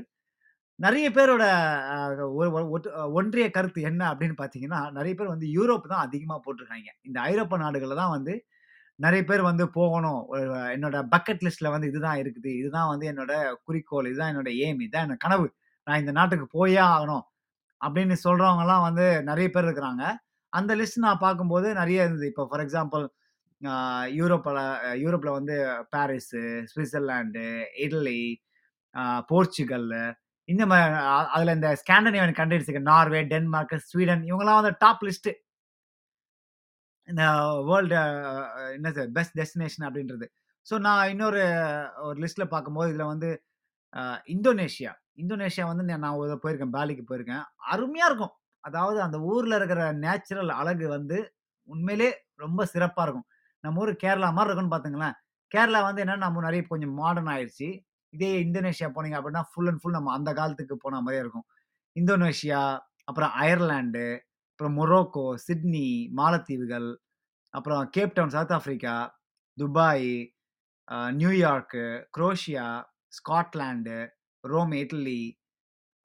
நிறைய 0.80 1.08
பேரோட 1.12 1.44
ஒன்றிய 3.20 3.46
கருத்து 3.50 3.80
என்ன 3.82 4.02
அப்படின்னு 4.14 4.36
பார்த்தீங்கன்னா, 4.42 4.80
நிறைய 4.92 5.14
பேர் 5.16 5.34
வந்து 5.34 5.48
யூரோப் 5.58 5.92
தான் 5.92 6.06
அதிகமாக 6.08 6.40
போட்டிருக்காங்க 6.46 6.90
இந்த 7.02 7.18
ஐரோப்பா 7.22 7.58
நாடுகளில் 7.58 8.02
தான் 8.02 8.14
வந்து 8.18 8.34
நிறைய 9.00 9.22
பேர் 9.30 9.42
வந்து 9.42 9.66
போகணும். 9.70 10.22
என்னோட 10.76 10.98
பக்கெட் 11.14 11.44
லிஸ்ட்ல 11.46 11.70
வந்து 11.76 11.88
இதுதான் 11.92 12.20
இருக்குது. 12.24 12.52
இதுதான் 12.62 12.90
வந்து 12.92 13.06
என்னோட 13.12 13.34
குறிக்கோள். 13.68 14.10
இதுதான் 14.12 14.32
என்னோட 14.34 14.50
ஏம் 14.66 14.82
இதுதான் 14.86 15.06
என்னோட 15.06 15.20
கனவு. 15.26 15.48
நான் 15.88 16.02
இந்த 16.04 16.14
நாட்டுக்கு 16.20 16.48
போயே 16.58 16.80
ஆகணும். 16.94 17.24
அப்படின்னு 17.82 18.16
சொல்றவங்கலாம் 18.26 18.86
வந்து 18.88 19.06
நிறைய 19.30 19.48
பேர் 19.50 19.68
இருக்கிறாங்க. 19.68 20.04
அந்த 20.54 20.72
லிஸ்ட் 20.76 21.04
நான் 21.06 21.24
பார்க்கும்போது 21.26 21.68
நிறைய 21.74 22.04
இருந்தது. 22.06 22.28
இப்போ 22.32 22.46
ஃபார் 22.50 22.64
எக்ஸாம்பிள் 22.66 23.06
யூரோப்பில் 24.20 24.62
யூரோப்பில் 25.04 25.38
வந்து 25.38 25.56
பாரிஸு, 25.96 26.42
ஸ்விட்சர்லாந்து, 26.72 27.46
இட்லி 27.86 28.20
போர்ச்சுகல்லு 29.32 30.04
இந்த 30.50 30.64
மா 30.72 30.78
அதில் 31.36 31.56
இந்த 31.58 31.70
ஸ்காண்டினேவியன் 31.82 32.38
கண்ட்ரீஸ் 32.40 32.66
இருக்கு. 32.68 32.90
நார்வே, 32.92 33.20
டென்மார்க், 33.34 33.76
ஸ்வீடன் 33.90 34.24
இவங்கெல்லாம் 34.30 34.60
வந்து 34.62 34.74
டாப் 34.84 35.04
லிஸ்ட்டு 35.08 35.34
இந்த 37.08 37.24
வேர்ல்டு 37.70 37.96
என்ன 38.78 38.92
சார் 38.98 39.10
பெஸ்ட் 39.18 39.36
டெஸ்டினேஷன் 39.40 39.86
அப்படின்றது. 39.88 40.26
ஸோ 40.68 40.76
நான் 40.88 41.10
இன்னொரு 41.14 41.42
ஒரு 42.08 42.18
லிஸ்ட்டில் 42.24 42.52
பார்க்கும்போது 42.54 42.92
இதில் 42.94 43.12
வந்து 43.14 43.30
இந்தோனேஷியா. 44.34 44.92
இந்தோனேஷியா 45.22 45.66
வந்து 45.72 45.84
நான் 46.04 46.18
போயிருக்கேன். 46.44 46.76
பாலிக்கு 46.78 47.04
போயிருக்கேன். 47.10 47.44
அருமையாக 47.74 48.10
இருக்கும். 48.12 48.34
அதாவது 48.64 49.00
அந்த 49.06 49.18
ஊரில் 49.32 49.58
இருக்கிற 49.60 49.82
நேச்சுரல் 50.06 50.52
அழகு 50.60 50.86
வந்து 50.98 51.18
உண்மையிலே 51.70 52.10
ரொம்ப 52.44 52.62
சிறப்பாக 52.74 53.06
இருக்கும். 53.06 53.28
நம்ம 53.64 53.82
ஊர் 53.84 53.92
கேரளா 54.04 54.30
மாதிரி 54.38 54.50
இருக்கும்னு 54.50 54.74
பார்த்துங்களேன். 54.76 55.16
கேரளா 55.52 55.82
வந்து 55.88 56.02
என்னென்னா 56.04 56.26
நம்ம 56.28 56.44
நிறைய 56.48 56.62
கொஞ்சம் 56.72 56.96
மாடர்ன் 57.02 57.32
ஆயிடுச்சு 57.34 57.68
இதே 58.14 58.32
இந்தோனேஷியா 58.44 58.88
போனீங்க 58.96 59.18
அப்படின்னா, 59.20 59.44
ஃபுல் 59.52 59.70
அண்ட் 59.72 59.82
ஃபுல் 59.82 59.98
நம்ம 59.98 60.12
அந்த 60.14 60.30
காலத்துக்கு 60.34 60.76
போன 60.78 61.02
மாதிரியே 61.02 61.24
இருக்கும். 61.24 61.48
இந்தோனேஷியா, 61.96 62.62
அப்புறம் 63.04 63.32
அயர்லாண்டு 63.42 64.06
அப்புறம் 64.52 64.76
மொரோக்கோ, 64.80 65.26
சிட்னி, 65.48 65.88
மாலத்தீவுகள், 66.16 66.90
அப்புறம் 67.54 67.84
Cape 67.90 68.16
Town 68.16 68.30
South 68.30 68.56
Africa 68.58 68.96
Dubai, 69.58 70.12
New York, 71.18 71.86
Croatia, 72.18 72.68
Scotland 73.18 73.98
Rome 74.44 74.74
Italy 74.74 75.22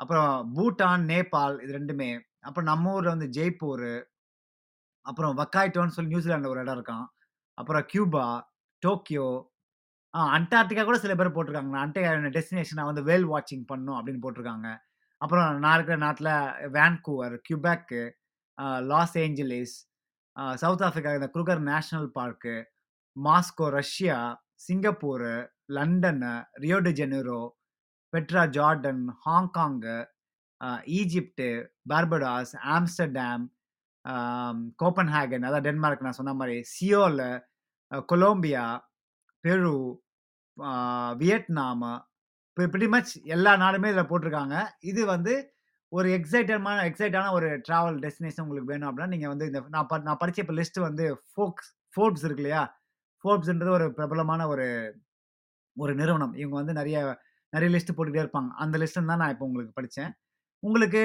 அப்புறம் 0.00 0.32
பூட்டான், 0.56 1.04
நேபாள் 1.12 1.56
இது 1.62 1.72
ரெண்டுமே 1.78 2.10
அப்புறம் 2.40 2.68
நம்ம 2.70 2.92
ஊரில் 2.92 3.14
வந்து 3.14 3.28
ஜெய்ப்பூர் 3.36 3.90
அப்புறம் 5.06 5.34
வக்காய்டோன்னு 5.38 5.94
சொல்லி 5.96 6.12
நியூசிலாண்டில் 6.12 6.52
ஒரு 6.52 6.60
இடம் 6.60 6.76
இருக்கான் 6.78 7.06
அப்புறம் 7.58 7.84
கியூபா, 7.86 8.26
டோக்கியோ, 8.82 9.28
அண்டார்டிகா 10.36 10.82
கூட 10.84 10.98
சில 11.04 11.14
பேர் 11.18 11.34
போட்டிருக்காங்க. 11.36 11.72
நான் 11.74 11.86
அன்டார்டிகா 11.86 12.32
டெஸ்டினேஷனை 12.36 12.84
வந்து 12.90 13.02
வேல் 13.08 13.26
வாட்சிங் 13.32 13.66
பண்ணும் 13.66 13.98
அப்படின்னு 13.98 14.22
போட்டிருக்காங்க. 14.24 14.68
அப்புறம் 15.20 15.58
நான் 15.62 15.74
இருக்கிற 15.74 15.98
நாட்டில் 16.04 16.32
Vancouver 16.76 17.34
Quebec 17.46 18.00
Los 18.90 19.14
Angeles, 19.18 19.74
South 20.62 20.84
Africa 20.86 21.12
இந்த 21.18 21.28
Kruger 21.34 21.62
National 21.70 22.10
Park, 22.18 22.54
Moscow 23.16 23.66
Russia, 23.78 24.18
Singapore 24.66 25.28
London, 25.76 26.32
Rio 26.64 26.78
de 26.78 26.92
Petra 28.12 28.42
Jordan, 28.56 29.02
Hong Kong, 29.26 29.96
Egypt 30.98 31.48
Barbados, 31.92 32.52
Amsterdam, 32.76 33.44
Copenhagen 34.82 35.46
அதாவது 35.48 35.66
டென்மார்க் 35.68 36.04
நான் 36.06 36.18
சொன்ன 36.20 36.34
மாதிரி 36.34 36.56
சியோலு 36.74 37.30
கொலோம்பியா 37.92 38.04
கொலம்பியா, 38.12 38.66
பெரு, 39.44 39.76
வியட்நாமு 41.22 41.92
இப்போ 42.50 42.66
பிடி 42.74 42.86
மச் 42.94 43.12
எல்லா 43.34 43.52
நாடுமே 43.62 43.90
இதில் 43.92 44.08
போட்டிருக்காங்க. 44.10 44.56
இது 44.90 45.02
வந்து 45.14 45.34
ஒரு 45.92 46.08
எக்ஸைட்டமான 46.16 46.78
எக்ஸைட்டான 46.88 47.30
ஒரு 47.36 47.48
ட்ராவல் 47.66 47.98
டெஸ்டினேஷன் 48.04 48.44
உங்களுக்கு 48.44 48.70
வேணும் 48.72 48.88
அப்படின்னா, 48.88 49.12
நீங்கள் 49.14 49.32
வந்து 49.32 49.46
இந்த 49.50 49.60
நான் 49.74 49.88
ப 49.90 49.98
நான் 50.08 50.20
படித்த 50.22 50.42
இப்போ 50.44 50.56
லிஸ்ட்டு 50.58 50.86
வந்து 50.88 51.04
ஃபோக்ஸ் 51.32 51.70
ஃபோர்ப்ஸ் 51.96 52.24
இருக்கு 52.26 52.42
இல்லையா? 52.44 52.62
ஃபோர்ப்ஸ்ன்றது 53.24 53.72
ஒரு 53.78 53.86
பிரபலமான 53.98 54.42
ஒரு 54.54 54.66
ஒரு 55.76 55.92
நிறுவனம். 56.00 56.34
இவங்க 56.40 56.56
வந்து 56.60 56.74
நிறைய 56.80 56.98
நிறைய 57.52 57.68
லிஸ்ட் 57.74 57.94
போட்டுகிட்டே 57.96 58.22
இருப்பாங்க. 58.24 58.50
அந்த 58.62 58.76
லிஸ்ட்டு 58.82 59.08
தான் 59.12 59.22
நான் 59.22 59.32
இப்போ 59.34 59.46
உங்களுக்கு 59.48 59.74
படித்தேன் 59.78 60.10
உங்களுக்கு 60.62 61.00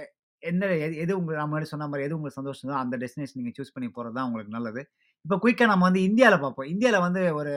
எ 0.00 0.02
எது 0.42 0.66
எது 1.04 1.12
உங்க 1.18 1.32
நான் 1.38 1.48
முன்னாடி 1.50 1.68
சொன்ன 1.72 1.86
மாதிரி 1.90 2.06
எது 2.06 2.16
உங்களுக்கு 2.18 2.38
சந்தோஷமோ 2.40 2.74
அந்த 2.82 2.94
டெஸ்டினேஷன் 3.02 3.38
நீங்கள் 3.40 3.56
சூஸ் 3.58 3.74
பண்ணி 3.76 3.88
போகிறது 3.90 4.16
தான் 4.18 4.28
உங்களுக்கு 4.28 4.52
நல்லது. 4.56 4.82
இப்போ 5.24 5.36
குயிக்காக 5.42 5.70
நம்ம 5.72 5.86
வந்து 5.88 6.02
இந்தியாவில் 6.08 6.42
பார்ப்போம். 6.44 6.68
இந்தியாவில் 6.74 7.04
வந்து 7.06 7.22
ஒரு 7.40 7.52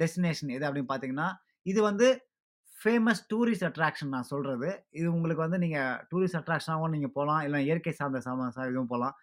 டெஸ்டினேஷன் 0.00 0.52
எது 0.56 0.66
அப்படின்னு 0.68 0.90
பார்த்தீங்கன்னா, 0.92 1.28
இது 1.66 1.80
வந்து 1.90 2.06
ஃபேமஸ் 2.76 3.22
டூரிஸ்ட் 3.30 3.66
அட்ராக்ஷன் 3.68 4.14
நான் 4.14 4.30
சொல்கிறது 4.32 4.68
இது 4.98 5.06
உங்களுக்கு 5.16 5.44
வந்து 5.46 5.58
நீங்கள் 5.64 5.96
டூரிஸ்ட் 6.10 6.38
அட்ராக்ஷனாகவும் 6.40 6.94
நீங்கள் 6.96 7.14
போகலாம் 7.18 7.42
இல்லை 7.46 7.58
இயற்கை 7.68 7.92
சார்ந்த 8.00 8.20
சம 8.26 8.46
இதுவும் 8.70 8.92
போகலாம் 8.94 9.16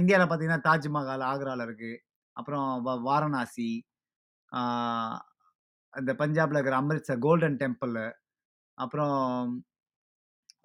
இந்தியாவில் 0.00 0.28
பார்த்தீங்கன்னா, 0.28 0.62
தாஜ்மஹால் 0.68 1.24
ஆக்ராவில் 1.32 1.64
இருக்குது 1.68 1.98
அப்புறம் 2.36 2.68
வ 2.86 2.90
வாரணாசி, 3.08 3.70
இந்த 5.94 6.12
பஞ்சாபில் 6.22 6.58
இருக்கிற 6.58 6.76
அம்ரித்சர் 6.82 7.22
கோல்டன் 7.26 7.58
டெம்பிள், 7.62 7.98
அப்புறம் 8.78 9.16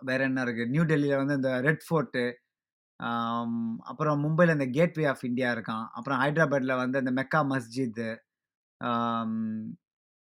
வேற 0.10 0.22
என்ன 0.30 0.40
இருக்குது 0.46 0.72
நியூ 0.74 0.84
டெல்லியில் 0.92 1.22
வந்து 1.22 1.38
இந்த 1.40 1.52
ரெட் 1.68 1.86
ஃபோர்ட்டு 1.88 2.24
அப்புறம் 3.92 4.18
மும்பையில் 4.26 4.56
இந்த 4.58 4.68
கேட்வே 4.78 5.06
ஆஃப் 5.12 5.26
இந்தியா 5.30 5.50
இருக்கான். 5.56 5.86
அப்புறம் 5.98 6.20
ஹைதராபாத்தில் 6.24 6.80
வந்து 6.84 6.98
இந்த 7.04 7.12
மெக்கா 7.20 7.40
மஸ்ஜித், 7.52 8.04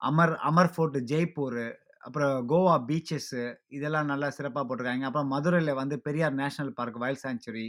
அமர் 0.00 0.34
அமர் 0.50 0.72
ஃபோர்ட் 0.74 0.98
ஜெய்ப்பூர், 1.12 1.62
அப்புறம் 2.06 2.34
கோவா 2.52 2.74
பீச்சஸ்ஸு 2.88 3.42
இதெல்லாம் 3.76 4.10
நல்லா 4.12 4.28
சிறப்பாக 4.38 4.64
போட்டிருக்காங்க. 4.68 5.06
அப்புறம் 5.10 5.30
மதுரையில் 5.34 5.78
வந்து 5.82 5.96
Periyar 6.06 6.36
National 6.42 6.74
Park 6.80 6.98
wild 7.04 7.22
sanctuary, 7.24 7.66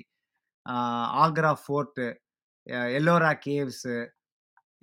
Agra 1.25 1.53
fort 1.63 2.07
Ellora 2.99 3.31
caves 3.45 3.95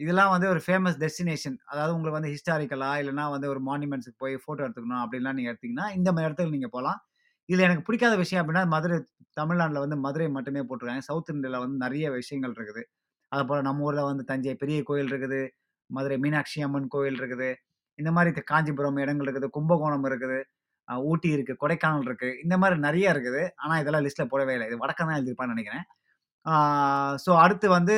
இதெல்லாம் 0.01 0.33
வந்து 0.35 0.49
ஒரு 0.53 0.61
ஃபேமஸ் 0.67 0.99
டெஸ்டினேஷன். 1.03 1.57
அதாவது 1.73 1.93
உங்களுக்கு 1.97 2.19
வந்து 2.19 2.33
ஹிஸ்டாரிக்கலா 2.35 2.91
இல்லைனா 3.03 3.25
வந்து 3.35 3.49
ஒரு 3.55 3.61
மானுமெண்ட்ஸுக்கு 3.69 4.21
போய் 4.25 4.35
ஃபோட்டோ 4.45 4.63
எடுத்துக்கணும் 4.67 5.03
அப்படின்லாம் 5.05 5.37
நீங்கள் 5.39 5.53
எடுத்தீங்கன்னா, 5.55 5.87
இந்த 5.99 6.09
மாதிரி 6.15 6.29
இடத்துக்கு 6.29 6.57
நீங்கள் 6.57 6.75
போகலாம் 6.77 7.01
இதில் 7.49 7.67
எனக்கு 7.69 7.87
பிடிக்காத 7.89 8.15
விஷயம் 8.23 8.43
அப்படின்னா, 8.43 8.65
மதுரை 8.75 8.99
தமிழ்நாட்டில் 9.37 9.83
வந்து 9.85 9.99
மதுரை 10.07 10.29
மட்டுமே 10.37 10.63
போட்டிருக்காங்க. 10.69 11.05
சவுத் 11.11 11.33
இந்தியாவில் 11.35 11.63
வந்து 11.65 11.79
நிறைய 11.85 12.07
விஷயங்கள் 12.19 12.55
இருக்குது. 12.59 12.83
அதுபோல 13.33 13.63
நம்ம 13.69 13.87
ஊரில் 13.89 14.09
வந்து 14.11 14.25
தஞ்சை 14.33 14.55
பெரிய 14.63 14.79
கோயில் 14.91 15.11
இருக்குது. 15.13 15.41
மதுரை 15.97 16.17
மீனாட்சி 16.25 16.59
அம்மன் 16.67 16.91
கோயில் 16.95 17.19
இருக்குது. 17.21 17.51
இந்த 17.99 18.11
மாதிரி 18.17 18.43
காஞ்சிபுரம் 18.53 19.01
இடங்கள் 19.05 19.29
இருக்குது. 19.29 19.49
கும்பகோணம் 19.57 20.07
இருக்குது. 20.11 20.39
ஊட்டி 21.11 21.29
இருக்கு. 21.37 21.55
கொடைக்கானல் 21.63 22.07
இருக்கு. 22.11 22.29
இந்த 22.45 22.55
மாதிரி 22.63 22.77
நிறைய 22.87 23.07
இருக்குது. 23.15 23.43
ஆனால் 23.65 23.81
இதெல்லாம் 23.83 24.05
லிஸ்ட்ல 24.07 24.27
போடவே 24.33 24.55
இல்லை 24.57 24.69
இது 24.71 24.83
வடக்கம் 24.85 25.09
தான் 25.11 25.19
எழுதியிருப்பான்னு 25.21 25.57
நினைக்கிறேன் 25.57 25.87
ஸோ 27.25 27.31
அடுத்து 27.45 27.67
வந்து 27.79 27.97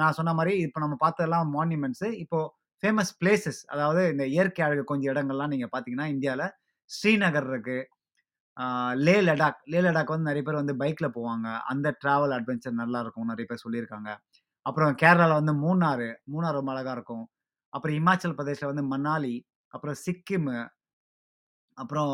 நான் 0.00 0.16
சொன்ன 0.18 0.32
மாதிரி 0.38 0.52
இப்போ 0.66 0.78
நம்ம 0.84 0.96
பார்த்ததெல்லாம் 1.04 1.48
மான்யூமெண்ட்ஸ். 1.56 2.08
இப்போ 2.24 2.38
ஃபேமஸ் 2.82 3.12
பிளேசஸ் 3.20 3.60
அதாவது 3.72 4.02
இந்த 4.12 4.24
இயற்கை 4.34 4.62
அழகு 4.66 4.82
கொஞ்சம் 4.90 5.12
இடங்கள்லாம் 5.14 5.52
நீங்கள் 5.54 5.72
பார்த்தீங்கன்னா, 5.72 6.06
இந்தியாவில் 6.14 6.46
ஸ்ரீநகர் 6.90 7.48
இருக்கு. 7.52 7.78
லே 9.06 9.16
லடாக். 9.28 9.58
லே 9.72 9.80
லடாக் 9.86 10.12
வந்து 10.14 10.28
நிறைய 10.30 10.44
பேர் 10.46 10.60
வந்து 10.62 10.74
பைக்கில் 10.82 11.14
போவாங்க. 11.16 11.48
அந்த 11.72 11.88
ட்ராவல் 12.02 12.34
அட்வென்ச்சர் 12.38 12.80
நல்லா 12.82 13.00
இருக்கும். 13.04 13.28
நிறைய 13.32 13.46
பேர் 13.50 13.64
சொல்லியிருக்காங்க. 13.64 14.10
அப்புறம் 14.66 14.92
கேரளாவில் 15.02 15.38
வந்து 15.40 15.54
மூணாறு. 15.64 16.08
மூணார் 16.32 16.58
ரொம்ப 16.58 16.72
அழகாக 16.74 16.96
இருக்கும். 16.98 17.24
அப்புறம் 17.72 17.96
இமாச்சல் 18.00 18.36
பிரதேஷில் 18.38 18.70
வந்து 18.70 18.84
மணாலி, 18.92 19.34
அப்புறம் 19.74 19.98
சிக்கிம். 20.04 20.50
அப்புறம் 21.78 22.12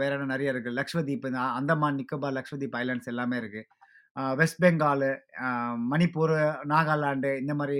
வேற 0.00 0.10
என்ன 0.16 0.28
நிறைய 0.34 0.52
இருக்குது 0.52 0.78
லக்ஷ்வதீப் 0.80 1.26
இந்த 1.30 1.40
அந்தமான், 1.58 1.98
நிக்கோபார், 2.00 2.36
லக்ஷ்வதீப் 2.38 2.76
ஐலாண்ட்ஸ் 2.82 3.10
எல்லாமே 3.12 3.36
இருக்குது 3.42 3.68
வெஸ்ட் 4.40 4.60
பெங்கால், 4.64 5.08
மணிப்பூர், 5.92 6.34
நாகாலாண்டு 6.72 7.30
இந்த 7.42 7.52
மாதிரி 7.60 7.78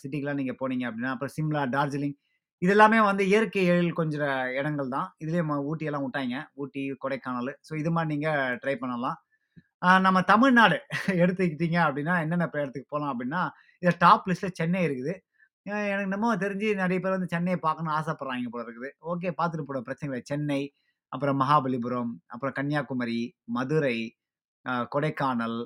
சிட்டிக்கெலாம் 0.00 0.40
நீங்கள் 0.40 0.58
போனீங்க 0.60 0.84
அப்படின்னா, 0.88 1.12
அப்புறம் 1.14 1.34
சிம்லா, 1.36 1.62
டார்ஜிலிங் 1.76 2.16
இது 2.62 2.72
எல்லாமே 2.74 2.98
வந்து 3.08 3.24
இயற்கை 3.32 3.62
எழில் 3.72 3.98
கொஞ்சம் 4.00 4.30
இடங்கள் 4.60 4.88
தான். 4.96 5.08
இதுலேயே 5.22 5.44
ஊட்டியெல்லாம் 5.70 6.04
விட்டாங்க 6.06 6.36
ஊட்டி, 6.62 6.82
கொடைக்கானல். 7.04 7.50
ஸோ 7.66 7.72
இது 7.82 7.90
மாதிரி 7.96 8.10
நீங்கள் 8.14 8.56
ட்ரை 8.62 8.74
பண்ணலாம். 8.82 9.18
நம்ம 9.82 10.18
தமிழ்நாடு 10.30 10.76
எடுத்துக்கிட்டீங்க 11.22 11.78
அப்படின்னா, 11.86 12.14
என்னென்ன 12.24 12.46
இப்ப 12.48 12.58
இடத்துக்கு 12.62 12.92
போகலாம் 12.94 13.12
அப்படின்னா, 13.12 13.42
இதுல 13.82 13.92
டாப் 14.04 14.26
லிஸ்ட்ல 14.28 14.48
சென்னை 14.60 14.80
இருக்குது. 14.88 15.12
எனக்கு 15.66 16.04
என்னமோ 16.06 16.28
தெரிஞ்சு 16.42 16.68
நிறைய 16.82 16.98
பேர் 17.04 17.16
வந்து 17.16 17.32
சென்னையை 17.34 17.58
பார்க்கணும்னு 17.64 17.96
ஆசைப்படுறாங்க 17.98 18.50
போல 18.54 18.62
இருக்குது. 18.66 18.90
ஓகே 19.10 19.30
பார்த்துட்டு 19.38 19.66
போட 19.68 19.80
பிரச்சனை 19.88 20.08
இல்லை 20.10 20.22
சென்னை, 20.30 20.60
அப்புறம் 21.12 21.38
மகாபலிபுரம், 21.42 22.12
அப்புறம் 22.26 22.54
கன்னியாகுமரி, 22.58 23.20
மதுரை, 23.56 23.98
கொடைக்கானல், 24.94 25.58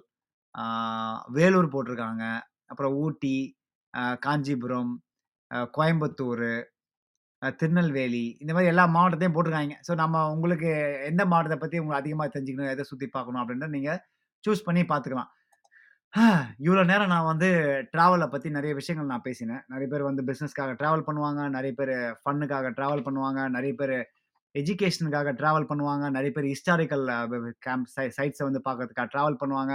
வேலூர் 1.38 1.72
போட்டிருக்காங்க. 1.74 2.24
அப்புறம் 2.72 2.94
ஊட்டி, 3.04 3.36
காஞ்சிபுரம், 4.26 4.92
கோயம்புத்தூர் 5.78 6.48
திருநெல்வேலி 7.60 8.24
இந்த 8.42 8.52
மாதிரி 8.54 8.70
எல்லா 8.72 8.84
மாவட்டத்தையும் 8.96 9.36
போட்டிருக்காங்க 9.36 9.76
ஸோ 9.86 9.92
நம்ம 10.00 10.24
உங்களுக்கு 10.34 10.70
எந்த 11.10 11.22
மாவட்டத்தை 11.30 11.58
பற்றி 11.62 11.76
உங்களுக்கு 11.82 12.02
அதிகமாக 12.02 12.30
தெரிஞ்சுக்கணும், 12.34 12.72
எதை 12.74 12.84
சுற்றி 12.90 13.06
பார்க்கணும் 13.16 13.42
அப்படின்றத 13.42 13.74
நீங்கள் 13.76 14.00
சூஸ் 14.44 14.66
பண்ணி 14.66 14.82
பார்த்துக்கலாம். 14.92 15.30
இவ்வளோ 16.64 16.82
நேரம் 16.90 17.12
நான் 17.12 17.28
வந்து 17.30 17.48
ட்ராவலை 17.92 18.26
பற்றி 18.32 18.48
நிறைய 18.56 18.72
விஷயங்கள் 18.80 19.12
நான் 19.12 19.26
பேசினேன். 19.28 19.62
நிறைய 19.72 19.88
பேர் 19.92 20.08
வந்து 20.08 20.22
பிஸ்னஸ்க்காக 20.30 20.72
ட்ராவல் 20.80 21.06
பண்ணுவாங்க. 21.06 21.42
நிறைய 21.56 21.74
பேர் 21.78 21.94
ஃபன்னுக்காக 22.22 22.72
ட்ராவல் 22.78 23.06
பண்ணுவாங்க. 23.06 23.40
நிறைய 23.56 23.74
பேர் 23.80 23.94
எஜுகேஷனுக்காக 24.54 25.32
ட்ராவல் 25.40 25.68
பண்ணுவாங்க. 25.70 26.04
நிறைய 26.16 26.32
பேர் 26.36 26.50
ஹிஸ்டாரிக்கல் 26.52 27.04
கேம்ப் 27.66 27.88
சை 27.94 28.06
சைட்ஸை 28.18 28.44
வந்து 28.48 28.62
பார்க்கறதுக்காக 28.66 29.08
ட்ராவல் 29.14 29.40
பண்ணுவாங்க. 29.42 29.74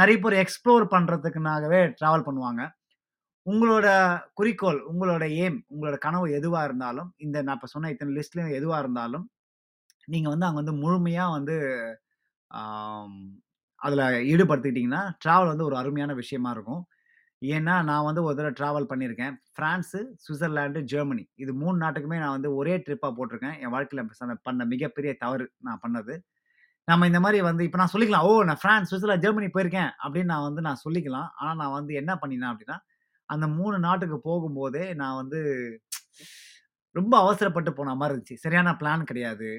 நிறைய 0.00 0.16
பேர் 0.24 0.36
எக்ஸ்ப்ளோர் 0.42 0.84
பண்ணுறதுக்குனாகவே 0.94 1.80
ட்ராவல் 2.00 2.26
பண்ணுவாங்க. 2.28 2.62
உங்களோட 3.46 3.86
குறிக்கோள், 4.34 4.80
உங்களோட 4.90 5.24
எய்ம், 5.38 5.58
உங்களோட 5.70 5.96
கனவு 5.98 6.26
எதுவா 6.38 6.62
இருந்தாலும், 6.64 7.10
இந்த 7.18 7.38
நான் 7.42 7.56
இப்ப 7.56 7.68
சொன்ன 7.68 7.90
இத்தன 7.92 8.14
லிஸ்ட்லயும் 8.18 8.56
எதுவா 8.58 8.78
இருந்தாலும், 8.78 9.26
நீங்க 10.08 10.28
வந்து 10.30 10.46
அங்க 10.46 10.60
வந்து 10.62 10.76
முழுமையா 10.82 11.26
வந்து 11.32 11.56
ஆம் 12.50 13.18
அதுல 13.82 14.02
ட்ராவல் 14.26 14.94
டிராவல் 15.20 15.50
வந்து 15.50 15.64
ஒரு 15.64 15.76
அருமையான 15.76 16.12
விஷயமா 16.14 16.50
இருக்கும். 16.50 16.82
ஏன்னா, 17.42 17.74
நான் 17.82 18.06
வந்து 18.06 18.22
ஒரு 18.24 18.36
தடவ 18.38 18.52
டிராவல் 18.58 18.88
பண்ணியிருக்கேன். 18.90 19.34
France, 19.58 20.00
Switzerland, 20.24 20.80
Germany. 20.86 21.24
இது 21.36 21.52
3 21.54 21.76
நாட்டுக்குமே 21.82 22.18
நான் 22.18 22.36
வந்து 22.36 22.50
ஒரே 22.56 22.74
ட்ரிப்பா 22.78 23.10
போட்டிருக்கேன். 23.16 23.56
என் 23.62 23.74
வாழ்க்கையில 23.74 24.04
ச 24.18 24.44
பண்ண 24.44 24.66
மிகப்பெரிய 24.66 25.12
தவறு 25.18 25.46
நான் 25.60 25.82
பண்ணது. 25.84 26.16
நம்ம 26.88 27.06
இந்த 27.06 27.20
மாரி 27.20 27.40
வந்து 27.42 27.64
இப்ப 27.64 27.78
நான் 27.78 27.92
சொல்லிக்கலாம். 27.94 28.26
"ஓ! 28.26 28.44
நான் 28.44 28.62
பிரான்ஸ், 28.62 28.90
சுவிட்சர்லாந்து, 28.90 29.24
ஜெர்மனி 29.26 29.48
போயிருக்கேன்." 29.50 29.90
அப்படின்னு 30.02 30.32
நான் 30.34 30.46
வந்து 30.48 30.62
நான் 30.62 30.82
சொல்லிக்கலாம். 30.84 31.28
ஆனா, 31.38 31.52
நான் 31.62 31.76
வந்து 31.78 31.94
என்ன 31.96 32.14
பண்ணினேன் 32.22 32.52
அப்படின்னா, 32.52 32.78
அந்த 33.34 33.46
மூணு 33.58 33.76
நாட்டுக்கு 33.86 34.18
போகும்போதே 34.28 34.84
நான் 35.00 35.18
வந்து 35.22 35.40
ரொம்ப 36.98 37.14
அவசரப்பட்டு 37.24 37.70
போன 37.78 37.94
மாதிரி 37.98 38.14
இருந்துச்சு. 38.14 38.36
சரியான 38.44 38.68
பிளான் 38.80 39.08
கிடையாது. 39.10 39.50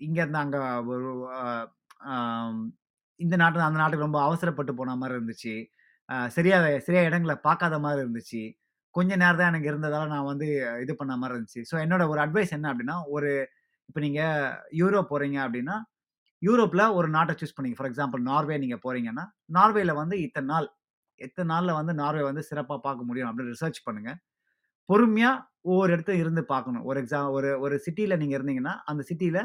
இங்கேருந்து 0.00 0.40
அங்கே 0.44 0.60
ஒரு 0.92 1.10
இந்த 3.20 3.34
நாட்டு 3.42 3.66
அந்த 3.68 3.78
நாட்டுக்கு 3.80 4.06
ரொம்ப 4.08 4.20
அவசரப்பட்டு 4.26 4.72
போன 4.78 4.94
மாதிரி 5.00 5.16
இருந்துச்சு. 5.18 5.54
சரியாக 6.36 6.66
சரியா 6.86 7.02
இடங்களை 7.08 7.36
பார்க்காத 7.46 7.74
மாதிரி 7.84 8.00
இருந்துச்சு. 8.04 8.42
கொஞ்ச 8.94 9.10
நேரம் 9.22 9.40
தான் 9.40 9.50
எனக்கு 9.52 9.70
இருந்ததால 9.72 10.06
நான் 10.12 10.28
வந்து 10.30 10.46
இது 10.84 10.92
பண்ண 11.00 11.14
மாதிரி 11.20 11.34
இருந்துச்சு. 11.36 11.62
ஸோ 11.70 11.74
என்னோட 11.84 12.02
ஒரு 12.12 12.20
அட்வைஸ் 12.24 12.54
என்ன 12.56 12.66
அப்படின்னா, 12.72 12.96
ஒரு 13.16 13.30
இப்போ 13.88 14.00
நீங்கள் 14.06 14.56
யூரோப் 14.80 15.10
போகிறீங்க 15.12 15.38
அப்படின்னா, 15.44 15.76
யூரோப்பில் 16.42 16.84
ஒரு 16.98 17.08
நாட்டை 17.16 17.34
சூஸ் 17.40 17.54
பண்ணீங்க. 17.56 17.76
ஃபார் 17.78 17.88
எக்ஸாம்பிள் 17.90 18.22
நார்வே 18.30 18.56
நீங்கள் 18.64 18.82
போகிறீங்கன்னா 18.84 19.24
நார்வேயில் 19.58 19.98
வந்து 20.00 20.16
இத்தனை 20.26 20.48
நாள், 20.52 20.68
எத்தனை 21.20 21.48
நாளில் 21.54 21.72
வந்து 21.72 21.94
நார்வே 21.94 22.22
வந்து 22.22 22.42
சிறப்பாக 22.42 22.80
பார்க்க 22.80 23.08
முடியும் 23.08 23.28
அப்படின்னு 23.30 23.54
ரிசர்ச் 23.54 23.80
பண்ணுங்கள் 23.86 24.18
பொறுமையாக 24.88 25.36
ஒவ்வொரு 25.62 25.90
இடத்துல 25.96 26.18
இருந்து 26.18 26.42
பார்க்கணும். 26.44 26.84
ஒரு 26.84 26.98
எக்ஸாம் 27.02 27.30
ஒரு 27.30 27.50
ஒரு 27.60 27.76
சிட்டியில் 27.78 28.18
நீங்கள் 28.18 28.38
இருந்தீங்கன்னா, 28.40 28.74
அந்த 28.84 29.02
சிட்டியில் 29.02 29.42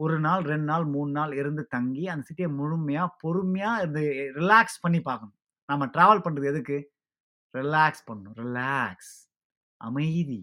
ஒரு 0.00 0.16
நாள், 0.20 0.42
ரெண்டு 0.44 0.64
நாள், 0.64 0.84
மூணு 0.86 1.10
நாள் 1.10 1.32
இருந்து 1.32 1.62
தங்கி, 1.66 2.04
அந்த 2.08 2.24
சிட்டியை 2.28 2.50
முழுமையாக 2.54 3.16
பொறுமையாக 3.20 3.80
இருந்து 3.80 4.04
ரிலாக்ஸ் 4.36 4.80
பண்ணி 4.80 5.00
பார்க்கணும். 5.02 5.36
நம்ம 5.68 5.86
ட்ராவல் 5.96 6.24
பண்ணுறது 6.26 6.46
எதுக்கு? 6.46 6.78
ரிலாக்ஸ் 7.54 8.04
பண்ணணும். 8.08 8.36
ரிலாக்ஸ். 8.38 9.12
அமைதி. 9.80 10.40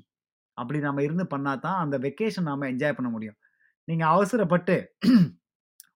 அப்படி 0.57 0.79
நம்ம 0.79 1.03
இருந்து 1.03 1.25
பண்ணால் 1.25 1.59
தான், 1.59 1.79
அந்த 1.79 1.97
வெக்கேஷன் 1.99 2.49
நாம் 2.51 2.69
என்ஜாய் 2.71 2.93
பண்ண 2.93 3.09
முடியும். 3.09 3.37
நீங்கள் 3.87 4.09
அவசரப்பட்டு, 4.09 4.75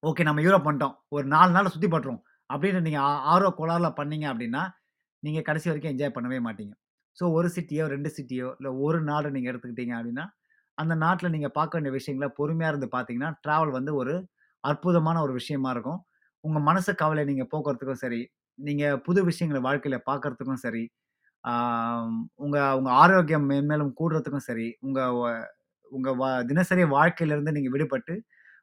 ஓகே 0.10 0.24
நம்ம 0.24 0.42
யூரோப் 0.42 0.68
பண்ணிட்டோம் 0.68 0.96
ஒரு 1.10 1.26
நாலு 1.28 1.52
நாள் 1.52 1.74
சுற்றி 1.76 1.90
பட்டுறோம் 1.90 2.22
அப்படின்னு 2.50 2.80
நீங்கள் 2.88 3.06
ஆ 3.08 3.12
ஆர்வ 3.34 3.50
கோளாறுல 3.60 3.90
பண்ணீங்க 4.00 4.26
அப்படின்னா, 4.32 4.64
நீங்கள் 5.24 5.48
கடைசி 5.50 5.68
வரைக்கும் 5.70 5.94
என்ஜாய் 5.94 6.16
பண்ணவே 6.18 6.40
மாட்டீங்க. 6.48 6.74
ஸோ 7.18 7.26
ஒரு 7.38 7.48
சிட்டியோ, 7.56 7.86
ரெண்டு 7.88 8.10
சிட்டியோ, 8.18 8.50
இல்லை 8.60 8.72
ஒரு 8.86 9.00
நாடு 9.04 9.30
நீங்கள் 9.36 9.52
எடுத்துக்கிட்டீங்க 9.54 9.94
அப்படின்னா, 10.00 10.26
அந்த 10.78 10.94
நாட்டில் 11.04 11.34
நீங்கள் 11.36 11.56
பார்க்க 11.58 11.78
வேண்டிய 11.78 11.94
விஷயங்களை 11.98 12.30
பொறுமையாக 12.40 12.74
இருந்து 12.74 12.90
பார்த்தீங்கன்னா, 12.96 13.32
ட்ராவல் 13.46 13.74
வந்து 13.78 13.94
ஒரு 14.02 14.14
அற்புதமான 14.64 15.18
ஒரு 15.26 15.34
விஷயமா 15.40 15.70
இருக்கும். 15.76 16.00
உங்கள் 16.44 16.66
மனசு 16.70 16.92
கவலை 16.96 17.24
நீங்கள் 17.32 17.52
போக்குறதுக்கும் 17.54 18.02
சரி, 18.06 18.22
நீங்கள் 18.60 19.00
புது 19.08 19.22
விஷயங்களை 19.30 19.62
வாழ்க்கையில் 19.68 20.06
பார்க்கறதுக்கும் 20.10 20.64
சரி, 20.66 20.84
உங்கள் 22.40 22.76
உங்கள் 22.80 22.96
ஆரோக்கியம் 23.02 23.48
மென்மேலும் 23.52 23.94
கூடுறதுக்கும் 24.00 24.48
சரி, 24.48 24.68
உங்கள் 24.82 25.16
உங்கள் 25.92 26.18
வா 26.18 26.30
வ 26.32 26.44
தினசரி 26.50 26.84
வாழ்க்கையிலேருந்து 26.96 27.54
நீங்கள் 27.58 27.74
விடுபட்டு, 27.76 28.14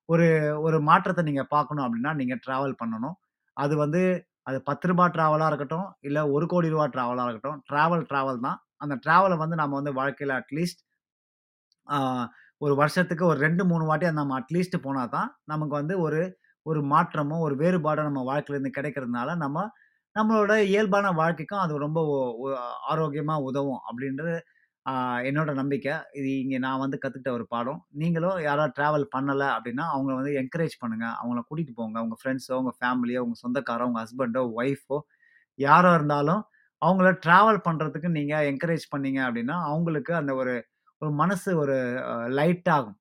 ஒரு 0.08 0.26
ஒரு 0.66 0.78
மாற்றத்தை 0.90 1.22
நீங்கள் 1.30 1.50
பார்க்கணும் 1.54 1.86
அப்படின்னா, 1.86 2.12
நீங்கள் 2.20 2.42
ட்ராவல் 2.46 2.76
பண்ணணும். 2.82 3.16
அது 3.56 3.74
வந்து 3.82 4.02
அது 4.46 4.58
பத்து 4.68 4.86
ரூபா 4.90 5.04
ட்ராவலாக 5.14 5.50
இருக்கட்டும், 5.50 5.88
இல்லை 6.02 6.22
ஒரு 6.34 6.46
கோடி 6.52 6.68
ரூபா 6.74 6.86
ட்ராவலாக 6.94 7.26
இருக்கட்டும், 7.26 7.60
ட்ராவல் 7.70 8.04
ட்ராவல் 8.10 8.44
தான். 8.46 8.58
அந்த 8.84 8.94
ட்ராவலை 9.04 9.36
வந்து 9.42 9.56
நம்ம 9.60 9.74
வந்து 9.80 9.92
வாழ்க்கையில் 10.00 10.34
அட்லீஸ்ட் 10.38 10.80
ஒரு 12.60 12.74
வருஷத்துக்கு 12.80 13.24
ஒரு 13.30 13.38
2, 13.40 13.62
3 13.70 13.84
வாட்டி 13.88 14.06
நம்ம 14.18 14.34
அட்லீஸ்ட் 14.40 14.76
போனா 14.84 15.02
தான், 15.16 15.30
நமக்கு 15.52 15.74
வந்து 15.80 15.94
ஒரு 16.06 16.20
ஒரு 16.66 16.80
மாற்றமோ, 16.92 17.36
ஒரு 17.46 17.54
வேறுபாடோ 17.60 18.02
நம்ம 18.08 18.22
வாழ்க்கையிலேருந்து 18.28 18.76
கிடைக்கிறதுனால, 18.76 19.28
நம்ம 19.44 19.58
நம்மளோட 20.16 20.52
இயல்பான 20.70 21.06
வாழ்க்கைக்கும் 21.18 21.62
அது 21.64 21.72
ரொம்ப 21.84 22.00
ஆரோக்கியமாக 22.92 23.46
உதவும் 23.48 23.80
அப்படின்ற 23.88 24.22
என்னோட 25.28 25.54
நம்பிக்கை. 25.54 25.94
இது 26.12 26.28
இங்கே 26.40 26.58
நான் 26.58 26.78
வந்து 26.78 26.98
கற்றுக்கிட்ட 27.02 27.30
ஒரு 27.30 27.46
பாடம். 27.46 27.80
நீங்களும் 27.94 28.40
யாராவது 28.42 28.72
ட்ராவல் 28.78 29.06
பண்ணலை 29.16 29.48
அப்படின்னா, 29.56 29.84
அவங்கள 29.94 30.14
வந்து 30.14 30.32
என்கரேஜ் 30.42 30.76
பண்ணுங்க. 30.78 31.06
அவங்கள 31.20 31.40
கூட்டிகிட்டு 31.48 31.74
போங்க. 31.74 31.98
உங்கள் 32.02 32.20
ஃப்ரெண்ட்ஸோ 32.22 32.54
உங்கள் 32.54 32.76
ஃபேமிலியோ, 32.78 33.20
உங்கள் 33.26 33.42
சொந்தக்காரோ, 33.44 33.86
உங்கள் 33.90 34.02
ஹஸ்பண்டோ, 34.02 34.42
ஒய்ஃபோ 34.56 34.98
யாரோ 35.58 35.94
இருந்தாலும், 35.94 36.42
அவங்கள 36.82 37.08
ட்ராவல் 37.26 37.60
பண்ணுறதுக்கு 37.68 38.08
நீங்கள் 38.10 38.46
என்கரேஜ் 38.50 38.86
பண்ணீங்க 38.96 39.20
அப்படின்னா, 39.28 39.56
அவங்களுக்கு 39.66 40.14
அந்த 40.14 40.34
ஒரு 40.34 40.54
ஒரு 41.02 41.10
மனசு 41.14 41.50
ஒரு 41.58 41.74
லைட் 42.30 42.68
ஆகும். 42.68 42.96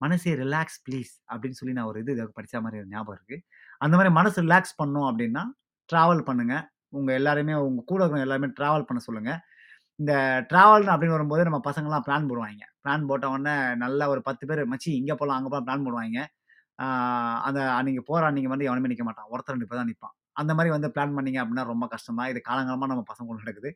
"மனசே 0.00 0.32
ரிலாக்ஸ் 0.34 0.78
ப்ளீஸ்" 0.86 1.12
அப்படின்னு 1.32 1.58
சொல்லி 1.60 1.74
நான் 1.74 1.84
ஒரு 1.84 2.00
இது 2.00 2.12
இதை 2.12 2.24
படிச்ச 2.38 2.56
மாதிரி 2.60 2.80
ஒரு 2.80 2.88
ஞாபகம் 2.88 3.16
இருக்குது 3.18 3.42
அந்த 3.80 3.94
மாதிரி 3.96 4.12
மனசு 4.14 4.38
ரிலாக்ஸ் 4.42 4.74
பண்ணோம் 4.82 5.08
அப்படின்னா, 5.10 5.42
ட்ராவல் 5.88 6.22
பண்ணுங்கள் 6.28 6.64
உங்கள் 6.92 7.14
எல்லாருமே 7.14 7.54
உங்கள் 7.66 7.84
கூட 7.84 8.00
இருக்கிற 8.02 8.24
எல்லாருமே 8.26 8.48
ட்ராவல் 8.60 8.86
பண்ண 8.86 9.00
சொல்லுங்கள் 9.00 9.40
இந்த 9.98 10.12
ட்ராவல் 10.50 10.86
அப்படின்னு 10.92 11.16
வரும்போது 11.16 11.46
நம்ம 11.48 11.60
பசங்கள்லாம் 11.66 12.04
பிளான் 12.06 12.28
போடுவாங்க 12.30 12.64
பிளான் 12.84 13.06
போட்ட 13.10 13.26
உடனே 13.34 13.54
நல்லா 13.84 14.04
ஒரு 14.12 14.20
பத்து 14.28 14.44
பேர் 14.50 14.62
"மச்சி 14.72 14.90
இங்கே 15.00 15.14
போகலாம் 15.20 15.38
அங்கே 15.38 15.50
போகலாம் 15.50 15.66
பிளான் 15.68 15.84
பண்ணுவாங்க 15.86 16.20
அந்த 17.48 17.60
அன்றைக்கி 17.78 18.02
போகிற 18.08 18.22
அன்றைக்கி 18.28 18.50
வந்து 18.52 18.68
எவனுமே 18.68 18.90
நிற்க 18.92 19.04
மாட்டான். 19.08 19.28
ஒருத்தர் 19.32 19.54
ரெண்டு 19.56 19.68
பேர் 19.70 19.80
தான் 19.80 19.90
நிற்பான் 19.90 20.14
அந்த 20.40 20.52
மாதிரி 20.56 20.70
வந்து 20.74 20.88
பிளான் 20.94 21.14
பண்ணீங்க 21.16 21.38
அப்படின்னா 21.42 21.64
ரொம்ப 21.70 21.86
கஷ்டம் 21.92 22.18
தான். 22.20 22.30
இது 22.32 22.40
காலங்காலமாக 22.48 22.90
நம்ம 22.92 23.04
பசங்க 23.10 23.36
நடக்குது. 23.42 23.70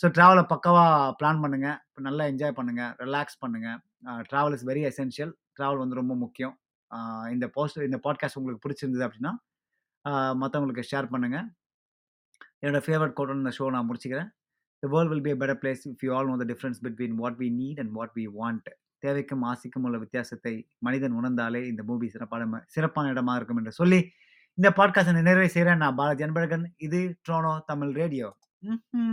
ஸோ 0.00 0.06
ட்ராவலை 0.16 0.42
பக்கவாக 0.52 0.90
பிளான் 1.20 1.40
பண்ணுங்கள் 1.44 1.78
இப்போ 1.88 2.02
நல்லா 2.08 2.24
என்ஜாய் 2.32 2.56
பண்ணுங்கள் 2.58 2.92
ரிலாக்ஸ் 3.04 3.38
பண்ணுங்கள் 3.44 3.78
travel 4.30 4.56
is 4.58 4.66
very 4.70 4.82
essential. 4.90 5.32
Travel 5.58 5.82
வந்து 5.84 6.00
ரொம்ப 6.00 6.14
முக்கியம். 6.24 6.54
இந்த 7.34 7.46
போஸ்ட் 7.56 7.86
இந்த 7.88 7.98
பாட்காஸ்ட் 8.06 8.38
உங்களுக்கு 8.40 8.64
பிடிச்சிருந்தது 8.66 9.06
அப்படின்னா, 9.08 9.32
மற்றவங்களுக்கு 10.42 10.84
ஷேர் 10.92 11.12
பண்ணுங்கள் 11.14 11.46
என்னோட 12.62 12.80
ஃபேவரட் 12.86 13.16
கோட்டோட 13.18 13.38
இந்த 13.42 13.52
ஷோ 13.58 13.66
நான் 13.76 13.88
முடிச்சுக்கிறேன். 13.88 14.30
The 14.84 14.90
world 14.90 15.10
will 15.10 15.22
be 15.26 15.30
a 15.30 15.36
better 15.42 15.54
place 15.60 15.82
if 15.90 16.00
you 16.02 16.14
all 16.14 16.26
know 16.28 16.38
the 16.38 16.46
difference 16.50 16.78
between 16.86 17.12
what 17.16 17.36
we 17.38 17.48
need 17.60 17.76
and 17.80 17.90
what 17.92 18.10
we 18.14 18.24
want. 18.40 18.66
தேவைக்கும், 19.06 19.44
ஆசைக்கும் 19.50 19.82
உள்ள 19.82 19.98
வித்தியாசத்தை 19.98 20.68
மனிதன் 20.78 21.14
உணர்ந்தாலே 21.20 21.60
இந்த 21.66 21.82
மூவி 21.82 22.08
சிறப்பான 22.08 22.62
சிறப்பான 22.66 23.12
இடமா 23.12 23.34
இருக்கும் 23.34 23.56
என்று 23.56 23.72
சொல்லி, 23.72 24.00
இந்த 24.54 24.72
பாட்காஸ்ட்ட 24.76 25.14
நிறைவே 25.28 25.46
செய்கிறேன் 25.46 25.76
நான் 25.76 25.94
பாலாஜி 25.94 26.24
அன்பழகன். 26.24 26.64
இது 26.76 27.00
ட்ரோனோ 27.28 27.60
தமிழ் 27.66 27.92
ரேடியோ. 27.92 28.36